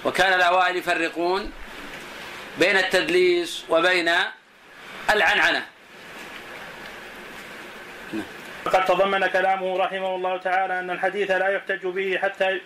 وكان 0.06 0.34
الأوائل 0.34 0.76
يفرقون 0.76 1.52
بين 2.60 2.78
التدليس 2.78 3.66
وبين 3.70 4.12
العنعنة. 5.10 5.66
قد 8.66 8.86
تضمن 8.86 9.28
كلامه 9.28 9.78
رحمه 9.78 10.16
الله 10.16 10.38
تعالى 10.38 10.80
أن 10.80 10.90
الحديث 10.90 11.32
لا 11.32 11.48
يحتج 11.48 11.86
به 11.88 12.20
حتى 12.24 12.62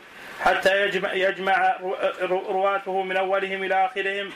حتى 0.46 0.82
يجمع, 0.86 1.14
يجمع 1.14 1.78
رو- 2.22 2.52
رواته 2.52 3.04
من 3.04 3.18
أولهم 3.18 3.64
إلى 3.64 3.86
آخرهم 3.86 4.32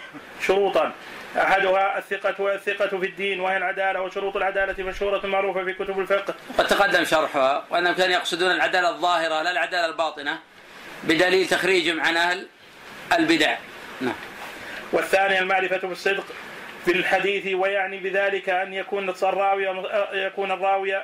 شروطا. 0.48 0.92
أحدها 1.38 1.98
الثقة 1.98 2.42
والثقة 2.42 2.88
في 3.00 3.06
الدين 3.06 3.40
وهي 3.40 3.58
العدالة 3.58 4.02
وشروط 4.02 4.36
العدالة 4.36 4.84
مشهورة 4.84 5.28
معروفة 5.28 5.64
في 5.64 5.74
كتب 5.74 6.00
الفقه. 6.00 6.34
قد 6.58 6.68
تقدم 6.68 7.06
شرحها 7.06 7.66
وأنهم 7.70 7.94
كانوا 7.94 8.14
يقصدون 8.16 8.52
العدالة 8.52 8.90
الظاهرة 8.90 9.42
لا 9.42 9.52
العدالة 9.52 9.86
الباطنة 9.86 10.40
بدليل 11.04 11.48
تخريجهم 11.48 12.02
عن 12.02 12.18
أهل 12.18 12.48
البدع. 13.20 13.58
نعم. 14.02 14.16
والثانية 14.92 15.40
المعرفة 15.40 15.88
بالصدق 15.88 16.26
في 16.86 16.92
الحديث 16.92 17.56
ويعني 17.56 17.98
بذلك 17.98 18.50
أن 18.50 18.74
يكون 18.74 19.10
الراوي 19.10 19.68
يكون 20.14 20.52
الراوي 20.52 21.02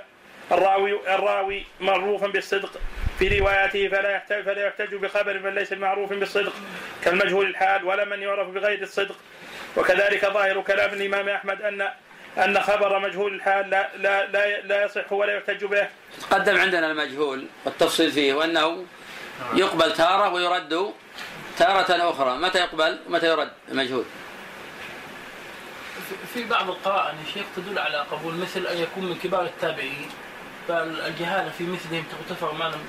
الراوي 0.51 1.15
الراوي 1.15 1.65
معروفا 1.79 2.27
بالصدق. 2.27 2.81
في 3.19 3.39
رواياته 3.39 3.87
فلا 3.87 4.11
يحتاج 4.11 4.43
فلا 4.43 4.67
يحتج 4.67 4.95
بخبر 4.95 5.39
من 5.39 5.55
ليس 5.55 5.73
معروف 5.73 6.13
بالصدق. 6.13 6.53
كالمجهول 7.03 7.45
الحال 7.45 7.85
ولا 7.85 8.05
من 8.05 8.21
يعرف 8.21 8.47
بغير 8.47 8.81
الصدق. 8.81 9.15
وكذلك 9.77 10.25
ظاهر 10.25 10.61
كلام 10.61 10.93
الإمام 10.93 11.29
أحمد 11.29 11.61
أن 11.61 11.89
أن 12.37 12.59
خبر 12.59 12.99
مجهول 12.99 13.33
الحال 13.35 13.69
لا 13.69 13.89
لا 13.97 14.25
لا, 14.25 14.61
لا 14.61 14.85
يصح 14.85 15.11
ولا 15.11 15.37
يحتج 15.37 15.65
به. 15.65 15.87
تقدم 16.21 16.57
عندنا 16.57 16.91
المجهول 16.91 17.45
والتفصيل 17.65 18.11
فيه 18.11 18.33
وأنه 18.33 18.85
يقبل 19.53 19.93
تارة 19.93 20.33
ويرد 20.33 20.93
تارة 21.59 22.09
أخرى 22.11 22.37
متى 22.37 22.57
يقبل؟ 22.59 22.97
ومتى 23.07 23.27
يرد؟ 23.27 23.49
المجهول 23.71 24.03
في 26.33 26.43
بعض 26.45 26.69
القرائن 26.69 27.15
يا 27.25 27.33
شيخ 27.33 27.43
تدل 27.55 27.79
على 27.79 27.97
قبول 28.11 28.33
مثل 28.35 28.65
أن 28.67 28.77
يكون 28.77 29.05
من 29.05 29.15
كبار 29.23 29.41
التابعين 29.45 30.09
فالجهاله 30.67 31.51
في 31.57 31.63
مثلهم 31.63 32.03
تغتفر 32.27 32.53
ما 32.53 32.63
لم 32.63 32.79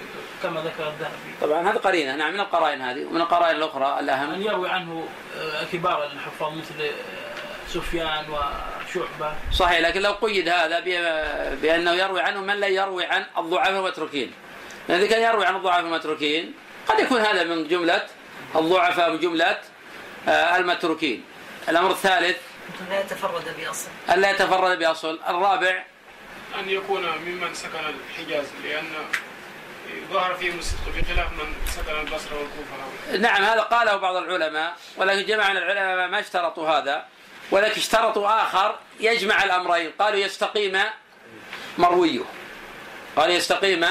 كما 0.43 0.61
ذكر 0.61 0.89
الذهبي. 0.89 1.35
طبعا 1.41 1.71
هذه 1.71 1.77
قرينة 1.77 2.17
نعم 2.17 2.35
من 2.35 2.41
القرائن 2.41 2.81
هذه 2.83 3.05
ومن 3.05 3.21
القرائن 3.21 3.57
الأخرى 3.57 3.85
أن 3.99 4.05
الاهم 4.05 4.43
يروي 4.43 4.69
عنه 4.69 5.09
آه، 5.39 5.65
كبار 5.73 6.05
الحفاظ 6.07 6.53
مثل 6.53 6.83
آه، 6.83 6.91
سفيان 7.69 8.25
وشعبة. 8.31 9.35
صحيح 9.53 9.79
لكن 9.81 10.01
لو 10.03 10.13
قيد 10.13 10.49
هذا 10.49 10.81
ب- 10.81 11.61
بأنه 11.63 11.93
يروي 11.93 12.21
عنه 12.21 12.41
من 12.41 12.55
لا 12.57 12.67
يروي 12.67 13.05
عن 13.05 13.25
الضعفاء 13.39 13.79
المتروكين. 13.79 14.33
لأن 14.89 14.99
إذا 15.01 15.07
كان 15.09 15.23
يروي 15.23 15.47
عن 15.47 15.57
الضعفاء 15.57 15.81
المتروكين 15.81 16.55
قد 16.89 17.01
يكون 17.01 17.21
هذا 17.21 17.45
من 17.45 17.69
جملة 17.69 18.03
الضعفاء 18.57 19.11
من 19.11 19.21
جملة 19.21 19.59
آه، 20.29 20.57
المتروكين. 20.57 21.25
الأمر 21.69 21.91
الثالث 21.91 22.37
لا 22.91 23.01
يتفرد 23.01 23.45
بأصل. 23.59 23.89
الا 24.11 24.31
يتفرد 24.31 24.79
بأصل. 24.79 25.21
الرابع 25.29 25.85
أن 26.61 26.71
يكون 26.71 27.03
ممن 27.03 27.55
سكن 27.55 27.79
الحجاز 27.79 28.47
لأن 28.65 28.93
ظهر 30.13 30.35
فيهم 30.35 30.59
الصدق 30.59 30.89
بخلاف 30.97 31.33
من 31.33 31.55
سكن 31.67 32.01
البصرة 32.01 32.39
والكوفة. 32.39 33.17
نعم 33.19 33.43
هذا 33.43 33.61
قاله 33.61 33.97
بعض 33.97 34.17
العلماء 34.17 34.77
ولكن 34.97 35.39
من 35.39 35.57
العلماء 35.57 36.09
ما 36.09 36.21
اشترطوا 36.21 36.69
هذا 36.69 37.05
ولكن 37.51 37.81
اشترطوا 37.81 38.43
آخر 38.43 38.79
يجمع 39.01 39.45
الأمرين. 39.45 39.91
قالوا 39.99 40.19
يستقيم 40.19 40.79
مرويه. 41.79 42.23
قالوا 43.17 43.35
يستقيم 43.35 43.87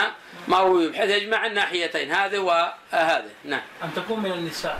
مرويه 0.47 0.89
بحيث 0.89 1.09
يجمع 1.09 1.45
الناحيتين 1.45 2.11
هذه 2.11 2.37
وهذه 2.37 3.29
نعم. 3.45 3.61
أن 3.83 3.89
تكون 3.95 4.19
من 4.19 4.31
النساء 4.31 4.79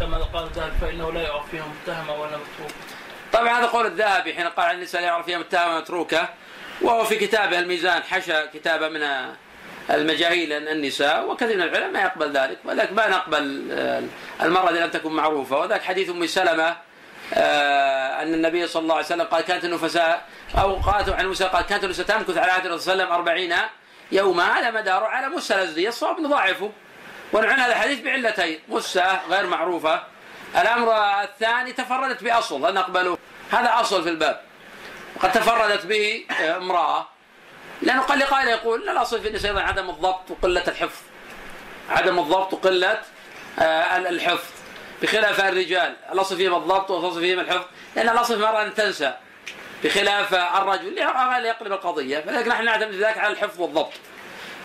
كما 0.00 0.18
قال 0.18 0.44
الذهبي 0.44 0.72
فإنه 0.80 1.12
لا 1.12 1.22
يعرف 1.22 1.50
فيها 1.50 1.64
متهمة 1.66 2.20
ولا 2.20 2.36
متروكة. 2.36 2.74
طبعا 3.32 3.58
هذا 3.58 3.66
قول 3.66 3.86
الذهبي 3.86 4.34
حين 4.34 4.46
قال 4.46 4.66
عن 4.66 4.74
النساء 4.74 5.00
لا 5.00 5.06
يعرف 5.06 5.26
فيها 5.26 5.38
متهمة 5.38 5.78
متروكة 5.78 6.28
وهو 6.82 7.04
في 7.04 7.16
كتابه 7.16 7.58
الميزان 7.58 8.02
حشى 8.02 8.46
كتابه 8.54 8.88
من 8.88 9.32
المجاهيل 9.90 10.52
النساء 10.52 11.30
وكثير 11.30 11.56
من 11.56 11.62
العلماء 11.62 12.04
يقبل 12.04 12.32
ذلك 12.32 12.58
ولكن 12.64 12.94
ما 12.94 13.08
نقبل 13.08 13.72
المرأة 14.42 14.70
التي 14.70 14.84
لم 14.84 14.90
تكن 14.90 15.12
معروفة. 15.12 15.58
وذاك 15.58 15.82
حديث 15.82 16.10
أم 16.10 16.26
سلمة 16.26 16.76
آه، 17.34 18.22
أن 18.22 18.34
النبي 18.34 18.66
صلى 18.66 18.82
الله 18.82 18.94
عليه 18.94 19.04
وسلم 19.04 19.22
قال 19.22 19.44
كانت 19.44 19.64
النفساء 19.64 20.26
أو 20.58 20.74
قالت 20.74 21.08
عن 21.08 21.26
موسى 21.26 21.44
قال 21.44 21.66
كانت 21.66 21.84
النفساء 21.84 22.06
تمكث 22.06 22.36
على 22.36 22.52
عهد 22.52 22.66
الرسول 22.66 22.82
صلى 22.82 22.92
الله 22.92 23.04
عليه 23.04 23.14
وسلم 23.14 23.28
أربعين 23.28 23.54
يوما 24.12 24.58
هذا 24.58 24.70
مداره 24.70 25.06
على 25.06 25.28
موسى 25.28 25.54
الأزدي 25.54 25.88
الصواب 25.88 26.20
نضاعفه 26.20 26.70
ونعن 27.32 27.60
هذا 27.60 27.72
الحديث 27.72 28.00
بعلتين 28.00 28.60
موسى 28.68 29.18
غير 29.30 29.46
معروفة. 29.46 30.02
الأمر 30.60 30.92
الثاني 31.22 31.72
تفردت 31.72 32.24
بأصل 32.24 32.62
لا 32.62 32.70
نقبله 32.70 33.18
هذا 33.50 33.80
أصل 33.80 34.02
في 34.02 34.08
الباب. 34.08 34.40
وقد 35.16 35.32
تفردت 35.32 35.86
به 35.86 36.24
آه، 36.30 36.56
امرأة. 36.56 37.08
لأنه 37.82 38.02
قال 38.02 38.22
قائل 38.22 38.48
يقول 38.48 38.86
لا 38.86 38.92
الأصل 38.92 39.20
في 39.20 39.28
النساء 39.28 39.50
أيضا 39.50 39.62
عدم 39.62 39.90
الضبط 39.90 40.30
وقلة 40.30 40.64
الحفظ. 40.68 41.00
عدم 41.90 42.18
الضبط 42.18 42.52
وقلة 42.52 43.00
آه، 43.58 43.96
الحفظ. 43.96 44.50
بخلاف 45.02 45.40
الرجال 45.40 45.96
الأصل 46.12 46.36
فيهم 46.36 46.54
الضبط 46.54 46.90
والأصل 46.90 47.20
فيهم 47.20 47.40
الحفظ. 47.40 47.64
لأن 47.96 48.08
الأصل 48.08 48.34
في 48.34 48.44
المرأة 48.44 48.62
أن 48.62 48.74
تنسى. 48.74 49.14
بخلاف 49.84 50.34
الرجل 50.34 50.88
اللي 51.36 51.48
يقلب 51.48 51.72
القضية 51.72 52.20
فلذلك 52.20 52.48
نحن 52.48 52.64
نعتمد 52.64 52.94
ذلك 52.94 53.18
على 53.18 53.32
الحفظ 53.32 53.60
والضبط. 53.60 53.92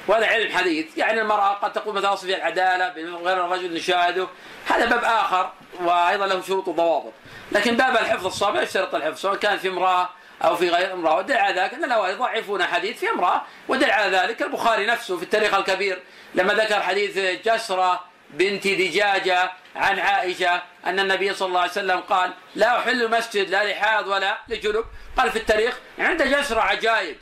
وهذا 0.08 0.26
علم 0.26 0.58
حديث. 0.58 0.98
يعني 0.98 1.22
المرأة 1.22 1.54
قد 1.54 1.74
تقول 1.74 1.96
مثلا 1.96 2.14
أصل 2.14 2.30
العدالة 2.30 2.94
غير 3.24 3.46
الرجل 3.46 3.74
نشاهده. 3.74 4.28
هذا 4.68 4.86
باب 4.86 5.04
آخر 5.04 5.52
وأيضا 5.80 6.28
له 6.28 6.42
شروط 6.42 6.68
وضوابط. 6.68 7.14
لكن 7.52 7.78
باب 7.78 7.92
الحفظ 7.92 8.26
الصواب 8.26 8.56
لا 8.56 8.62
يشترط 8.62 8.96
الحفظ؟ 8.96 9.20
سواء 9.20 9.36
كان 9.36 9.58
في 9.58 9.68
امرأة 9.68 10.10
أو 10.44 10.56
في 10.56 10.70
غير 10.70 10.94
امرأة. 10.94 11.16
ودل 11.18 11.38
على 11.38 11.62
ذلك 11.62 11.74
أن 11.74 11.84
الأوائل 11.84 12.14
يضعفون 12.14 12.64
حديث 12.64 13.00
في 13.00 13.10
امرأة. 13.10 13.42
ودل 13.68 13.92
على 13.92 14.18
ذلك 14.18 14.42
البخاري 14.42 14.86
نفسه 14.86 15.18
في 15.18 15.24
التاريخ 15.24 15.54
الكبير 15.54 16.00
لما 16.36 16.54
ذكر 16.54 16.82
حديث 16.82 17.18
جسرة 17.48 18.00
بنت 18.30 18.68
دجاجة 18.68 19.52
عن 19.78 20.00
عائشة 20.00 20.62
أن 20.86 21.00
النبي 21.00 21.34
صلى 21.34 21.48
الله 21.48 21.60
عليه 21.62 21.72
وسلم 21.72 22.00
قال 22.00 22.32
لا 22.56 22.80
أحل 22.80 23.12
مسجد 23.12 23.50
لا 23.50 23.72
لحاض 23.72 24.08
ولا 24.08 24.38
لجنب. 24.48 24.86
قال 25.18 25.32
في 25.32 25.36
التاريخ 25.40 25.78
عند 26.00 26.24
جسرة 26.24 26.62
عجائب. 26.62 27.16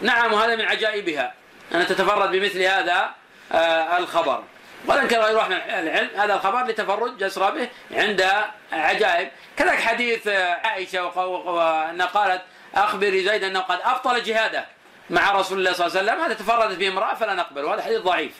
نعم 0.00 0.32
وهذا 0.32 0.56
من 0.56 0.64
عجائبها. 0.64 1.34
أن 1.74 1.86
تتفرد 1.86 2.30
بمثل 2.30 2.62
هذا 2.62 3.10
آه، 3.52 3.98
الخبر. 3.98 4.42
وذكر 4.86 5.20
غير 5.20 5.36
واحد 5.36 5.50
من 5.50 5.56
العلم 5.56 6.10
هذا 6.16 6.34
الخبر 6.34 6.64
لتفرد 6.66 7.18
جسر 7.18 7.50
به 7.50 7.68
عند 7.92 8.30
عجائب. 8.72 9.30
كذلك 9.56 9.80
حديث 9.80 10.26
آه، 10.26 10.54
عائشة 10.54 11.06
وق- 11.06 11.46
وأنها 11.46 12.06
قالت 12.06 12.42
أخبري 12.74 13.24
زيد 13.24 13.44
أنه 13.44 13.60
قد 13.60 13.78
أبطل 13.84 14.22
جهاده 14.22 14.64
مع 15.10 15.32
رسول 15.32 15.58
الله 15.58 15.72
صلى 15.72 15.86
الله 15.86 15.98
عليه 15.98 16.12
وسلم. 16.12 16.24
هذا 16.24 16.34
تفردت 16.34 16.78
به 16.78 16.88
امرأة 16.88 17.14
فلا 17.14 17.34
نقبل 17.34 17.64
وهذا 17.64 17.82
حديث 17.82 18.00
ضعيف. 18.00 18.32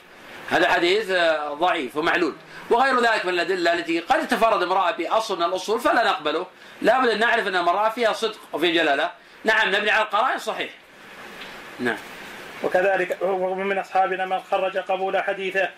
هذا 0.51 0.69
حديث 0.73 1.11
آه، 1.11 1.55
ضعيف 1.55 1.97
ومعلول. 1.97 2.35
وغير 2.71 3.01
ذلك 3.01 3.27
من 3.27 3.35
الأدلة 3.35 3.73
التي 3.73 4.01
قد 4.01 4.29
تفرد 4.29 4.63
امرأة 4.63 4.91
بأصل 4.91 5.37
من 5.37 5.45
الأصول 5.45 5.81
فلا 5.81 6.05
نقبله. 6.05 6.47
لابد 6.83 7.09
أن 7.09 7.19
نعرف 7.19 7.47
أن 7.47 7.57
المرأة 7.57 7.89
فيها 7.89 8.13
صدق 8.13 8.39
وفي 8.53 8.73
جلالة. 8.73 9.11
نعم 9.45 9.69
نبني 9.69 9.91
على 9.91 10.05
القرائن 10.05 10.39
صحيح. 10.39 10.71
نعم. 11.81 11.97
وكذلك 12.63 13.19
ومن 13.23 13.79
أصحابنا 13.79 14.27
من 14.27 14.41
خرج 14.51 14.77
قبول 14.77 15.23
حديثه. 15.23 15.69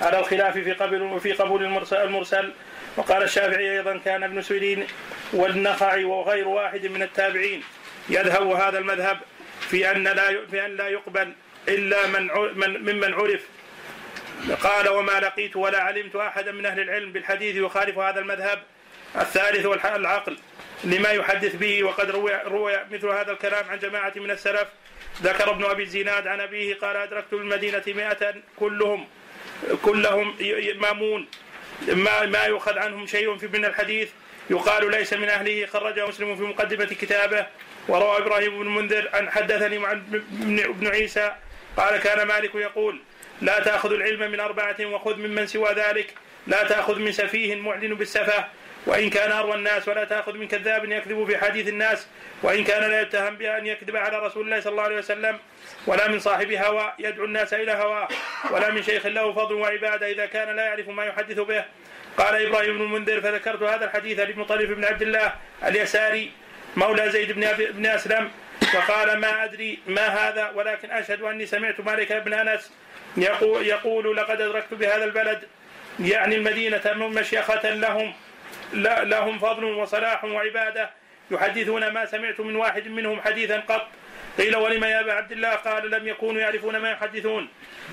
على 0.00 0.18
الخلاف 0.18 0.54
في 0.54 0.72
قبول 0.72 1.20
في 1.20 1.32
قبول 1.32 1.62
المرسل, 1.62 1.96
المرسل. 1.96 2.52
وقال 2.96 3.22
الشافعي 3.22 3.72
أيضا 3.72 4.00
كان 4.04 4.22
ابن 4.22 4.42
سيرين 4.42 4.86
والنخعي 5.32 6.04
وغير 6.04 6.48
واحد 6.48 6.86
من 6.86 7.02
التابعين 7.02 7.62
يذهب 8.08 8.46
هذا 8.46 8.78
المذهب 8.78 9.18
في 9.60 9.90
أن 9.90 10.04
لا 10.04 10.46
في 10.50 10.66
أن 10.66 10.76
لا 10.76 10.88
يقبل 10.88 11.32
إلا 11.68 12.06
من 12.06 12.30
من 12.54 12.82
ممن 12.82 13.14
عرف. 13.14 13.40
قال 14.62 14.88
وما 14.88 15.20
لقيت 15.20 15.56
ولا 15.56 15.82
علمت 15.82 16.16
أحدا 16.16 16.52
من 16.52 16.66
أهل 16.66 16.80
العلم 16.80 17.12
بالحديث 17.12 17.56
يخالف 17.56 17.98
هذا 17.98 18.20
المذهب 18.20 18.62
الثالث 19.16 19.66
العقل 19.84 20.38
لما 20.84 21.10
يحدث 21.10 21.56
به 21.56 21.84
وقد 21.84 22.10
روي, 22.10 22.32
روي 22.44 22.84
مثل 22.90 23.08
هذا 23.08 23.32
الكلام 23.32 23.70
عن 23.70 23.78
جماعة 23.78 24.12
من 24.16 24.30
السلف. 24.30 24.68
ذكر 25.22 25.50
ابن 25.50 25.64
أبي 25.64 25.82
الزناد 25.82 26.26
عن 26.26 26.40
أبيه 26.40 26.74
قال 26.74 26.96
أدركت 26.96 27.32
المدينة 27.32 27.82
مائة 27.86 28.34
كلهم 28.56 29.08
كلهم 29.82 30.36
مامون 30.80 31.28
ما 31.88 32.26
ما 32.26 32.44
يؤخذ 32.44 32.78
عنهم 32.78 33.06
شيء 33.06 33.36
في 33.36 33.46
من 33.46 33.64
الحديث. 33.64 34.10
يقال 34.50 34.90
ليس 34.90 35.12
من 35.12 35.28
أهله. 35.28 35.66
خرجه 35.66 36.06
مسلم 36.06 36.36
في 36.36 36.42
مقدمة 36.42 36.84
كتابه. 36.84 37.46
وروى 37.88 38.18
إبراهيم 38.18 38.58
بن 38.58 38.68
منذر 38.68 39.08
عن 39.12 39.30
حدثني 39.30 39.86
عن 39.86 40.22
ابن 40.42 40.86
عيسى. 40.86 41.34
قال 41.76 41.96
كان 41.96 42.26
مالك 42.26 42.54
يقول 42.54 43.00
لا 43.42 43.60
تأخذ 43.60 43.92
العلم 43.92 44.30
من 44.30 44.40
أربعة 44.40 44.76
وخذ 44.80 45.16
ممن 45.16 45.46
سوى 45.46 45.72
ذلك. 45.72 46.14
لا 46.46 46.62
تأخذ 46.62 46.98
من 46.98 47.12
سفيه 47.12 47.56
معلن 47.56 47.94
بالسفه. 47.94 48.44
وإن 48.86 49.10
كان 49.10 49.32
أروى 49.32 49.54
الناس 49.54 49.88
ولا 49.88 50.04
تأخذ 50.04 50.36
من 50.36 50.48
كذاب 50.48 50.84
يكذب 50.84 51.24
في 51.24 51.38
حديث 51.38 51.68
الناس. 51.68 52.06
وإن 52.42 52.64
كان 52.64 52.90
لا 52.90 53.00
يتهم 53.00 53.36
بان 53.36 53.66
يكذب 53.66 53.96
على 53.96 54.18
رسول 54.18 54.44
الله 54.44 54.60
صلى 54.60 54.70
الله 54.70 54.82
عليه 54.82 54.98
وسلم. 54.98 55.38
ولا 55.86 56.08
من 56.08 56.20
صاحب 56.20 56.52
هوى 56.52 56.92
يدعو 56.98 57.24
الناس 57.24 57.54
إلى 57.54 57.72
هواه. 57.72 58.08
ولا 58.50 58.70
من 58.70 58.82
شيخ 58.82 59.06
له 59.06 59.32
فضل 59.32 59.54
وعبادة 59.54 60.10
إذا 60.10 60.26
كان 60.26 60.56
لا 60.56 60.64
يعرف 60.64 60.88
ما 60.88 61.04
يحدث 61.04 61.40
به. 61.40 61.64
قال 62.16 62.46
إبراهيم 62.46 62.78
بن 62.78 62.84
المنذر 62.84 63.20
فذكرت 63.20 63.62
هذا 63.62 63.84
الحديث 63.84 64.20
لمطرف 64.20 64.70
بن 64.70 64.84
عبد 64.84 65.02
الله 65.02 65.34
اليساري 65.64 66.30
مولى 66.76 67.10
زيد 67.10 67.32
بن 67.32 67.52
بن 67.52 67.86
أسلم. 67.86 68.30
فقال 68.72 69.18
ما 69.18 69.44
أدري 69.44 69.78
ما 69.86 70.06
هذا 70.06 70.50
ولكن 70.54 70.90
أشهد 70.90 71.22
أني 71.22 71.46
سمعت 71.46 71.80
مالك 71.80 72.12
بن 72.12 72.32
أنس 72.34 72.72
يقول, 73.16 73.66
يقول 73.66 74.16
لقد 74.16 74.40
أدركت 74.40 74.74
بهذا 74.74 75.04
البلد 75.04 75.42
يعني 76.00 76.34
المدينة 76.34 76.92
مشيخة 76.94 77.70
لهم 77.70 78.12
لهم 79.02 79.38
فضل 79.38 79.64
وصلاح 79.64 80.24
وعبادة 80.24 80.90
يحدثون 81.30 81.88
ما 81.88 82.06
سمعت 82.06 82.40
من 82.40 82.56
واحد 82.56 82.88
منهم 82.88 83.20
حديثا 83.20 83.60
قط. 83.68 83.88
قيل 84.38 84.56
ولم 84.56 84.84
يا 84.84 85.00
أبا 85.00 85.12
عبد 85.12 85.32
الله؟ 85.32 85.54
قال 85.54 85.90
لم 85.90 86.08
يكونوا 86.08 86.40
يعرفون 86.40 86.76
ما 86.76 86.90
يحدثون. 86.90 87.48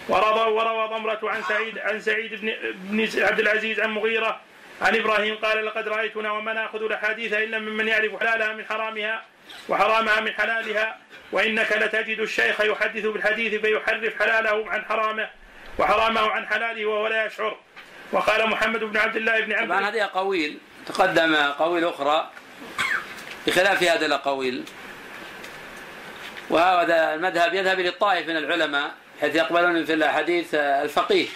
وروى 0.09 0.51
وروى 0.51 0.87
ضمرة 0.87 1.19
عن 1.23 1.43
سعيد 1.43 1.79
عن 1.79 1.99
سعيد 1.99 2.41
بن, 2.41 2.53
بن 2.73 3.23
عبد 3.23 3.39
العزيز 3.39 3.79
عن 3.79 3.89
مغيرة 3.89 4.41
عن 4.81 4.95
إبراهيم 4.95 5.35
قال 5.35 5.65
لقد 5.65 5.87
رأيتنا 5.87 6.31
وما 6.31 6.53
نأخذ 6.53 6.83
الأحاديث 6.83 7.33
إلا 7.33 7.59
ممن 7.59 7.87
يعرف 7.87 8.19
حلالها 8.19 8.53
من 8.53 8.65
حرامها. 8.65 9.23
وحرامها 9.69 10.19
من 10.19 10.33
حلالها 10.33 10.97
وإنك 11.31 11.71
لتجد 11.71 12.19
الشيخ 12.19 12.61
يحدث 12.61 13.05
بالحديث 13.05 13.61
فيحرف 13.61 14.19
حلاله 14.19 14.71
عن 14.71 14.85
حرامه 14.85 15.29
وحرامه 15.79 16.31
عن 16.31 16.47
حلاله 16.47 16.85
وهو 16.85 17.07
لا 17.07 17.25
يشعر. 17.25 17.57
وقال 18.11 18.49
محمد 18.49 18.79
بن 18.79 18.97
عبد 18.97 19.15
الله 19.15 19.39
بن 19.39 19.53
طبعا 19.53 19.77
عمرو 19.77 19.85
هذه 19.85 20.03
أقاويل 20.03 20.57
تقدم 20.85 21.35
أقاويل 21.35 21.85
أخرى 21.85 22.29
بخلاف 23.47 23.83
هذه 23.83 24.05
الأقاويل. 24.05 24.63
وهذا 26.49 27.13
المذهب 27.13 27.53
يذهب 27.53 27.79
إلى 27.79 27.89
الطائف 27.89 28.27
من 28.27 28.37
العلماء 28.37 28.91
حيث 29.21 29.35
يقبلون 29.35 29.85
في 29.85 29.93
الحديث 29.93 30.55
الفقيه 30.55 31.27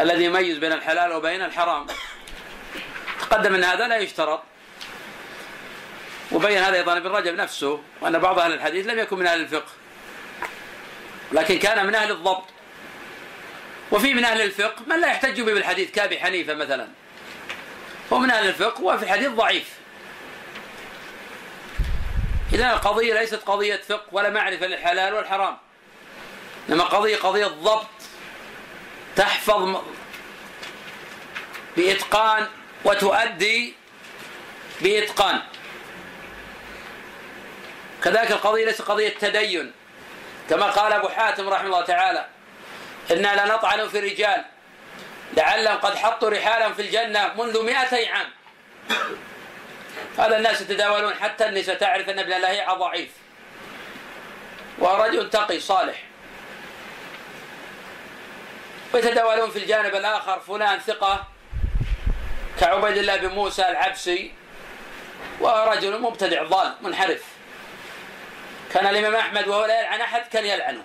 الذي 0.00 0.24
يميز 0.24 0.58
بين 0.58 0.72
الحلال 0.72 1.12
وبين 1.12 1.42
الحرام. 1.42 1.86
تقدم 3.20 3.54
أن 3.54 3.64
هذا 3.64 3.88
لا 3.88 3.96
يشترط. 3.96 4.42
وبين 6.32 6.58
هذا 6.58 6.76
أيضا 6.76 6.96
ابن 6.96 7.10
رجب 7.10 7.34
نفسه 7.34 7.80
وأن 8.00 8.18
بعض 8.18 8.38
أهل 8.38 8.52
الحديث 8.52 8.86
لم 8.86 8.98
يكن 8.98 9.18
من 9.18 9.26
أهل 9.26 9.40
الفقه 9.40 9.70
لكن 11.32 11.58
كان 11.58 11.86
من 11.86 11.94
أهل 11.94 12.10
الضبط. 12.10 12.44
وفي 13.90 14.14
من 14.14 14.24
أهل 14.24 14.40
الفقه 14.40 14.82
من 14.86 15.00
لا 15.00 15.08
يحتج 15.08 15.40
به 15.40 15.54
بالحديث 15.54 15.90
كأبي 15.90 16.20
حنيفة 16.20 16.54
مثلا. 16.54 16.88
هو 18.12 18.18
من 18.18 18.30
أهل 18.30 18.48
الفقه 18.48 18.82
وفي 18.82 19.02
الحديث 19.02 19.28
ضعيف. 19.28 19.68
إذا 22.52 22.72
القضية 22.72 23.14
ليست 23.14 23.34
قضية 23.34 23.80
فقه 23.88 24.06
ولا 24.12 24.30
معرفة 24.30 24.66
للحلال 24.66 25.14
والحرام 25.14 25.56
إنما 26.68 26.84
قضية 26.84 27.16
قضية 27.16 27.46
ضبط 27.46 27.86
تحفظ 29.16 29.82
بإتقان 31.76 32.46
وتؤدي 32.84 33.74
بإتقان. 34.80 35.42
كذلك 38.04 38.30
القضية 38.30 38.64
ليست 38.64 38.82
قضية 38.82 39.08
تدين 39.08 39.72
كما 40.50 40.66
قال 40.66 40.92
أبو 40.92 41.08
حاتم 41.08 41.48
رحمه 41.48 41.66
الله 41.66 41.84
تعالى 41.84 42.26
إنا 43.10 43.46
لنطعن 43.46 43.88
في 43.88 43.98
الرجال 43.98 44.44
لعلهم 45.36 45.76
قد 45.76 45.94
حطوا 45.94 46.30
رحالا 46.30 46.72
في 46.72 46.82
الجنة 46.82 47.32
منذ 47.34 47.62
مئتي 47.62 48.08
عام. 48.08 48.26
هذا 50.18 50.36
الناس 50.36 50.60
يتداولون 50.60 51.14
حتى 51.14 51.48
النساء 51.48 51.76
تعرف 51.76 52.08
أن 52.08 52.18
ابن 52.18 52.30
لهيعة 52.30 52.74
ضعيف. 52.74 53.10
ورجل 54.78 55.30
تقي 55.30 55.60
صالح. 55.60 56.02
ويتداولون 58.94 59.50
في 59.50 59.58
الجانب 59.58 59.94
الآخر 59.94 60.40
فلان 60.40 60.78
ثقة 60.78 61.24
كعبيد 62.60 62.96
الله 62.96 63.16
بن 63.16 63.28
موسى 63.28 63.68
العبسي 63.68 64.32
ورجل 65.40 66.00
مبتدع 66.00 66.42
ضال 66.42 66.74
منحرف. 66.80 67.31
كان 68.74 68.86
الإمام 68.86 69.14
أحمد 69.14 69.48
وهو 69.48 69.64
لا 69.64 69.80
يلعن 69.80 70.00
أحد 70.00 70.22
كان 70.32 70.46
يلعنه. 70.46 70.82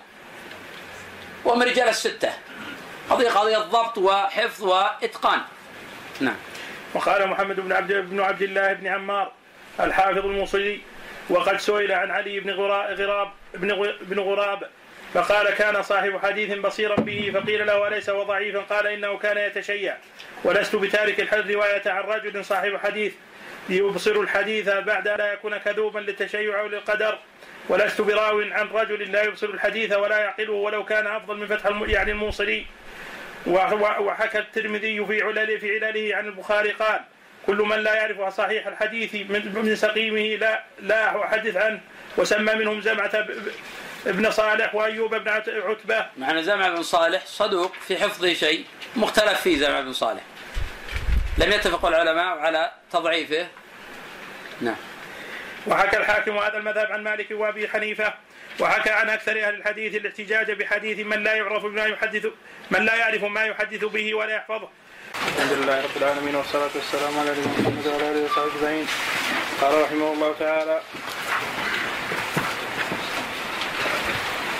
وهم 1.44 1.62
رجال 1.62 1.88
الستة. 1.88 2.32
قضية 3.10 3.28
قضية 3.28 3.58
ضبط 3.58 3.98
وحفظ 3.98 4.62
وإتقان. 4.64 5.40
نعم. 6.20 6.36
وقال 6.94 7.28
محمد 7.28 7.60
بن 7.60 7.72
عبد 7.72 7.92
بن 7.92 8.20
عبد 8.20 8.42
الله 8.42 8.72
بن 8.72 8.86
عمار 8.86 9.32
الحافظ 9.80 10.18
الموصلي 10.18 10.80
وقد 11.30 11.56
سئل 11.56 11.92
عن 11.92 12.10
علي 12.10 12.40
بن 12.40 12.50
غراب 12.50 13.32
بن 13.54 13.94
بن 14.00 14.20
غراب 14.20 14.68
فقال 15.14 15.50
كان 15.50 15.82
صاحب 15.82 16.18
حديث 16.22 16.58
بصيرا 16.58 16.96
به 16.96 17.32
فقيل 17.34 17.66
له 17.66 17.88
أليس 17.88 18.10
هو 18.10 18.22
قال 18.70 18.86
إنه 18.86 19.18
كان 19.18 19.38
يتشيع. 19.38 19.96
ولست 20.44 20.76
بتارك 20.76 21.20
الحديث 21.20 21.56
رواية 21.56 21.82
عن 21.86 22.02
رجل 22.02 22.44
صاحب 22.44 22.76
حديث 22.76 23.12
يبصر 23.68 24.20
الحديث 24.20 24.68
بعد 24.68 25.08
لا 25.08 25.32
يكون 25.32 25.56
كذوبا 25.56 25.98
للتشيع 25.98 26.60
أو 26.60 26.66
للقدر 26.66 27.18
ولست 27.68 28.00
براو 28.00 28.40
عن 28.40 28.68
رجل 28.68 29.12
لا 29.12 29.22
يبصر 29.22 29.46
الحديث 29.46 29.92
ولا 29.92 30.18
يعقله 30.18 30.52
ولو 30.52 30.84
كان 30.84 31.06
أفضل 31.06 31.36
من 31.36 31.46
فتح 31.46 31.70
يعني 31.86 32.10
الموصلي 32.10 32.66
وحكى 33.46 34.38
الترمذي 34.38 35.06
في 35.06 35.22
علل 35.22 35.60
في 35.60 35.84
علله 35.84 36.16
عن 36.16 36.26
البخاري 36.26 36.70
قال 36.70 37.00
كل 37.46 37.56
من 37.56 37.78
لا 37.78 37.94
يعرف 37.94 38.34
صحيح 38.34 38.66
الحديث 38.66 39.14
من 39.14 39.52
من 39.54 39.76
سقيمه 39.76 40.36
لا 40.36 40.62
لا 40.80 41.24
أحدث 41.24 41.56
عنه 41.56 41.80
وسمى 42.16 42.54
منهم 42.54 42.80
زمعة 42.80 43.26
ابن 44.06 44.30
صالح 44.30 44.74
وأيوب 44.74 45.14
بن 45.14 45.28
عتبة. 45.28 46.06
معنى 46.16 46.42
زمعة 46.42 46.70
بن 46.70 46.82
صالح 46.82 47.26
صدوق 47.26 47.72
في 47.72 47.96
حفظه 47.96 48.34
شيء 48.34 48.64
مختلف 48.96 49.40
فيه 49.40 49.58
زمعة 49.58 49.80
بن 49.80 49.92
صالح. 49.92 50.22
لم 51.38 51.52
يتفق 51.52 51.86
العلماء 51.86 52.38
على 52.38 52.72
تضعيفه. 52.92 53.48
نعم. 54.60 54.76
وحكى 55.66 55.96
الحاكم 55.96 56.38
هذا 56.38 56.56
المذهب 56.56 56.92
عن 56.92 57.02
مالك 57.04 57.26
وأبي 57.30 57.68
حنيفة 57.68 58.14
وحكى 58.60 58.90
عن 58.90 59.10
أكثر 59.10 59.32
أهل 59.32 59.54
الحديث 59.54 59.94
الاحتجاج 59.94 60.50
بحديث 60.52 60.98
من 61.06 61.24
لا 61.24 61.34
يعرف 61.34 61.64
ما 61.64 61.84
يحدث 61.84 62.26
من 62.70 62.84
لا 62.84 62.94
يعرف 62.94 63.24
ما 63.24 63.44
يحدث 63.44 63.84
به 63.84 64.14
ولا 64.14 64.34
يحفظه. 64.34 64.68
الحمد 65.14 65.52
لله 65.52 65.82
رب 65.82 65.96
العالمين 65.96 66.34
والصلاة 66.34 66.70
والسلام 66.74 67.18
على 67.18 67.30
نبينا 67.30 67.46
محمد 67.58 67.86
وعلى 67.86 68.10
آله 68.10 68.24
وصحبه 68.24 68.46
أجمعين. 68.58 68.86
قال 69.60 69.82
رحمه 69.82 70.12
الله 70.12 70.34
تعالى: 70.38 70.80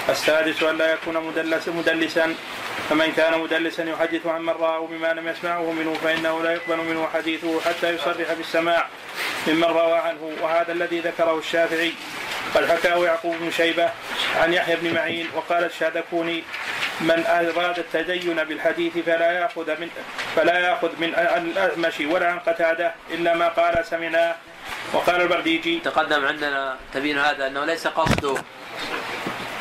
السادس 0.09 0.63
أن 0.63 0.79
لا 0.79 0.93
يكون 0.93 1.17
مدلس 1.17 1.69
مدلسا 1.69 2.35
فمن 2.89 3.13
كان 3.13 3.41
مدلسا 3.41 3.85
يحدث 3.85 4.27
عن 4.27 4.43
من 4.43 4.53
رآه 4.53 4.87
بما 4.87 5.13
لم 5.13 5.29
يسمعه 5.29 5.73
منه 5.73 5.95
فإنه 5.95 6.43
لا 6.43 6.53
يقبل 6.53 6.77
منه 6.77 7.09
حديثه 7.15 7.61
حتى 7.61 7.95
يصرح 7.95 8.33
بالسماع 8.33 8.87
ممن 9.47 9.65
روى 9.65 9.99
عنه 9.99 10.33
وهذا 10.43 10.73
الذي 10.73 11.01
ذكره 11.01 11.39
الشافعي. 11.39 11.93
قد 12.55 12.71
حكاه 12.71 13.05
يعقوب 13.05 13.37
بن 13.41 13.51
شيبة 13.51 13.91
عن 14.37 14.53
يحيى 14.53 14.77
بن 14.77 14.95
معين 14.95 15.29
وقال 15.35 15.65
الشاذكوني 15.65 16.45
من 17.01 17.25
أراد 17.27 17.79
التدين 17.79 18.45
بالحديث 18.45 18.99
فلا 18.99 19.33
يأخذ 19.33 19.81
من 19.81 19.89
فلا 20.37 20.59
يأخذ 20.59 20.91
من 21.01 21.09
الأعمش 21.09 22.01
ولا 22.01 22.29
عن 22.29 22.39
قتادة 22.39 22.95
إلا 23.11 23.35
ما 23.35 23.49
قال 23.49 23.85
سمعناه 23.87 24.35
وقال 24.93 25.21
البرديجي 25.21 25.81
تقدم 25.85 26.27
عندنا 26.27 26.77
تبين 26.95 27.19
هذا 27.19 27.47
أنه 27.47 27.65
ليس 27.65 27.87
قصده 27.87 28.35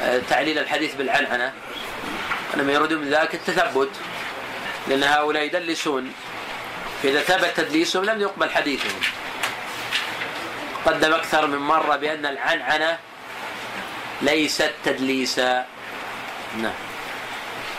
آه، 0.02 0.22
تعليل 0.30 0.60
الحديث 0.60 0.96
بالعنعنة. 0.96 1.54
انما 2.54 2.74
يريدون 2.74 3.02
من 3.02 3.10
ذلك 3.10 3.36
التثبت 3.36 3.90
لأن 4.88 5.04
هؤلاء 5.04 5.44
يدلسون. 5.44 6.14
فإذا 7.04 7.22
ثبت 7.22 7.54
تدليسهم 7.58 8.06
لم 8.06 8.22
يقبل 8.22 8.50
حديثهم. 8.50 9.02
قدم 10.86 11.14
أكثر 11.14 11.48
من 11.48 11.58
مرة 11.58 11.96
بأن 11.96 12.26
العنعنة 12.26 12.98
ليست 14.22 14.74
تدليسا. 14.86 15.66
نعم. 16.58 16.74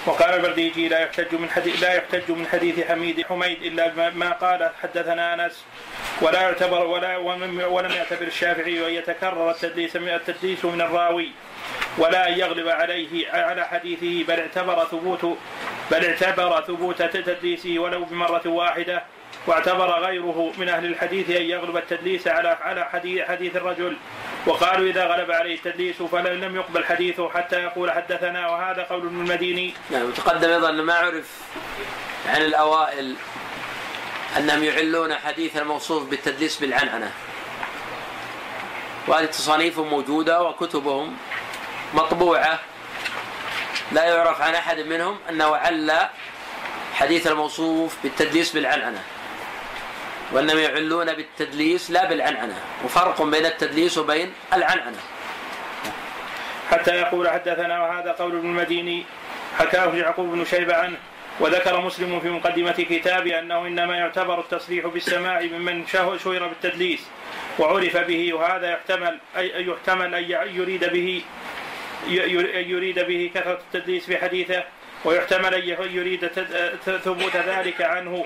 وقال 0.06 0.34
البرديجي 0.34 0.88
لا 0.88 1.00
يحتج 1.00 1.34
من 1.34 1.50
حديث 1.50 1.82
لا 1.82 1.94
يحتج 1.94 2.30
من 2.30 2.46
حديث 2.46 2.86
حميد 2.88 3.26
حميد 3.26 3.62
إلا 3.62 4.10
ما 4.10 4.30
قال 4.32 4.70
حدثنا 4.82 5.34
أنس 5.34 5.64
ولا 6.20 6.40
يعتبر 6.42 6.86
ولا 6.86 7.16
ولم 7.66 7.90
يعتبر 7.90 8.26
الشافعي 8.26 8.86
أن 8.86 8.92
يتكرر 8.92 9.50
التدليس 9.50 9.96
من 9.96 10.08
التدليس 10.08 10.64
من 10.64 10.80
الراوي 10.80 11.30
ولا 11.98 12.28
أن 12.28 12.38
يغلب 12.38 12.68
عليه 12.68 13.30
على 13.32 13.64
حديثه 13.64 14.24
بل 14.28 14.40
اعتبر 14.40 14.84
ثبوت 14.84 15.38
بل 15.90 16.04
اعتبر 16.04 16.62
ثبوت 16.62 17.02
تدليسه 17.02 17.78
ولو 17.78 18.04
بمرة 18.04 18.42
واحدة 18.46 19.02
واعتبر 19.46 19.90
غيره 19.90 20.52
من 20.58 20.68
أهل 20.68 20.84
الحديث 20.84 21.30
أن 21.30 21.42
يغلب 21.42 21.76
التدليس 21.76 22.28
على 22.28 22.48
على 22.48 22.84
حديث, 22.84 23.22
حديث 23.22 23.56
الرجل 23.56 23.96
وقالوا 24.46 24.90
إذا 24.90 25.06
غلب 25.06 25.30
عليه 25.30 25.54
التدليس 25.54 26.02
فلم 26.02 26.56
يقبل 26.56 26.84
حديثه 26.84 27.30
حتى 27.30 27.62
يقول 27.62 27.90
حدثنا 27.90 28.48
وهذا 28.48 28.82
قول 28.82 29.02
المديني. 29.02 29.74
نعم 29.90 30.04
وتقدم 30.04 30.50
أيضا 30.50 30.70
ما 30.70 30.94
عرف 30.94 31.40
عن 32.28 32.42
الأوائل 32.42 33.16
أنهم 34.36 34.64
يعلون 34.64 35.14
حديث 35.14 35.56
الموصوف 35.56 36.04
بالتدليس 36.04 36.58
بالعنعنة. 36.58 37.12
وهذه 39.06 39.24
تصانيفهم 39.24 39.88
موجودة 39.88 40.42
وكتبهم 40.42 41.16
مطبوعة 41.94 42.58
لا 43.92 44.04
يعرف 44.04 44.42
عن 44.42 44.54
أحد 44.54 44.78
منهم 44.78 45.18
أنه 45.30 45.56
عل 45.56 45.92
حديث 46.94 47.26
الموصوف 47.26 47.96
بالتدليس 48.02 48.52
بالعنعنة. 48.52 49.02
وإنما 50.32 50.60
يعلون 50.60 51.14
بالتدليس 51.14 51.90
لا 51.90 52.04
بالعنعنة 52.04 52.54
وفرق 52.84 53.22
بين 53.22 53.46
التدليس 53.46 53.98
وبين 53.98 54.32
العنعنة 54.52 54.98
حتى 56.70 56.90
يقول 56.90 57.28
حدثنا 57.28 57.82
وهذا 57.82 58.12
قول 58.12 58.36
ابن 58.36 58.48
المديني 58.48 59.04
حكاه 59.58 59.94
يعقوب 59.94 60.32
بن 60.32 60.44
شيبة 60.44 60.76
عنه 60.76 60.96
وذكر 61.40 61.80
مسلم 61.80 62.20
في 62.20 62.30
مقدمة 62.30 62.72
كتابه 62.72 63.38
أنه 63.38 63.66
إنما 63.66 63.96
يعتبر 63.96 64.40
التصريح 64.40 64.86
بالسماع 64.86 65.40
ممن 65.40 65.86
شهر 65.86 66.18
بالتدليس 66.48 67.06
وعرف 67.58 67.96
به 67.96 68.34
وهذا 68.34 68.70
يحتمل 68.70 69.18
أي 69.36 69.66
يحتمل 69.66 70.14
أن 70.14 70.24
يريد 70.54 70.84
به 70.84 71.22
يريد 72.08 72.98
به 72.98 73.30
كثرة 73.34 73.58
التدليس 73.74 74.06
في 74.06 74.18
حديثه 74.18 74.64
ويحتمل 75.04 75.54
أن 75.54 75.88
يريد 75.92 76.26
ثبوت 77.04 77.36
ذلك 77.36 77.82
عنه. 77.82 78.24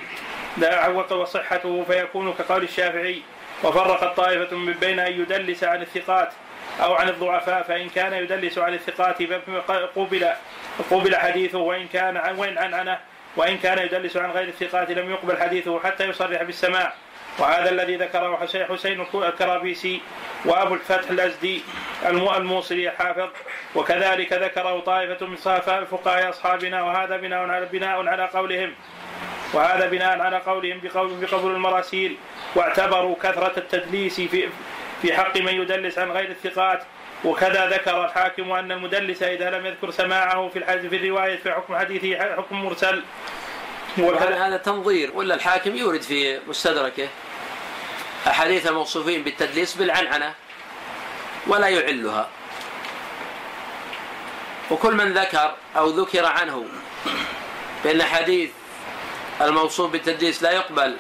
وصحته 1.10 1.84
فيكون 1.84 2.32
كقول 2.32 2.62
الشافعي 2.62 3.22
وفرقت 3.64 4.16
طائفة 4.16 4.56
من 4.56 4.72
بين 4.72 4.98
أن 4.98 5.12
يدلس 5.12 5.64
عن 5.64 5.82
الثقات 5.82 6.32
أو 6.80 6.94
عن 6.94 7.08
الضعفاء 7.08 7.62
فإن 7.62 7.88
كان 7.88 8.12
يدلس 8.12 8.58
عن 8.58 8.74
الثقات 8.74 9.22
قبل 9.96 10.32
قبل 10.90 11.16
حديثه 11.16 11.58
وإن 11.58 11.88
كان 11.88 12.16
عن 12.16 12.38
وإن 12.38 12.58
عن 12.58 12.74
عنه 12.74 12.98
وإن 13.36 13.58
كان 13.58 13.78
يدلس 13.78 14.16
عن 14.16 14.30
غير 14.30 14.48
الثقات 14.48 14.90
لم 14.90 15.10
يقبل 15.10 15.38
حديثه 15.42 15.80
حتى 15.80 16.04
يصرح 16.04 16.42
بالسماع. 16.42 16.92
وهذا 17.38 17.70
الذي 17.70 17.96
ذكره 17.96 18.36
حسين 18.36 18.64
حسين 18.64 19.06
الكرابيسي 19.14 20.00
وأبو 20.44 20.74
الفتح 20.74 21.10
الأزدي 21.10 21.62
الموصلي 22.08 22.88
الحافظ. 22.88 23.28
وكذلك 23.74 24.32
ذكره 24.32 24.80
طائفة 24.80 25.26
من 25.26 25.36
فقهاء 25.36 26.28
أصحابنا 26.28 26.82
وهذا 26.82 27.16
بناء 27.16 27.48
على 27.48 27.66
بناء 27.66 28.06
على 28.08 28.24
قولهم. 28.24 28.74
وهذا 29.52 29.88
بناء 29.88 30.20
على 30.20 30.38
قولهم 30.38 30.80
بقول 30.82 31.10
بقبول 31.20 31.54
المراسيل. 31.54 32.16
واعتبروا 32.54 33.16
كثرة 33.22 33.52
التدليس 33.56 34.20
في 34.20 34.48
في 35.03 35.12
حق 35.12 35.36
من 35.36 35.53
يدلس 35.55 35.98
عن 35.98 36.11
غير 36.11 36.30
الثقات. 36.30 36.82
وكذا 37.24 37.66
ذكر 37.66 38.05
الحاكم 38.05 38.53
أن 38.53 38.72
المدلس 38.72 39.22
إذا 39.22 39.50
لم 39.50 39.66
يذكر 39.66 39.90
سماعه 39.90 40.48
في 40.48 40.59
الحديث 40.59 40.90
في 40.90 40.96
الرواية 40.96 41.36
في 41.36 41.53
حكم 41.53 41.76
حديثه 41.76 42.36
حكم 42.36 42.64
مرسل. 42.64 43.03
وهذا 43.98 44.46
هذا 44.46 44.57
تنظير 44.57 45.11
ولا 45.14 45.34
الحاكم 45.34 45.76
يورد 45.76 46.03
في 46.03 46.40
مستدركه 46.48 47.09
أحاديث 48.26 48.66
الموصوفين 48.66 49.22
بالتدليس 49.22 49.74
بالعنعنة 49.74 50.34
ولا 51.46 51.68
يعلها؟ 51.68 52.28
وكل 54.70 54.94
من 54.94 55.12
ذكر 55.12 55.55
أو 55.76 55.86
ذكر 55.86 56.26
عنه 56.26 56.64
بأن 57.84 58.03
حديث 58.03 58.50
الموصوف 59.40 59.90
بالتدليس 59.90 60.42
لا 60.42 60.50
يقبل 60.50 60.96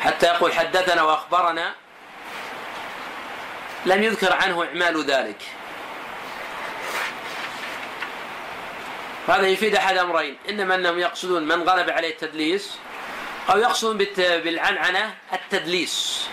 حتى 0.00 0.26
يقول 0.26 0.52
حدثنا 0.52 1.02
وأخبرنا 1.02 1.74
لم 3.86 4.02
يذكر 4.02 4.32
عنه 4.32 4.64
إعمال 4.64 5.04
ذلك. 5.04 5.42
هذا 9.28 9.46
يفيد 9.46 9.74
أحد 9.76 9.96
أمرين. 9.96 10.38
إنما 10.48 10.74
أنهم 10.74 10.98
يقصدون 10.98 11.42
من 11.48 11.62
غلب 11.68 11.90
عليه 11.90 12.10
التدليس 12.10 12.76
أو 13.50 13.58
يقصدون 13.58 13.96
بالعنعنة 14.18 15.14
التدليس. 15.32 16.26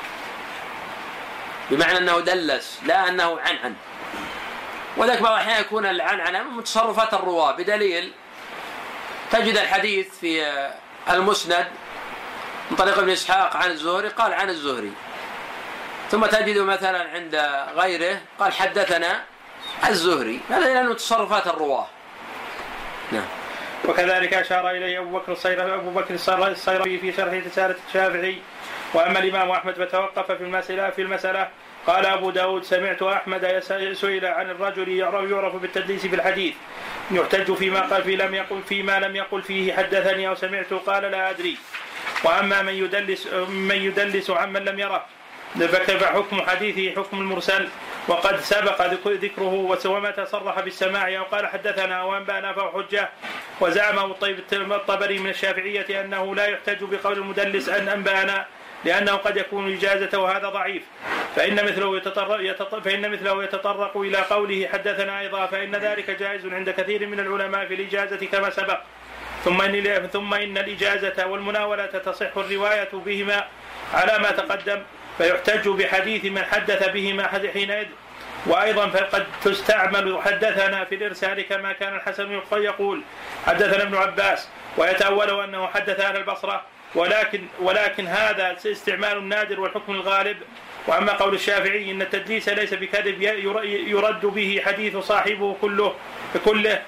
بمعنى 1.72 1.98
أنه 1.98 2.20
دلس 2.20 2.80
لا 2.86 3.08
أنه 3.10 3.40
عنعن. 3.40 3.76
وذلك 4.98 5.22
بعض 5.22 5.34
الأحيان 5.34 5.62
يكون 5.62 5.86
العنعنة 5.86 6.44
من 6.44 6.64
تصرفات 6.64 7.14
الرواة. 7.14 7.52
بدليل 7.52 8.12
تجد 9.32 9.58
الحديث 9.58 10.20
في 10.20 10.62
المسند 11.10 11.68
من 12.72 12.78
طريق 12.78 12.98
ابن 12.98 13.10
إسحاق 13.10 13.56
عن 13.56 13.72
الزهري 13.72 14.08
قال 14.08 14.34
عن 14.34 14.50
الزهري 14.50 14.92
ثم 16.12 16.26
تجد 16.26 16.58
مثلا 16.58 17.10
عند 17.14 17.36
غيره 17.76 18.22
قال 18.40 18.54
حدثنا 18.54 19.24
الزهري. 19.88 20.40
هذا 20.50 20.74
لأنه 20.74 20.94
تصرفات 20.94 21.48
الرواة. 21.48 21.88
نعم. 23.12 23.26
وكذلك 23.86 24.34
أشار 24.34 24.70
إليه 24.70 25.00
أبو 25.00 25.20
بكر 25.20 25.32
الصيرفي 25.32 25.74
أبو 25.74 25.90
بكر 25.90 26.14
الصيرفي 26.14 26.98
في 26.98 27.12
شرح 27.12 27.34
رسالة 27.34 27.76
الشافعي. 27.88 28.38
وأما 28.94 29.20
الإمام 29.20 29.52
أحمد 29.52 29.74
فتوقف 29.74 30.32
في 30.32 30.44
المسألة 30.44 30.90
في 30.90 31.02
المسألة 31.02 31.50
قال 31.88 32.06
أبو 32.06 32.30
داود 32.30 32.64
سمعت 32.64 33.04
أحمد 33.04 33.60
سئل 33.94 34.26
عن 34.26 34.50
الرجل 34.50 34.90
يعرف, 34.90 35.32
يعرف 35.32 35.56
بالتدليس 35.56 36.08
في 36.08 36.16
الحديث. 36.16 36.54
يحتج 37.12 37.54
فيما 37.54 37.82
قال 37.82 38.04
في 38.04 38.16
لم 38.16 38.36
يقل 38.36 38.62
فيما 38.70 39.00
لم 39.00 39.16
يقل 39.16 39.42
فيه 39.42 39.74
حدثني 39.74 40.28
أو 40.28 40.36
سمعت 40.36 40.74
قال 40.74 41.04
لا 41.04 41.30
أدري. 41.30 41.58
وأما 42.24 42.62
من 42.62 42.74
يدلس 42.74 43.28
من 43.50 43.76
يدلس 43.76 44.30
عمن 44.30 44.66
لم 44.66 44.80
يره. 44.80 45.06
فكيف 45.56 46.04
حكم 46.04 46.42
حديثه 46.42 47.02
حكم 47.02 47.22
المرسل. 47.22 47.68
وقد 48.08 48.40
سبق 48.40 48.82
ذكره 49.08 49.78
ومتى 49.86 50.26
صرح 50.26 50.60
بالسماع. 50.60 51.18
أو 51.18 51.24
قال 51.24 51.48
حدثنا 51.48 51.96
أو 51.96 52.18
انبانا 52.18 52.54
فهو 52.54 52.72
حجة. 52.72 53.10
وزعم 53.62 54.12
الطبري 54.72 55.20
من 55.20 55.30
الشافعية 55.30 56.02
أنه 56.02 56.36
لا 56.36 56.46
يحتج 56.46 56.84
بقول 56.84 57.18
المدلس 57.18 57.70
أن 57.70 57.90
أنبأنا 57.90 58.46
لأنه 58.86 59.12
قد 59.12 59.38
يكون 59.38 59.74
اجازته 59.74 60.20
وهذا 60.20 60.50
ضعيف. 60.50 60.84
فإن 61.36 61.56
مثله 61.56 61.98
يتطرق 61.98 62.82
فإن 62.82 63.12
مثله 63.12 63.44
يتطرق 63.44 63.98
إلى 63.98 64.18
قوله 64.18 64.70
حدثنا 64.74 65.20
أيضا 65.20 65.46
فإن 65.46 65.76
ذلك 65.76 66.12
جائز 66.12 66.46
عند 66.46 66.70
كثير 66.70 67.08
من 67.08 67.20
العلماء 67.20 67.66
في 67.66 67.74
الإجازة 67.74 68.26
كما 68.26 68.50
سبق. 68.50 68.80
ثم 69.44 69.62
إن 69.62 70.08
ثم 70.08 70.34
إن 70.34 70.58
الإجازة 70.58 71.26
والمناولة 71.26 71.86
تصح 71.86 72.38
الرواية 72.38 72.90
بهما 72.94 73.48
على 73.94 74.20
ما 74.20 74.32
تقدم. 74.32 74.82
فيحتج 75.20 75.68
بحديث 75.70 76.26
من 76.26 76.44
حدث 76.44 76.90
بهما 76.90 77.28
حينئذ 77.28 77.88
وأيضا 78.46 78.88
فقد 78.88 79.26
تستعمل 79.44 80.20
حدثنا 80.26 80.86
في 80.86 80.96
الإرسال 80.96 81.42
كما 81.42 81.74
كان 81.74 81.96
الحسن 81.96 82.40
يقول 82.52 83.02
حدثنا 83.46 83.84
ابن 83.84 83.96
عباس 83.96 84.48
ويتأول 84.78 85.44
أنه 85.44 85.68
حدث 85.68 86.00
أهل 86.00 86.18
البصرة 86.18 86.62
ولكن 86.96 87.42
ولكن 87.60 88.08
هذا 88.08 88.58
استعمال 88.66 89.18
النادر 89.18 89.60
والحكم 89.60 89.94
الغالب. 89.94 90.38
وأما 90.88 91.14
قول 91.14 91.34
الشافعي 91.34 91.92
إن 91.92 92.02
التدليس 92.02 92.50
ليس 92.50 92.74
بكذب 92.74 93.22
يرد 93.88 94.26
به 94.26 94.62
حديث 94.66 94.98
صاحبه 94.98 95.56
كله 95.62 95.96
كله 96.46 96.82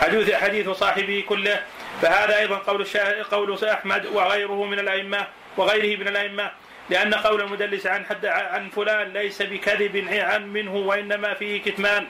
حديث 0.00 0.34
حديث 0.34 0.68
صاحبه 0.68 1.24
كله. 1.28 1.62
فهذا 2.02 2.38
أيضا 2.38 2.56
قول 2.56 2.86
قول 3.30 3.64
أحمد 3.64 4.06
وغيره 4.06 4.64
من 4.64 4.78
الائمه 4.78 5.26
وغيره 5.56 6.00
من 6.00 6.08
الأئمة. 6.08 6.50
لأن 6.90 7.14
قول 7.14 7.40
المدلس 7.40 7.86
عن 7.86 8.06
حد 8.06 8.26
عن 8.26 8.70
فلان 8.70 9.12
ليس 9.12 9.42
بكذب 9.42 10.08
عن 10.10 10.52
منه 10.52 10.76
وإنما 10.76 11.34
فيه 11.34 11.62
كتمان. 11.62 12.06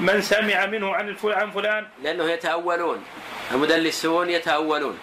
من 0.00 0.22
سمع 0.22 0.66
منه 0.66 0.94
عن 0.94 1.16
عن 1.24 1.50
فلان. 1.50 1.86
لأنه 2.02 2.30
يتأولون. 2.30 3.04
المدلسون 3.52 4.30
يتأولون. 4.30 4.98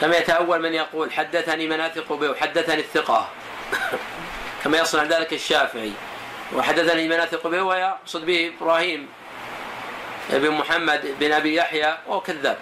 كما 0.00 0.16
يتأول 0.16 0.62
من 0.62 0.74
يقول 0.74 1.12
حدثني 1.12 1.68
من 1.68 1.80
أثق 1.80 2.12
به 2.12 2.30
وحدثني 2.30 2.80
الثقة. 2.80 3.28
كما 4.64 4.78
يصنع 4.78 5.02
ذلك 5.02 5.32
الشافعي. 5.32 5.92
وحدثني 6.52 7.08
من 7.08 7.20
أثق 7.20 7.46
به 7.46 7.62
ويقصد 7.62 8.26
به 8.26 8.52
إبراهيم 8.60 9.08
بن 10.30 10.50
محمد 10.50 11.14
بن 11.20 11.32
أبي 11.32 11.54
يحيى 11.54 11.98
وهو 12.06 12.20
كذاب. 12.20 12.58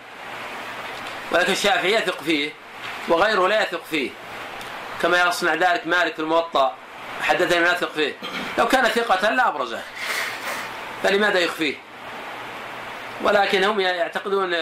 ولكن 1.33 1.53
الشافعي 1.53 1.93
يثق 1.93 2.23
فيه. 2.23 2.60
وغيره 3.11 3.49
لا 3.49 3.63
يثق 3.63 3.85
فيه. 3.91 4.11
كما 5.03 5.23
يصنع 5.23 5.55
ذلك 5.55 5.87
مالك 5.87 6.15
في 6.15 6.21
الموطأ 6.21 6.75
حدثني 7.23 7.61
ما 7.61 7.73
يثق 7.73 7.93
فيه. 7.93 8.17
لو 8.59 8.69
كان 8.69 8.85
ثقة 8.85 9.31
لا 9.31 9.49
أبرزه. 9.49 9.83
فلماذا 11.03 11.39
يخفيه؟ 11.39 11.75
ولكن 13.23 13.65
هم 13.65 13.81
يعتقدون 13.81 14.57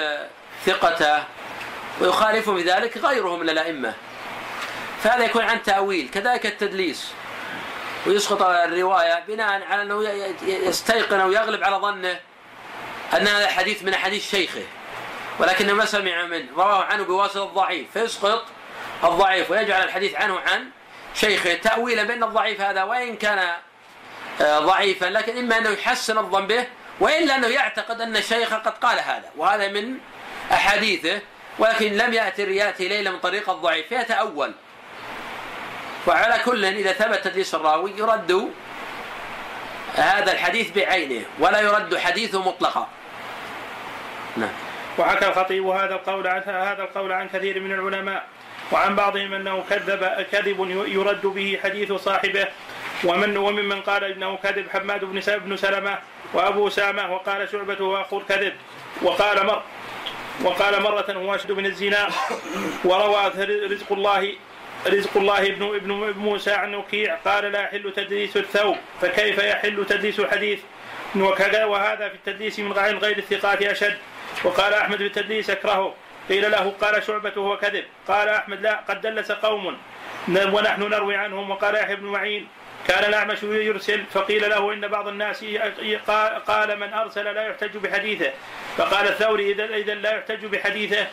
ثقته 0.67 1.25
ويخالفهم 2.01 2.57
في 2.57 2.63
ذلك 2.63 2.97
غيره 2.99 3.37
من 3.37 3.51
الأئمة. 3.51 3.95
فهذا 5.03 5.25
يكون 5.25 5.43
عن 5.43 5.63
تأويل 5.63 6.09
كذلك 6.15 6.47
التدليس. 6.47 7.13
ويسقط 8.07 8.43
الرواية 8.43 9.25
بناء 9.29 9.63
على 9.71 9.83
أنه 9.83 10.09
يستيقن 10.43 11.21
أو 11.21 11.33
يغلب 11.33 11.65
على 11.65 11.77
ظنه 11.77 12.21
أن 13.17 13.27
هذا 13.27 13.47
حديث 13.47 13.83
من 13.83 13.95
أحاديث 13.95 14.31
شيخه. 14.31 14.63
ولكنه 15.39 15.73
ما 15.73 15.85
سمع 15.85 16.25
منه 16.25 16.47
رواه 16.57 16.85
عنه 16.85 17.05
بواسطة 17.05 17.45
الضعيف 17.45 17.87
فيسقط 17.93 18.45
الضعيف 19.05 19.51
ويجعل 19.51 19.85
الحديث 19.85 20.15
عنه 20.15 20.41
عن 20.41 20.71
شيخه 21.15 21.55
تأويلا 21.55 22.03
بأن 22.03 22.25
الضعيف 22.25 22.61
هذا 22.61 22.83
وإن 22.83 23.17
كان 23.17 23.55
آه، 24.41 24.59
ضعيفا 24.59 25.07
لكن 25.07 25.37
إما 25.37 25.59
أنه 25.59 25.71
يحسن 25.71 26.19
الظن 26.19 26.47
به 26.47 26.67
وإلا 27.01 27.37
أنه 27.37 27.47
يعتقد 27.47 28.01
أن 28.01 28.17
الشيخ 28.17 28.55
قد 28.55 28.79
قال 28.79 28.99
هذا. 28.99 29.31
وهذا 29.37 29.69
من 29.69 29.99
أحاديثه. 30.53 31.21
ولكن 31.59 31.93
لم 31.93 32.13
يأتي 32.13 32.43
يأتي 32.43 32.89
ليلة 32.89 33.11
من 33.11 33.19
طريق 33.19 33.51
الضعيف. 33.51 33.89
فيتأول. 33.89 34.53
وعلى 36.07 36.43
كل 36.45 36.65
إذا 36.65 36.93
ثبت 36.93 37.25
تدليس 37.25 37.55
الراوي 37.55 37.93
يرد 37.97 38.51
هذا 39.95 40.33
الحديث 40.33 40.71
بعينه. 40.71 41.25
ولا 41.39 41.61
يرد 41.61 41.97
حديثه 41.97 42.43
مطلقا. 42.43 42.89
نعم. 44.37 44.68
وحكى 44.99 45.29
الخطيب 45.29 45.67
هذا 45.67 45.95
القول 45.95 46.27
عن 46.27 46.43
هذا 46.47 46.83
القول 46.83 47.13
عن 47.13 47.29
كثير 47.29 47.61
من 47.61 47.73
العلماء 47.73 48.27
وعن 48.73 48.97
بعضهم 48.97 49.35
أنه 49.35 49.65
كذب 49.71 50.27
كذب 50.33 50.87
يرد 50.89 51.27
به 51.27 51.59
حديث 51.63 51.93
صاحبه 51.93 52.49
ومن 53.05 53.37
وممن 53.37 53.81
قال 53.81 54.05
إنه 54.05 54.37
كذب 54.37 54.67
حماد 54.73 55.05
بن 55.05 55.21
بن 55.21 55.57
سلمة 55.57 55.99
وأبو 56.35 56.69
اسامه 56.69 57.13
وقال 57.13 57.49
شعبة 57.49 57.85
واخو 57.85 58.21
كذب 58.21 58.53
وقال 59.03 59.47
مر 59.47 59.63
وقال 60.45 60.83
مرة 60.83 61.13
هو 61.13 61.35
أشد 61.35 61.53
من 61.53 61.67
الزنا 61.67 62.09
وروى 62.85 63.33
رزق 63.71 63.93
الله 63.93 64.33
رزق 64.87 65.17
الله 65.17 65.47
ابن 65.47 65.75
ابن 65.75 66.19
موسى 66.19 66.53
عن 66.53 66.75
وكيع 66.75 67.15
قال 67.15 67.53
لا 67.53 67.63
يحل 67.63 67.93
تدليس 67.97 68.37
الثوب 68.37 68.77
فكيف 69.01 69.39
يحل 69.39 69.87
تدليس 69.89 70.21
الحديث 70.21 70.61
وهذا 71.17 72.09
في 72.09 72.15
التدليس 72.15 72.59
من 72.59 72.73
غير 72.73 73.19
الثقات 73.19 73.63
أشد. 73.63 73.97
وقال 74.45 74.75
أحمد 74.75 74.99
بالتدليس 74.99 75.51
أكرهه. 75.51 75.95
قيل 76.29 76.51
له 76.51 76.75
قال 76.81 77.03
شعبة 77.03 77.33
هو 77.37 77.57
كذب. 77.57 77.85
قال 78.09 78.29
أحمد 78.29 78.61
لا 78.61 78.81
قد 78.89 79.01
دلس 79.01 79.33
قوم. 79.33 79.77
ونحن 80.29 80.83
نروي 80.83 81.17
عنهم. 81.17 81.51
وقال 81.51 81.75
يحيى 81.75 81.97
بن 81.97 82.07
معين 82.07 82.49
كان 82.89 83.05
الأعمش 83.05 83.43
يرسل. 83.43 84.05
فقيل 84.13 84.51
له 84.51 84.73
إن 84.73 84.89
بعض 84.89 85.09
الناس 85.09 85.45
قال 86.47 86.79
من 86.81 86.93
أرسل 86.93 87.25
لا 87.35 87.49
يحتج 87.49 87.77
بحديثه. 87.77 88.33
فقال 88.77 89.09
الثوري 89.09 89.53
إذا 89.53 89.65
إذا 89.65 89.95
لا 89.95 90.17
يحتج 90.17 90.47
بحديثه. 90.47 91.07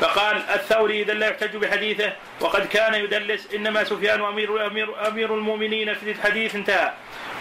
فقال 0.00 0.36
الثوري 0.36 1.02
إذا 1.02 1.14
لا 1.14 1.28
يحتج 1.28 1.56
بحديثه. 1.56 2.12
وقد 2.40 2.66
كان 2.66 2.94
يدلس 2.94 3.54
إنما 3.54 3.84
سفيان 3.84 4.24
أمير 4.24 4.66
أمير 4.66 5.08
أمير 5.08 5.34
المؤمنين 5.34 5.94
في 5.94 6.10
الحديث 6.10 6.54
انتهى. 6.54 6.92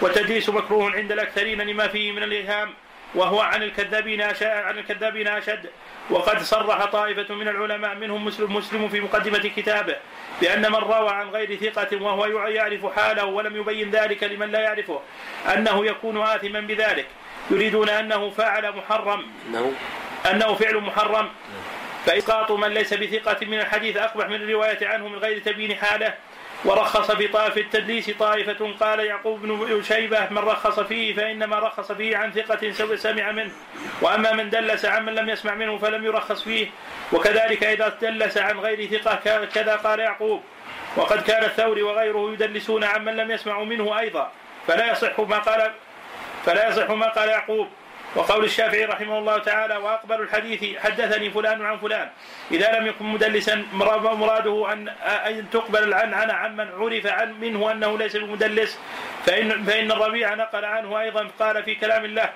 والتدليس 0.02 0.50
مكروه 0.50 0.92
عند 0.92 1.12
الأكثرين 1.12 1.62
لما 1.62 1.88
فيه 1.88 2.12
من 2.12 2.24
الإيهام 2.24 2.74
وهو 3.16 3.40
عن 3.40 3.64
الكذابين 3.64 4.22
عن 4.42 4.78
الكذابين 4.78 5.28
أشد. 5.28 5.70
وقد 6.10 6.42
صرح 6.42 6.86
طائفة 6.86 7.36
من 7.36 7.48
العلماء 7.48 7.96
منهم 7.96 8.26
مسلم 8.26 8.56
مسلم 8.56 8.90
في 8.90 9.02
مقدمة 9.02 9.52
كتابه 9.56 9.96
بأن 10.42 10.72
من 10.72 10.76
روى 10.76 11.10
عن 11.10 11.30
غير 11.30 11.56
ثقة 11.56 12.02
وهو 12.04 12.26
يعرف 12.48 12.86
حاله 12.86 13.26
ولم 13.26 13.56
يبين 13.56 13.92
ذلك 13.92 14.24
لمن 14.24 14.52
لا 14.52 14.60
يعرفه 14.60 15.02
أنه 15.54 15.86
يكون 15.86 16.22
آثما 16.22 16.60
بذلك. 16.60 17.06
يريدون 17.52 17.90
أنه 17.90 18.30
فعل 18.30 18.76
محرم. 18.76 19.26
انه 19.48 19.74
أنه 20.32 20.54
فعل 20.54 20.78
محرم. 20.78 21.30
فإسقاط 22.06 22.52
من 22.52 22.68
ليس 22.68 22.94
بثقة 22.94 23.46
من 23.46 23.60
الحديث 23.60 23.98
أقبح 23.98 24.28
من 24.28 24.36
الرواية 24.36 24.88
عنه 24.88 25.08
من 25.08 25.18
غير 25.18 25.40
تبيين 25.40 25.76
حاله. 25.76 26.14
ورخص 26.66 27.12
في 27.12 27.28
طائف 27.28 27.58
التدليس 27.58 28.10
طائفة 28.10 28.74
قال 28.80 29.00
يعقوب 29.00 29.42
بن 29.42 29.84
شيبة 29.84 30.28
من 30.30 30.38
رخص 30.38 30.80
فيه 30.80 31.16
فإنما 31.16 31.60
رخص 31.60 31.92
فيه 31.92 32.18
عن 32.18 32.32
ثقة 32.32 32.96
سمع 32.96 33.32
منه. 33.32 33.52
وأما 34.02 34.32
من 34.34 34.50
دلس 34.50 34.86
عن 34.86 35.06
من 35.06 35.16
لم 35.16 35.30
يسمع 35.30 35.56
منه 35.56 35.78
فلم 35.78 36.06
يرخص 36.06 36.44
فيه. 36.44 36.68
وكذلك 37.14 37.64
إذا 37.64 37.98
دلس 38.02 38.38
عن 38.38 38.60
غير 38.60 39.00
ثقة 39.00 39.46
كذا 39.46 39.76
قال 39.76 40.00
يعقوب. 40.00 40.44
وقد 40.98 41.24
كان 41.24 41.44
الثوري 41.44 41.84
وغيره 41.84 42.32
يدلسون 42.34 42.84
عن 42.84 43.06
من 43.06 43.16
لم 43.16 43.32
يسمعوا 43.32 43.66
منه 43.66 44.00
أيضا. 44.00 44.32
فلا 44.68 44.92
يصح 44.92 45.20
ما 45.20 45.38
قال 45.38 45.72
فلا 46.46 46.70
يصح 46.70 46.90
ما 46.90 47.08
قال 47.08 47.30
يعقوب. 47.30 47.68
وقول 48.16 48.44
الشافعي 48.44 48.86
رحمه 48.86 49.18
الله 49.20 49.38
تعالى 49.38 49.78
وأقبل 49.78 50.22
الحديث 50.22 50.78
حدثني 50.80 51.30
فلان 51.30 51.66
عن 51.66 51.78
فلان. 51.78 52.10
إذا 52.52 52.72
لم 52.80 52.88
يكن 52.88 53.06
مدلسا 53.06 53.66
مرا- 53.74 54.14
مراده 54.14 54.74
ان 54.74 54.90
أن 55.28 55.50
تقبل 55.52 55.84
العنعنه 55.84 56.34
عمن 56.34 56.68
عرف 56.80 57.08
عن 57.08 57.40
منه 57.40 57.72
أنه 57.72 57.98
ليس 57.98 58.16
بمدلس 58.16 58.80
فان 59.26 59.64
فإن 59.64 59.92
الربيع 59.92 60.34
نقل 60.34 60.66
عنه 60.66 61.00
أيضا 61.02 61.28
قال 61.40 61.64
في 61.64 61.76
كلام 61.76 62.06
الله 62.06 62.30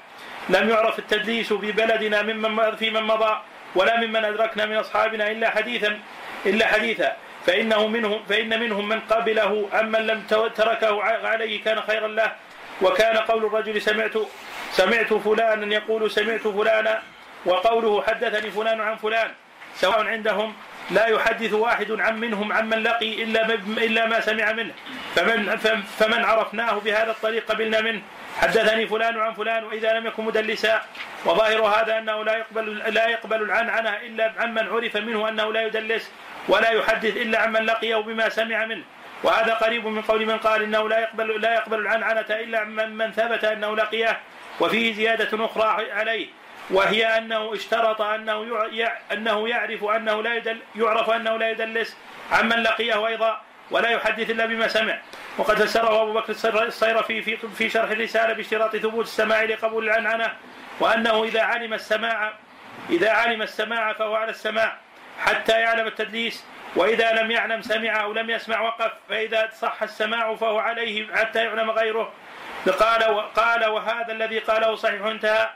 لم 0.50 0.70
يعرف 0.70 1.00
التدليس 1.00 1.54
في 1.54 1.72
بلدنا 1.72 2.22
ممن 2.22 2.76
في 2.76 2.90
من 2.90 3.04
مضى 3.04 3.38
ولا 3.76 3.98
ممن 4.00 4.26
أدركنا 4.26 4.66
من 4.66 4.76
أصحابنا 4.78 5.32
إلا 5.32 5.50
حديثا 5.50 6.00
إلا 6.46 6.68
حديثا. 6.68 7.16
فإنه 7.46 7.88
منهم 7.88 8.24
فإن 8.30 8.60
منهم 8.60 8.90
من 8.90 9.00
قبله 9.00 9.70
اما 9.80 9.98
لم 9.98 10.24
تركه 10.56 11.04
عليه 11.04 11.64
كان 11.64 11.82
خيرا 11.82 12.08
له. 12.08 12.32
وكان 12.82 13.18
قول 13.18 13.46
الرجل 13.46 13.82
سمعت 13.82 14.14
سمعت 14.72 15.14
فلانا 15.14 15.76
يقول 15.76 16.12
سمعت 16.12 16.48
فلانا 16.48 17.02
وقوله 17.46 18.02
حدثني 18.02 18.52
فلان 18.52 18.82
عن 18.82 18.96
فلان. 18.96 19.32
سواء 19.76 20.06
عندهم 20.06 20.54
لا 20.92 21.06
يحدث 21.06 21.54
واحد 21.54 21.92
عن 21.92 22.20
منهم 22.20 22.54
عمن 22.54 22.84
لقي 22.84 23.24
إلا 23.24 23.46
إلا 23.78 24.06
ما 24.06 24.20
سمع 24.20 24.52
منه. 24.52 24.74
فمن 25.16 25.58
فمن 26.00 26.26
عرفناه 26.26 26.74
بهذا 26.74 27.12
الطريق 27.12 27.52
قبلنا 27.52 27.82
منه. 27.82 28.02
حدثني 28.38 28.88
فلان 28.88 29.20
عن 29.20 29.34
فلان 29.34 29.64
وإذا 29.64 29.94
لم 29.94 30.08
يكن 30.08 30.24
مدلسا. 30.24 30.82
وظاهر 31.26 31.62
هذا 31.62 31.98
أنه 31.98 32.24
لا 32.24 32.38
يقبل 32.38 32.78
لا 32.94 33.08
يقبل 33.08 33.42
العنعنه 33.42 33.98
إلا 33.98 34.34
عمن 34.40 34.68
عرف 34.68 34.98
منه 34.98 35.30
أنه 35.30 35.54
لا 35.54 35.62
يدلس 35.62 36.12
ولا 36.48 36.70
يحدث 36.70 37.18
إلا 37.18 37.40
عمن 37.40 37.66
لقيه 37.66 37.96
بما 37.96 38.30
سمع 38.30 38.66
منه. 38.66 38.84
وهذا 39.24 39.54
قريب 39.54 39.88
من 39.88 40.02
قول 40.02 40.26
من 40.26 40.38
قال 40.38 40.64
إنه 40.64 40.90
لا 40.90 41.00
يقبل 41.00 41.42
لا 41.42 41.54
يقبل 41.54 41.80
العنعنه 41.80 42.26
إلا 42.30 42.64
من 42.64 42.96
من 42.96 43.12
ثبت 43.12 43.44
أنه 43.44 43.76
لقيه. 43.76 44.20
وفيه 44.62 44.93
زيادة 44.93 45.45
أخرى 45.45 45.91
عليه 45.91 46.28
وهي 46.70 47.18
أنه 47.18 47.53
اشترط 47.53 48.01
أنه 48.01 48.68
يع... 48.72 48.97
أنه 49.12 49.49
يعرف 49.49 49.84
أنه 49.84 50.24
لا 50.24 50.36
يدل 50.36 50.57
يعرف 50.76 51.09
أنه 51.09 51.38
لا 51.38 51.49
يدلس 51.49 51.97
عمن 52.32 52.64
لقيه 52.64 53.07
أيضا 53.07 53.41
ولا 53.72 53.89
يحدث 53.89 54.30
إلا 54.30 54.45
بما 54.45 54.68
سمع. 54.68 54.99
وقد 55.38 55.55
فسره 55.55 56.01
أبو 56.01 56.14
بكر 56.14 56.34
الصيرفي 56.64 57.22
في 57.22 57.38
في 57.38 57.70
شرح 57.70 57.91
الرسالة 57.91 58.34
باشتراط 58.34 58.76
ثبوت 58.76 59.05
السماع 59.05 59.43
لقبول 59.43 59.84
العنعنة 59.84 60.34
وأنه 60.80 61.24
إذا 61.24 61.41
علم 61.41 61.74
السماع 61.74 62.34
إذا 62.89 63.12
علم 63.12 63.41
السماع 63.41 63.93
فهو 63.93 64.16
على 64.16 64.32
السماع 64.32 64.78
حتى 65.20 65.51
يعلم 65.51 65.88
التدليس 65.88 66.45
وإذا 66.76 67.12
لم 67.12 67.32
يعلم 67.32 67.62
سمع 67.62 68.03
أو 68.03 68.14
لم 68.14 68.30
يسمع 68.30 68.62
وقف 68.62 68.91
فإذا 69.09 69.49
صح 69.59 69.84
السماع 69.84 70.36
فهو 70.36 70.59
عليه 70.59 71.14
حتى 71.14 71.43
يعلم 71.43 71.72
غيره. 71.72 72.14
قال 72.70 73.03
قال 73.36 73.66
وهذا 73.66 74.14
الذي 74.14 74.39
قاله 74.39 74.76
صحيح 74.76 75.01
انتهى. 75.01 75.49